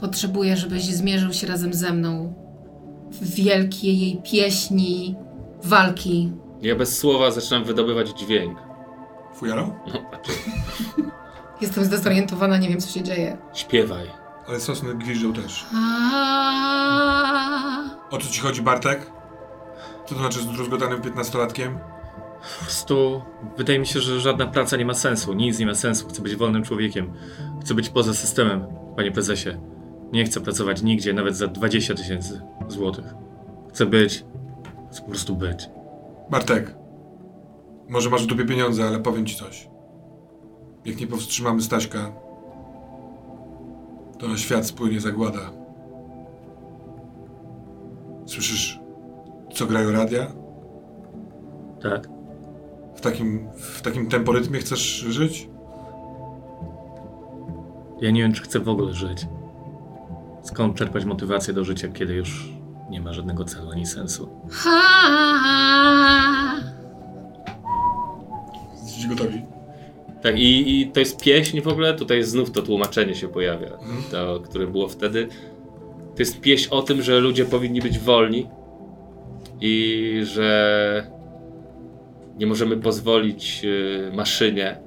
Potrzebuję, 0.00 0.56
żebyś 0.56 0.84
zmierzył 0.84 1.32
się 1.32 1.46
razem 1.46 1.74
ze 1.74 1.92
mną 1.92 2.34
w 3.10 3.34
wielkiej 3.34 3.98
jej 4.00 4.22
pieśni, 4.30 5.16
walki. 5.64 6.32
Ja 6.62 6.76
bez 6.76 6.98
słowa 6.98 7.30
zaczynam 7.30 7.64
wydobywać 7.64 8.08
dźwięk. 8.08 8.58
Fujaro? 9.34 9.74
No, 9.94 10.00
patrz, 10.10 10.30
Jestem 11.60 11.84
zdezorientowana, 11.84 12.58
nie 12.58 12.68
wiem 12.68 12.80
co 12.80 12.88
się 12.88 13.02
dzieje. 13.02 13.38
śpiewaj. 13.54 14.10
Ale 14.48 14.60
sosny 14.60 14.94
gwiżdżą 14.94 15.32
też. 15.32 15.66
Aaaa. 15.74 17.84
O 18.10 18.18
co 18.18 18.28
ci 18.28 18.40
chodzi, 18.40 18.62
Bartek? 18.62 19.12
Co 20.06 20.14
to 20.14 20.20
znaczy 20.20 20.38
z 20.42 20.46
druzgotanym 20.46 21.02
piętnastolatkiem? 21.02 21.78
Po 22.58 22.64
prostu 22.64 23.22
wydaje 23.56 23.78
mi 23.78 23.86
się, 23.86 24.00
że 24.00 24.20
żadna 24.20 24.46
praca 24.46 24.76
nie 24.76 24.84
ma 24.84 24.94
sensu, 24.94 25.32
nic 25.34 25.58
nie 25.58 25.66
ma 25.66 25.74
sensu. 25.74 26.08
Chcę 26.08 26.22
być 26.22 26.36
wolnym 26.36 26.62
człowiekiem, 26.64 27.12
chcę 27.62 27.74
być 27.74 27.88
poza 27.88 28.14
systemem, 28.14 28.66
panie 28.96 29.12
prezesie. 29.12 29.48
Nie 30.12 30.24
chcę 30.24 30.40
pracować 30.40 30.82
nigdzie, 30.82 31.12
nawet 31.12 31.36
za 31.36 31.46
20 31.46 31.94
tysięcy 31.94 32.40
złotych. 32.68 33.04
Chcę 33.70 33.86
być, 33.86 34.24
chcę 34.90 35.02
po 35.02 35.08
prostu 35.08 35.36
być. 35.36 35.70
Bartek. 36.30 36.74
Może 37.88 38.10
masz 38.10 38.24
w 38.24 38.26
dupie 38.26 38.44
pieniądze, 38.44 38.84
ale 38.84 38.98
powiem 38.98 39.26
ci 39.26 39.36
coś. 39.36 39.68
Jak 40.84 41.00
nie 41.00 41.06
powstrzymamy 41.06 41.62
Staśka, 41.62 42.12
to 44.18 44.28
na 44.28 44.36
świat 44.36 44.66
spłynie 44.66 45.00
zagłada. 45.00 45.50
Słyszysz, 48.26 48.80
co 49.52 49.66
grają 49.66 49.92
radia? 49.92 50.26
Tak? 51.82 52.08
W 52.94 53.00
takim, 53.00 53.48
w 53.52 53.82
takim 53.82 54.08
temporytmie 54.08 54.58
chcesz 54.58 54.98
żyć? 54.98 55.50
Ja 58.00 58.10
nie 58.10 58.22
wiem, 58.22 58.32
czy 58.32 58.42
chcę 58.42 58.60
w 58.60 58.68
ogóle 58.68 58.92
żyć. 58.92 59.26
Skąd 60.42 60.76
czerpać 60.76 61.04
motywację 61.04 61.54
do 61.54 61.64
życia, 61.64 61.88
kiedy 61.88 62.14
już 62.14 62.57
nie 62.90 63.00
ma 63.00 63.12
żadnego 63.12 63.44
celu 63.44 63.70
ani 63.70 63.86
sensu? 63.86 64.28
Jesteście 68.72 69.08
gotowi? 69.08 69.42
Tak, 70.22 70.38
i, 70.38 70.80
i 70.80 70.90
to 70.90 71.00
jest 71.00 71.20
pieśń 71.20 71.60
w 71.60 71.68
ogóle, 71.68 71.94
tutaj 71.94 72.22
znów 72.22 72.50
to 72.50 72.62
tłumaczenie 72.62 73.14
się 73.14 73.28
pojawia, 73.28 73.70
to, 74.10 74.40
które 74.40 74.66
było 74.66 74.88
wtedy. 74.88 75.28
To 76.16 76.22
jest 76.22 76.40
pieśń 76.40 76.68
o 76.70 76.82
tym, 76.82 77.02
że 77.02 77.20
ludzie 77.20 77.44
powinni 77.44 77.80
być 77.80 77.98
wolni 77.98 78.46
i 79.60 80.20
że 80.24 81.10
nie 82.38 82.46
możemy 82.46 82.76
pozwolić 82.76 83.60
y, 83.64 84.10
maszynie 84.14 84.80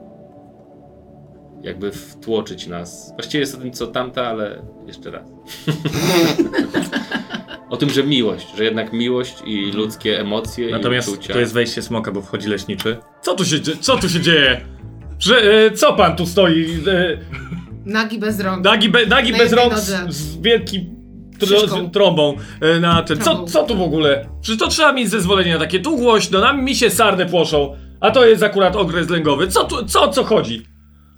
jakby 1.63 1.91
wtłoczyć 1.91 2.67
nas. 2.67 3.11
Właściwie 3.13 3.39
jest 3.39 3.55
o 3.55 3.57
tym, 3.57 3.71
co 3.71 3.87
tamta, 3.87 4.27
ale 4.27 4.61
jeszcze 4.87 5.11
raz. 5.11 5.23
o 7.71 7.77
tym, 7.77 7.89
że 7.89 8.03
miłość, 8.03 8.47
że 8.57 8.63
jednak 8.63 8.93
miłość 8.93 9.33
i 9.45 9.71
ludzkie 9.71 10.19
emocje 10.19 10.71
Natomiast 10.71 11.07
i 11.07 11.11
uczucia... 11.11 11.33
to 11.33 11.39
jest 11.39 11.53
wejście 11.53 11.81
smoka, 11.81 12.11
bo 12.11 12.21
wchodzi 12.21 12.47
leśniczy. 12.47 12.97
Co 13.21 13.35
tu 13.35 13.45
się, 13.45 13.61
dzie- 13.61 13.77
co 13.77 13.97
tu 13.97 14.09
się 14.09 14.19
dzieje? 14.21 14.61
Że, 15.19 15.41
e, 15.65 15.71
co 15.71 15.93
pan 15.93 16.15
tu 16.15 16.25
stoi? 16.25 16.65
E, 16.87 17.17
Nagi 17.85 18.19
bez 18.19 18.39
rąk. 18.39 18.63
nagi 18.65 18.89
be, 18.89 19.05
nagi 19.05 19.31
Na 19.31 19.37
bez 19.37 19.47
jednej 19.51 19.63
rąk 19.65 19.73
nodze. 19.75 20.05
z, 20.09 20.15
z 20.15 20.41
wielkim 20.41 20.81
Szyszką. 21.39 21.67
tro, 21.67 21.89
trąbą 21.89 22.35
e, 22.61 22.79
na 22.79 23.03
ten. 23.03 23.17
Co, 23.17 23.23
Trąbą. 23.23 23.47
co 23.47 23.63
tu 23.63 23.77
w 23.77 23.81
ogóle? 23.81 24.29
Przecież 24.41 24.59
to 24.59 24.67
trzeba 24.67 24.93
mieć 24.93 25.09
zezwolenie 25.09 25.53
na 25.53 25.59
takie. 25.59 25.79
Tu 25.79 25.97
głośno, 25.97 26.39
nam 26.39 26.63
mi 26.63 26.75
się 26.75 26.89
sarny 26.89 27.25
płoszą. 27.25 27.75
A 27.99 28.11
to 28.11 28.25
jest 28.25 28.43
akurat 28.43 28.75
okres 28.75 29.09
lęgowy. 29.09 29.47
Co 29.47 29.63
tu, 29.63 29.85
co, 29.85 30.07
co 30.07 30.23
chodzi? 30.23 30.65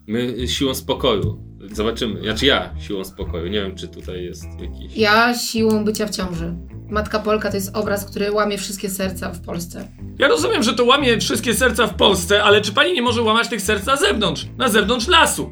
My 0.07 0.47
siłą 0.47 0.73
spokoju. 0.75 1.43
Zobaczymy. 1.71 2.21
Znaczy 2.21 2.45
ja 2.45 2.69
siłą 2.79 3.03
spokoju. 3.03 3.47
Nie 3.47 3.61
wiem, 3.61 3.75
czy 3.75 3.87
tutaj 3.87 4.23
jest 4.23 4.45
jakiś. 4.59 4.97
Ja 4.97 5.33
siłą 5.37 5.85
bycia 5.85 6.05
w 6.07 6.09
ciąży. 6.09 6.53
Matka 6.89 7.19
Polka 7.19 7.49
to 7.49 7.55
jest 7.57 7.75
obraz, 7.77 8.05
który 8.05 8.31
łamie 8.31 8.57
wszystkie 8.57 8.89
serca 8.89 9.31
w 9.31 9.41
Polsce. 9.41 9.87
Ja 10.19 10.27
rozumiem, 10.27 10.63
że 10.63 10.73
to 10.73 10.85
łamie 10.85 11.19
wszystkie 11.19 11.53
serca 11.53 11.87
w 11.87 11.93
Polsce, 11.95 12.43
ale 12.43 12.61
czy 12.61 12.71
pani 12.73 12.93
nie 12.93 13.01
może 13.01 13.21
łamać 13.21 13.47
tych 13.47 13.61
serc 13.61 13.85
na 13.85 13.95
zewnątrz? 13.97 14.47
Na 14.57 14.69
zewnątrz 14.69 15.07
lasu. 15.07 15.51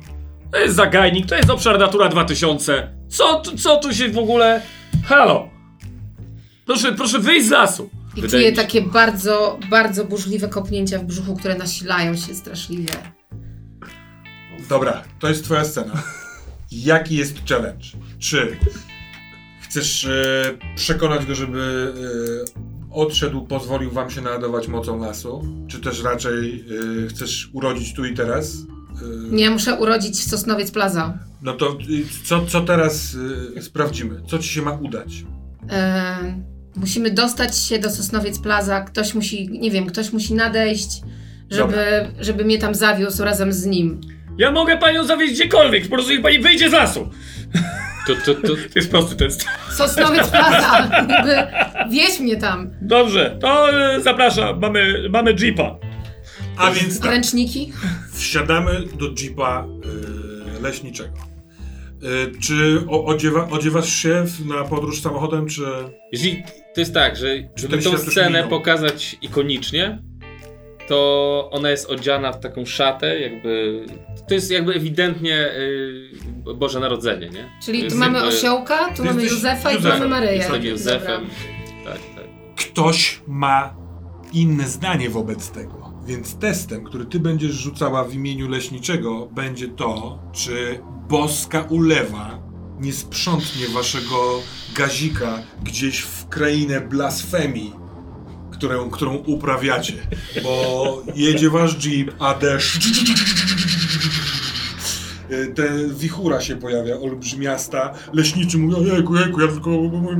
To 0.52 0.58
jest 0.60 0.76
zagajnik, 0.76 1.26
to 1.26 1.36
jest 1.36 1.50
obszar 1.50 1.80
Natura 1.80 2.10
2000. 2.10 2.90
Co, 3.10 3.40
tu- 3.42 3.58
co 3.58 3.78
tu 3.78 3.94
się 3.94 4.10
w 4.10 4.18
ogóle... 4.18 4.62
Halo! 5.06 5.50
Proszę, 6.66 6.92
proszę 6.92 7.20
wyjść 7.20 7.48
z 7.48 7.52
lasu. 7.52 7.90
I 8.18 8.22
Wydaje 8.22 8.44
czuję 8.44 8.52
takie 8.64 8.82
bardzo, 8.82 9.60
bardzo 9.70 10.06
burzliwe 10.06 10.48
kopnięcia 10.48 11.00
w 11.00 11.04
brzuchu, 11.04 11.36
które 11.36 11.56
nasilają 11.56 12.16
się 12.16 12.36
straszliwie. 12.36 12.94
Dobra, 14.72 15.04
to 15.20 15.30
jest 15.30 15.44
twoja 15.44 15.66
scena. 15.66 16.04
Jaki 16.72 17.16
jest 17.16 17.38
challenge? 17.50 17.86
Czy 18.20 18.58
chcesz 19.62 20.06
e, 20.06 20.44
przekonać 20.76 21.26
go, 21.26 21.36
żeby 21.36 21.94
e, 22.90 22.94
odszedł, 22.94 23.42
pozwolił 23.46 23.92
wam 23.92 24.10
się 24.10 24.22
naładować 24.22 24.68
mocą 24.68 25.00
lasu? 25.00 25.46
Czy 25.68 25.80
też 25.80 26.04
raczej 26.04 26.66
e, 27.06 27.08
chcesz 27.08 27.50
urodzić 27.54 27.94
tu 27.94 28.06
i 28.06 28.14
teraz? 28.14 28.58
Nie, 29.32 29.50
muszę 29.50 29.76
urodzić 29.76 30.24
Sosnowiec 30.24 30.72
Plaza. 30.72 31.20
No 31.42 31.54
to 31.54 31.78
co, 32.24 32.46
co 32.46 32.62
teraz 32.62 33.18
sprawdzimy? 33.62 34.22
Co 34.28 34.40
ci 34.40 34.50
się 34.50 34.62
ma 34.62 34.72
udać? 34.72 35.26
Musimy 36.76 37.12
dostać 37.12 37.58
się 37.58 37.80
do 37.80 37.90
Sosnowiec 37.90 38.40
Plaza. 38.40 38.82
Ktoś 38.82 39.14
musi, 39.14 39.50
nie 39.50 39.72
wiem, 39.72 39.86
ktoś 39.86 40.14
musi 40.14 40.34
nadejść, 40.34 41.02
żeby, 41.50 41.78
żeby 42.20 42.46
mnie 42.46 42.60
tam 42.60 42.76
zawiózł 42.76 43.24
razem 43.24 43.54
z 43.54 43.66
nim. 43.66 44.02
Ja 44.38 44.52
mogę 44.52 44.78
panią 44.78 45.04
zawieźć 45.04 45.34
gdziekolwiek, 45.34 45.84
po 45.84 45.90
prostu 45.90 46.12
niech 46.12 46.22
pani 46.22 46.40
wyjdzie 46.40 46.70
z 46.70 46.74
lasu. 46.74 47.10
To, 48.08 48.14
to, 48.26 48.34
to, 48.36 48.48
To 48.48 48.56
jest 48.76 48.92
prosty 48.92 49.16
test. 49.16 49.46
Sosnowiec 49.72 50.28
Plaza! 50.28 50.90
Wieź 51.92 52.20
mnie 52.20 52.38
tam. 52.38 52.72
Dobrze, 52.82 53.38
to 53.42 53.80
e, 53.96 54.02
zapraszam, 54.02 54.60
mamy, 54.60 55.10
mamy 55.10 55.34
jeepa. 55.40 55.76
A 56.58 56.72
więc 56.72 57.00
tak, 57.00 57.12
Ręczniki? 57.12 57.74
wsiadamy 58.14 58.72
do 59.00 59.06
jeepa 59.22 59.66
y, 60.60 60.62
leśniczego. 60.62 61.14
Y, 62.04 62.40
czy 62.40 62.84
o, 62.90 63.06
odziewa, 63.06 63.48
odziewasz 63.50 63.94
się 63.94 64.24
w- 64.26 64.46
na 64.46 64.64
podróż 64.64 65.02
samochodem, 65.02 65.48
czy... 65.48 65.62
jeżeli 66.12 66.44
to 66.76 66.82
jest 66.82 66.94
tak, 66.94 67.16
że 67.18 67.28
żeby 67.56 67.74
ten 67.74 67.84
tą 67.84 67.90
świat 67.90 68.04
już 68.04 68.12
scenę 68.12 68.30
minął. 68.30 68.50
pokazać 68.50 69.16
ikonicznie, 69.22 70.00
to 70.92 71.50
ona 71.52 71.70
jest 71.70 71.90
odziana 71.90 72.32
w 72.32 72.40
taką 72.40 72.66
szatę, 72.66 73.20
jakby. 73.20 73.86
To 74.28 74.34
jest 74.34 74.52
jakby 74.52 74.74
ewidentnie 74.74 75.48
y, 76.48 76.54
Boże 76.56 76.80
Narodzenie, 76.80 77.30
nie? 77.30 77.50
Czyli 77.64 77.80
tu 77.80 77.84
jest 77.86 77.98
mamy 77.98 78.18
jakby- 78.20 78.36
osiołka, 78.36 78.94
tu 78.94 79.04
mamy 79.06 79.24
Józefa 79.24 79.72
i 79.72 79.76
tu 79.76 79.80
Józefem. 79.80 80.00
mamy 80.00 80.10
Maryję. 80.10 80.34
Jestem 80.34 80.64
Józefem. 80.64 81.22
Dobra. 81.22 81.94
Tak, 81.94 82.02
tak. 82.16 82.26
Ktoś 82.56 83.22
ma 83.28 83.76
inne 84.34 84.68
zdanie 84.68 85.10
wobec 85.10 85.50
tego. 85.52 85.94
Więc 86.06 86.40
testem, 86.40 86.84
który 86.84 87.06
ty 87.06 87.20
będziesz 87.20 87.52
rzucała 87.52 88.04
w 88.04 88.14
imieniu 88.14 88.50
leśniczego, 88.50 89.26
będzie 89.32 89.68
to, 89.68 90.20
czy 90.34 90.80
boska 91.10 91.62
ulewa 91.70 92.40
nie 92.80 92.94
sprzątnie 92.94 93.68
waszego 93.68 94.40
gazika 94.76 95.40
gdzieś 95.64 96.00
w 96.00 96.28
krainę 96.28 96.82
blasfemii, 96.82 97.74
którą, 98.62 98.90
którą 98.90 99.16
uprawiacie. 99.16 99.94
Bo 100.44 101.04
jedzie 101.16 101.50
wasz 101.50 101.86
jeep, 101.86 102.12
a 102.20 102.34
deszcz 102.34 102.80
te 105.56 105.64
wichura 105.88 106.42
się 106.42 106.56
pojawia, 106.56 106.96
olbrzymiasta. 106.96 107.94
Leśniczy 108.14 108.58
mówi, 108.58 108.92
ojejku, 108.92 109.16
jejku, 109.16 109.42
ja 109.42 109.48
tylko 109.48 109.70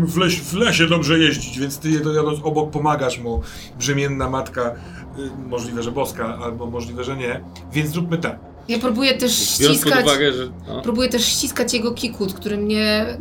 w, 0.06 0.18
leś, 0.18 0.42
w 0.42 0.54
lesie 0.54 0.88
dobrze 0.88 1.20
jeździć, 1.20 1.60
więc 1.60 1.78
ty 1.78 1.92
jadąc 1.92 2.40
obok 2.44 2.72
pomagasz 2.72 3.20
mu, 3.20 3.42
brzemienna 3.80 4.30
matka, 4.30 4.76
y, 5.20 5.48
możliwe, 5.50 5.84
że 5.84 5.92
boska, 5.92 6.38
albo 6.44 6.66
możliwe, 6.66 7.04
że 7.04 7.18
nie. 7.18 7.42
Więc 7.74 7.90
zróbmy 7.90 8.18
tak. 8.18 8.40
Ja 8.68 8.80
próbuję 8.80 9.18
też 9.18 9.58
Biorąc 9.60 9.78
ściskać... 9.80 10.06
uwagę, 10.06 10.34
że... 10.34 10.48
No. 10.68 10.82
Próbuję 10.82 11.10
też 11.10 11.26
ściskać 11.26 11.74
jego 11.74 11.92
kikut, 11.92 12.34
który 12.34 12.58
mnie 12.58 13.18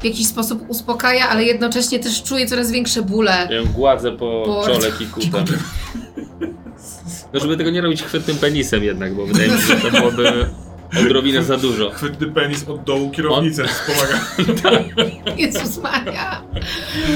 w 0.00 0.04
jakiś 0.04 0.26
sposób 0.26 0.64
uspokaja, 0.68 1.28
ale 1.28 1.44
jednocześnie 1.44 1.98
też 1.98 2.22
czuję 2.22 2.46
coraz 2.46 2.70
większe 2.70 3.02
bóle. 3.02 3.48
Ja 3.50 3.56
ją 3.56 3.64
gładzę 3.66 4.12
po 4.12 4.42
Po- 4.46 4.66
czole 4.66 4.92
kikutem. 4.92 5.44
No 7.32 7.40
żeby 7.40 7.56
tego 7.56 7.70
nie 7.70 7.80
robić 7.80 8.02
chwytnym 8.02 8.36
penisem 8.36 8.84
jednak, 8.84 9.14
bo 9.14 9.26
wydaje 9.26 9.48
mi 9.48 9.58
się, 9.60 9.66
że 9.66 9.76
to 9.76 9.90
byłoby 9.90 10.46
odrobinę 11.06 11.44
za 11.44 11.56
dużo. 11.56 11.90
Chwytny 11.90 12.26
penis 12.26 12.68
od 12.68 12.84
dołu 12.84 13.10
kierownicę 13.10 13.64
wspomaga. 13.64 14.20
Jezus 15.36 15.82
Maria. 15.82 16.42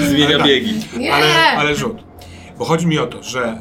Zmienia 0.09 0.39
tak. 0.39 0.47
biegi. 0.47 0.74
Nie! 0.97 1.14
Ale, 1.14 1.35
ale 1.57 1.74
rzut. 1.76 1.97
Bo 2.59 2.64
chodzi 2.64 2.87
mi 2.87 2.99
o 2.99 3.07
to, 3.07 3.22
że 3.22 3.43
e, 3.45 3.59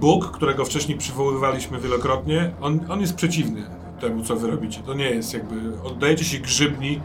Bóg, 0.00 0.30
którego 0.30 0.64
wcześniej 0.64 0.98
przywoływaliśmy 0.98 1.80
wielokrotnie, 1.80 2.50
on, 2.60 2.80
on 2.88 3.00
jest 3.00 3.14
przeciwny 3.14 3.62
temu, 4.00 4.22
co 4.24 4.36
wy 4.36 4.50
robicie. 4.50 4.80
To 4.86 4.94
nie 4.94 5.10
jest 5.10 5.34
jakby, 5.34 5.82
oddajecie 5.84 6.24
się 6.24 6.38
grzybni, 6.38 7.00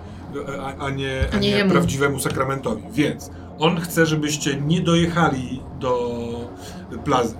a, 0.61 0.85
a 0.85 0.89
nie, 0.89 1.25
a 1.33 1.35
A 1.35 1.39
nie 1.39 1.51
nie 1.63 1.65
prawdziwemu 1.65 2.19
sakramentowi. 2.19 2.83
Więc 2.91 3.31
on 3.59 3.81
chce, 3.81 4.05
żebyście 4.05 4.55
nie 4.61 4.81
dojechali 4.81 5.61
do 5.79 6.19
plazy. 7.05 7.37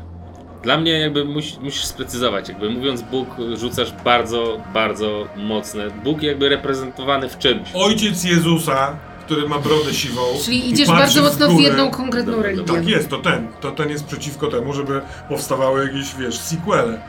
Dla 0.64 0.78
mnie 0.78 0.92
jakby 0.92 1.26
musi, 1.26 1.60
musisz 1.60 1.86
sprecyzować, 1.86 2.50
jakby 2.50 2.70
mówiąc 2.70 3.02
Bóg 3.02 3.28
rzucasz 3.56 3.94
bardzo, 4.04 4.58
bardzo 4.74 5.28
mocne. 5.38 5.92
Bóg 6.04 6.22
jakby 6.24 6.50
reprezentowany 6.50 7.30
w 7.30 7.38
czymś. 7.38 7.70
Ojciec 7.74 8.24
Jezusa, 8.24 8.96
który 9.26 9.50
ma 9.50 9.60
brodę 9.60 9.94
siwą. 9.94 10.22
Czyli 10.46 10.70
idziesz 10.70 10.88
bardzo 10.88 11.22
mocno 11.22 11.48
w 11.48 11.52
górę. 11.52 11.64
jedną 11.64 11.92
konkretną 11.92 12.32
Dobra, 12.32 12.48
religię. 12.50 12.74
Tak 12.74 12.88
jest, 12.88 13.10
to 13.10 13.18
ten. 13.18 13.48
To 13.62 13.72
ten 13.72 13.90
jest 13.90 14.06
przeciwko 14.06 14.48
temu, 14.48 14.74
żeby 14.74 15.02
powstawały 15.30 15.84
jakieś, 15.88 16.16
wiesz, 16.16 16.40
sequele 16.40 17.02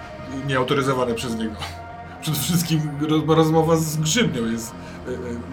nieautoryzowane 0.47 1.14
przez 1.14 1.36
niego. 1.36 1.55
Przede 2.22 2.39
wszystkim 2.39 2.80
roz- 3.09 3.36
rozmowa 3.36 3.76
z 3.76 3.97
Grzybnią 3.97 4.47
jest 4.47 4.72
e, 4.72 4.74
e, 4.74 4.88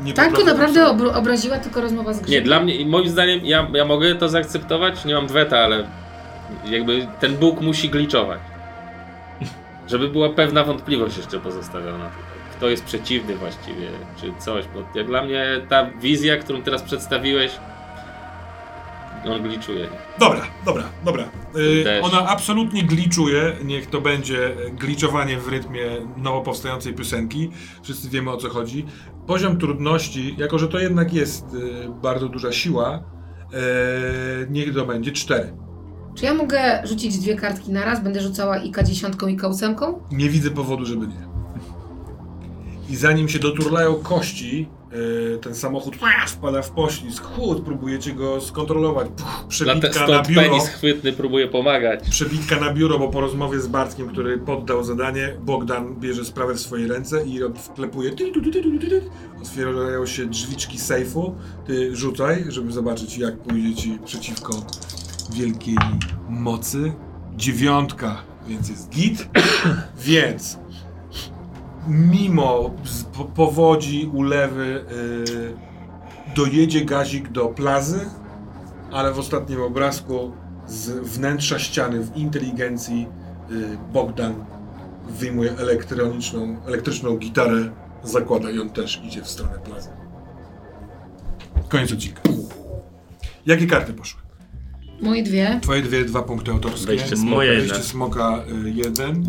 nie 0.04 0.14
Tak 0.14 0.34
go 0.34 0.44
naprawdę 0.44 0.82
obr- 0.86 1.18
obraziła 1.18 1.58
tylko 1.58 1.82
rozmowa 1.82 2.14
z 2.14 2.18
Nie, 2.18 2.24
Grzegiem. 2.24 2.44
dla 2.44 2.60
mnie, 2.60 2.76
i 2.76 2.86
moim 2.86 3.10
zdaniem, 3.10 3.40
ja, 3.44 3.68
ja 3.74 3.86
mogę 3.86 4.16
to 4.16 4.30
zaakceptować, 4.30 5.06
nie 5.06 5.14
mam 5.14 5.28
weta, 5.28 5.60
ale 5.60 5.88
jakby 6.66 7.08
ten 7.20 7.36
Bóg 7.36 7.62
musi 7.62 7.90
gliczować. 7.90 8.40
Żeby 9.88 10.08
była 10.08 10.30
pewna 10.30 10.64
wątpliwość 10.64 11.18
jeszcze 11.18 11.40
pozostawiona. 11.40 12.10
Kto 12.58 12.70
jest 12.70 12.84
przeciwny 12.86 13.36
właściwie, 13.36 13.88
czy 14.22 14.34
coś, 14.40 14.66
bo 14.74 15.00
jak 15.00 15.08
dla 15.08 15.24
mnie 15.24 15.46
ta 15.70 15.86
wizja, 16.02 16.38
którą 16.38 16.62
teraz 16.62 16.84
przedstawiłeś, 16.84 17.52
on 19.32 19.44
gliczuje. 19.44 19.88
Dobra, 20.20 20.42
dobra, 20.66 20.84
dobra. 21.06 21.30
Deszcz. 21.84 22.06
ona 22.06 22.28
absolutnie 22.28 22.84
gliczuje, 22.84 23.54
niech 23.64 23.90
to 23.90 24.02
będzie 24.02 24.56
gliczowanie 24.72 25.38
w 25.38 25.48
rytmie 25.48 25.82
nowo 26.18 26.42
powstającej 26.42 26.94
piosenki. 26.94 27.50
Wszyscy 27.84 28.10
wiemy 28.10 28.32
o 28.32 28.38
co 28.38 28.50
chodzi. 28.50 28.86
Poziom 29.28 29.58
trudności, 29.58 30.36
jako 30.38 30.60
że 30.60 30.68
to 30.68 30.80
jednak 30.80 31.14
jest 31.14 31.46
e, 31.46 31.90
bardzo 32.02 32.30
duża 32.30 32.52
siła, 32.52 32.94
e, 32.94 33.02
niech 34.50 34.74
to 34.74 34.86
będzie 34.86 35.12
4. 35.12 35.54
Czy 36.16 36.26
ja 36.26 36.34
mogę 36.34 36.82
rzucić 36.84 37.18
dwie 37.18 37.36
kartki 37.36 37.72
na 37.72 37.86
raz? 37.86 38.04
Będę 38.04 38.22
rzucała 38.22 38.58
i 38.58 38.72
K10 38.72 39.30
i 39.30 39.38
K8? 39.38 39.94
Nie 40.12 40.30
widzę 40.30 40.52
powodu, 40.52 40.86
żeby 40.86 41.08
nie. 41.08 41.28
I 42.90 42.96
zanim 42.96 43.30
się 43.30 43.40
doturlają 43.40 43.96
kości, 43.96 44.70
ten 45.42 45.56
samochód 45.56 45.96
wpada 46.28 46.62
w 46.62 46.72
poślizg. 46.72 47.24
Chód, 47.24 47.62
próbujecie 47.66 48.14
go 48.14 48.42
skontrolować. 48.42 49.08
Puch, 49.18 49.46
przebitka 49.48 50.08
na 50.08 50.22
biuro. 50.22 50.42
penis 50.42 50.68
chwytny 50.68 51.14
próbuje 51.14 51.48
pomagać. 51.48 52.10
Przebitka 52.10 52.60
na 52.60 52.74
biuro, 52.74 53.00
bo 53.00 53.08
po 53.08 53.22
rozmowie 53.22 53.60
z 53.60 53.68
Bartkiem, 53.68 54.08
który 54.08 54.38
poddał 54.38 54.84
zadanie, 54.84 55.34
Bogdan 55.42 55.96
bierze 55.96 56.26
sprawę 56.26 56.54
w 56.54 56.60
swoje 56.60 56.88
ręce 56.88 57.26
i 57.26 57.40
wklepuje. 57.56 58.12
Otwierają 59.42 60.06
się 60.06 60.26
drzwiczki 60.26 60.78
sejfu. 60.78 61.36
Ty 61.66 61.96
rzucaj, 61.96 62.46
żeby 62.48 62.72
zobaczyć, 62.72 63.18
jak 63.18 63.38
pójdzie 63.38 63.76
ci 63.76 64.00
przeciwko 64.06 64.66
wielkiej 65.34 65.78
mocy. 66.30 66.94
Dziewiątka, 67.36 68.24
więc 68.48 68.70
jest 68.70 68.90
git. 68.90 69.30
więc 70.08 70.58
mimo 71.88 72.72
powodzi, 73.36 74.10
ulewy, 74.14 74.86
yy, 75.26 76.36
dojedzie 76.36 76.86
gazik 76.86 77.30
do 77.30 77.46
plazy, 77.46 78.00
ale 78.92 79.14
w 79.14 79.20
ostatnim 79.20 79.62
obrazku 79.62 80.32
z 80.68 80.90
wnętrza 80.90 81.60
ściany 81.60 82.00
w 82.04 82.18
inteligencji 82.18 83.08
y, 83.52 83.78
Bogdan 83.94 84.34
wyjmuje 85.10 85.52
elektroniczną, 85.58 86.58
elektryczną 86.68 87.18
gitarę, 87.18 87.72
zakłada 88.04 88.52
i 88.52 88.60
on 88.60 88.70
też 88.70 89.02
idzie 89.04 89.22
w 89.22 89.28
stronę 89.28 89.60
plazy. 89.60 89.90
Koniec 91.70 91.92
odcinka. 91.92 92.22
Jakie 93.46 93.68
karty 93.68 93.94
poszły? 93.94 94.22
Moje 95.02 95.24
dwie. 95.24 95.60
Twoje 95.62 95.82
dwie, 95.82 96.06
dwa 96.06 96.22
punkty 96.22 96.52
autorskie. 96.52 96.88
Wejście 96.88 97.18
smoka. 97.18 97.36
Moje 97.36 97.58
Wejście 97.58 97.84
smoka 97.84 98.44
y, 98.66 98.72
jeden 98.72 99.26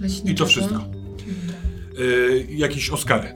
Leśniczego. 0.00 0.30
i 0.30 0.34
to 0.34 0.46
wszystko. 0.46 0.84
Y, 2.00 2.46
jakieś 2.50 2.90
Oscary. 2.90 3.34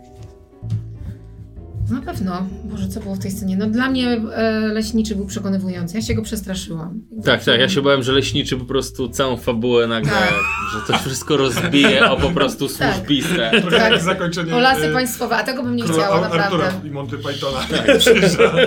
Na 1.91 2.03
pewno. 2.03 2.47
Boże, 2.65 2.89
co 2.89 3.01
było 3.01 3.15
w 3.15 3.19
tej 3.19 3.31
scenie? 3.31 3.57
No 3.57 3.67
dla 3.67 3.91
mnie 3.91 4.09
e, 4.35 4.51
Leśniczy 4.61 5.17
był 5.17 5.27
przekonywujący. 5.27 5.97
Ja 5.97 6.03
się 6.03 6.15
go 6.15 6.23
przestraszyłam. 6.23 7.01
Tak, 7.25 7.45
tak, 7.45 7.61
ja 7.61 7.69
się 7.69 7.83
bałem, 7.83 8.03
że 8.03 8.13
leśniczy 8.13 8.57
po 8.57 8.65
prostu 8.65 9.09
całą 9.09 9.37
fabułę 9.37 9.87
nagle, 9.87 10.11
Tak. 10.11 10.33
że 10.73 10.93
to 10.93 10.99
wszystko 10.99 11.37
rozbije 11.37 12.11
o 12.11 12.17
po 12.17 12.31
prostu 12.31 12.69
Tak. 12.69 12.95
służbiste. 12.95 13.51
Trochę 13.61 13.77
Tak. 13.79 13.93
jak 13.93 14.03
zakończenie 14.03 14.55
O 14.55 14.59
lasy 14.61 14.87
y, 14.91 14.93
państwowe, 14.93 15.37
a 15.37 15.43
tego 15.45 15.63
bym 15.63 15.77
nie 15.77 15.83
chciała, 15.85 16.09
Ar- 16.09 16.25
Artura 16.25 16.43
naprawdę. 16.45 16.89
i 16.89 16.91
Monty 16.91 17.19
Pythona. 17.19 17.59
Przyjeżdża, 17.99 18.51
tak. 18.51 18.67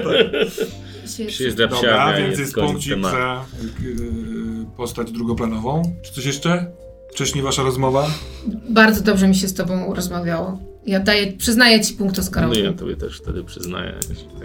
Się- 1.18 1.26
Przyjeżdża 1.26 1.68
Dobra, 1.68 1.78
psiarnia 1.78 2.20
i 2.20 2.24
więc 2.24 2.40
jest 2.40 2.56
punkcik 2.56 3.02
za 3.02 3.46
y, 3.64 4.76
postać 4.78 5.12
drugoplanową. 5.12 5.82
Czy 6.06 6.14
coś 6.14 6.26
jeszcze? 6.26 6.72
Wcześniej 7.12 7.44
wasza 7.44 7.64
rozmowa? 7.64 8.08
Bardzo 8.70 9.02
dobrze 9.02 9.28
mi 9.28 9.36
się 9.36 9.48
z 9.48 9.54
tobą 9.54 9.94
rozmawiało. 9.94 10.60
Ja 10.86 11.00
daję, 11.00 11.34
przyznaję 11.38 11.82
ci 11.82 11.94
punkt 11.94 12.18
No 12.18 12.22
Oscarowy. 12.24 12.56
i 12.60 12.64
ja 12.64 12.74
tobie 12.74 12.96
też 12.96 13.18
wtedy 13.18 13.44
przyznaję. 13.44 13.94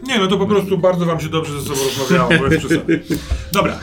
Nie, 0.07 0.19
no 0.19 0.27
to 0.27 0.39
po 0.39 0.47
prostu 0.47 0.79
bardzo 0.79 1.07
wam 1.07 1.21
się 1.21 1.29
dobrze 1.29 1.61
ze 1.61 1.69
sobą 1.69 1.81
rozmawiało, 1.99 2.49
bez 2.49 2.59
przesady. 2.59 3.03
Dobra. 3.53 3.79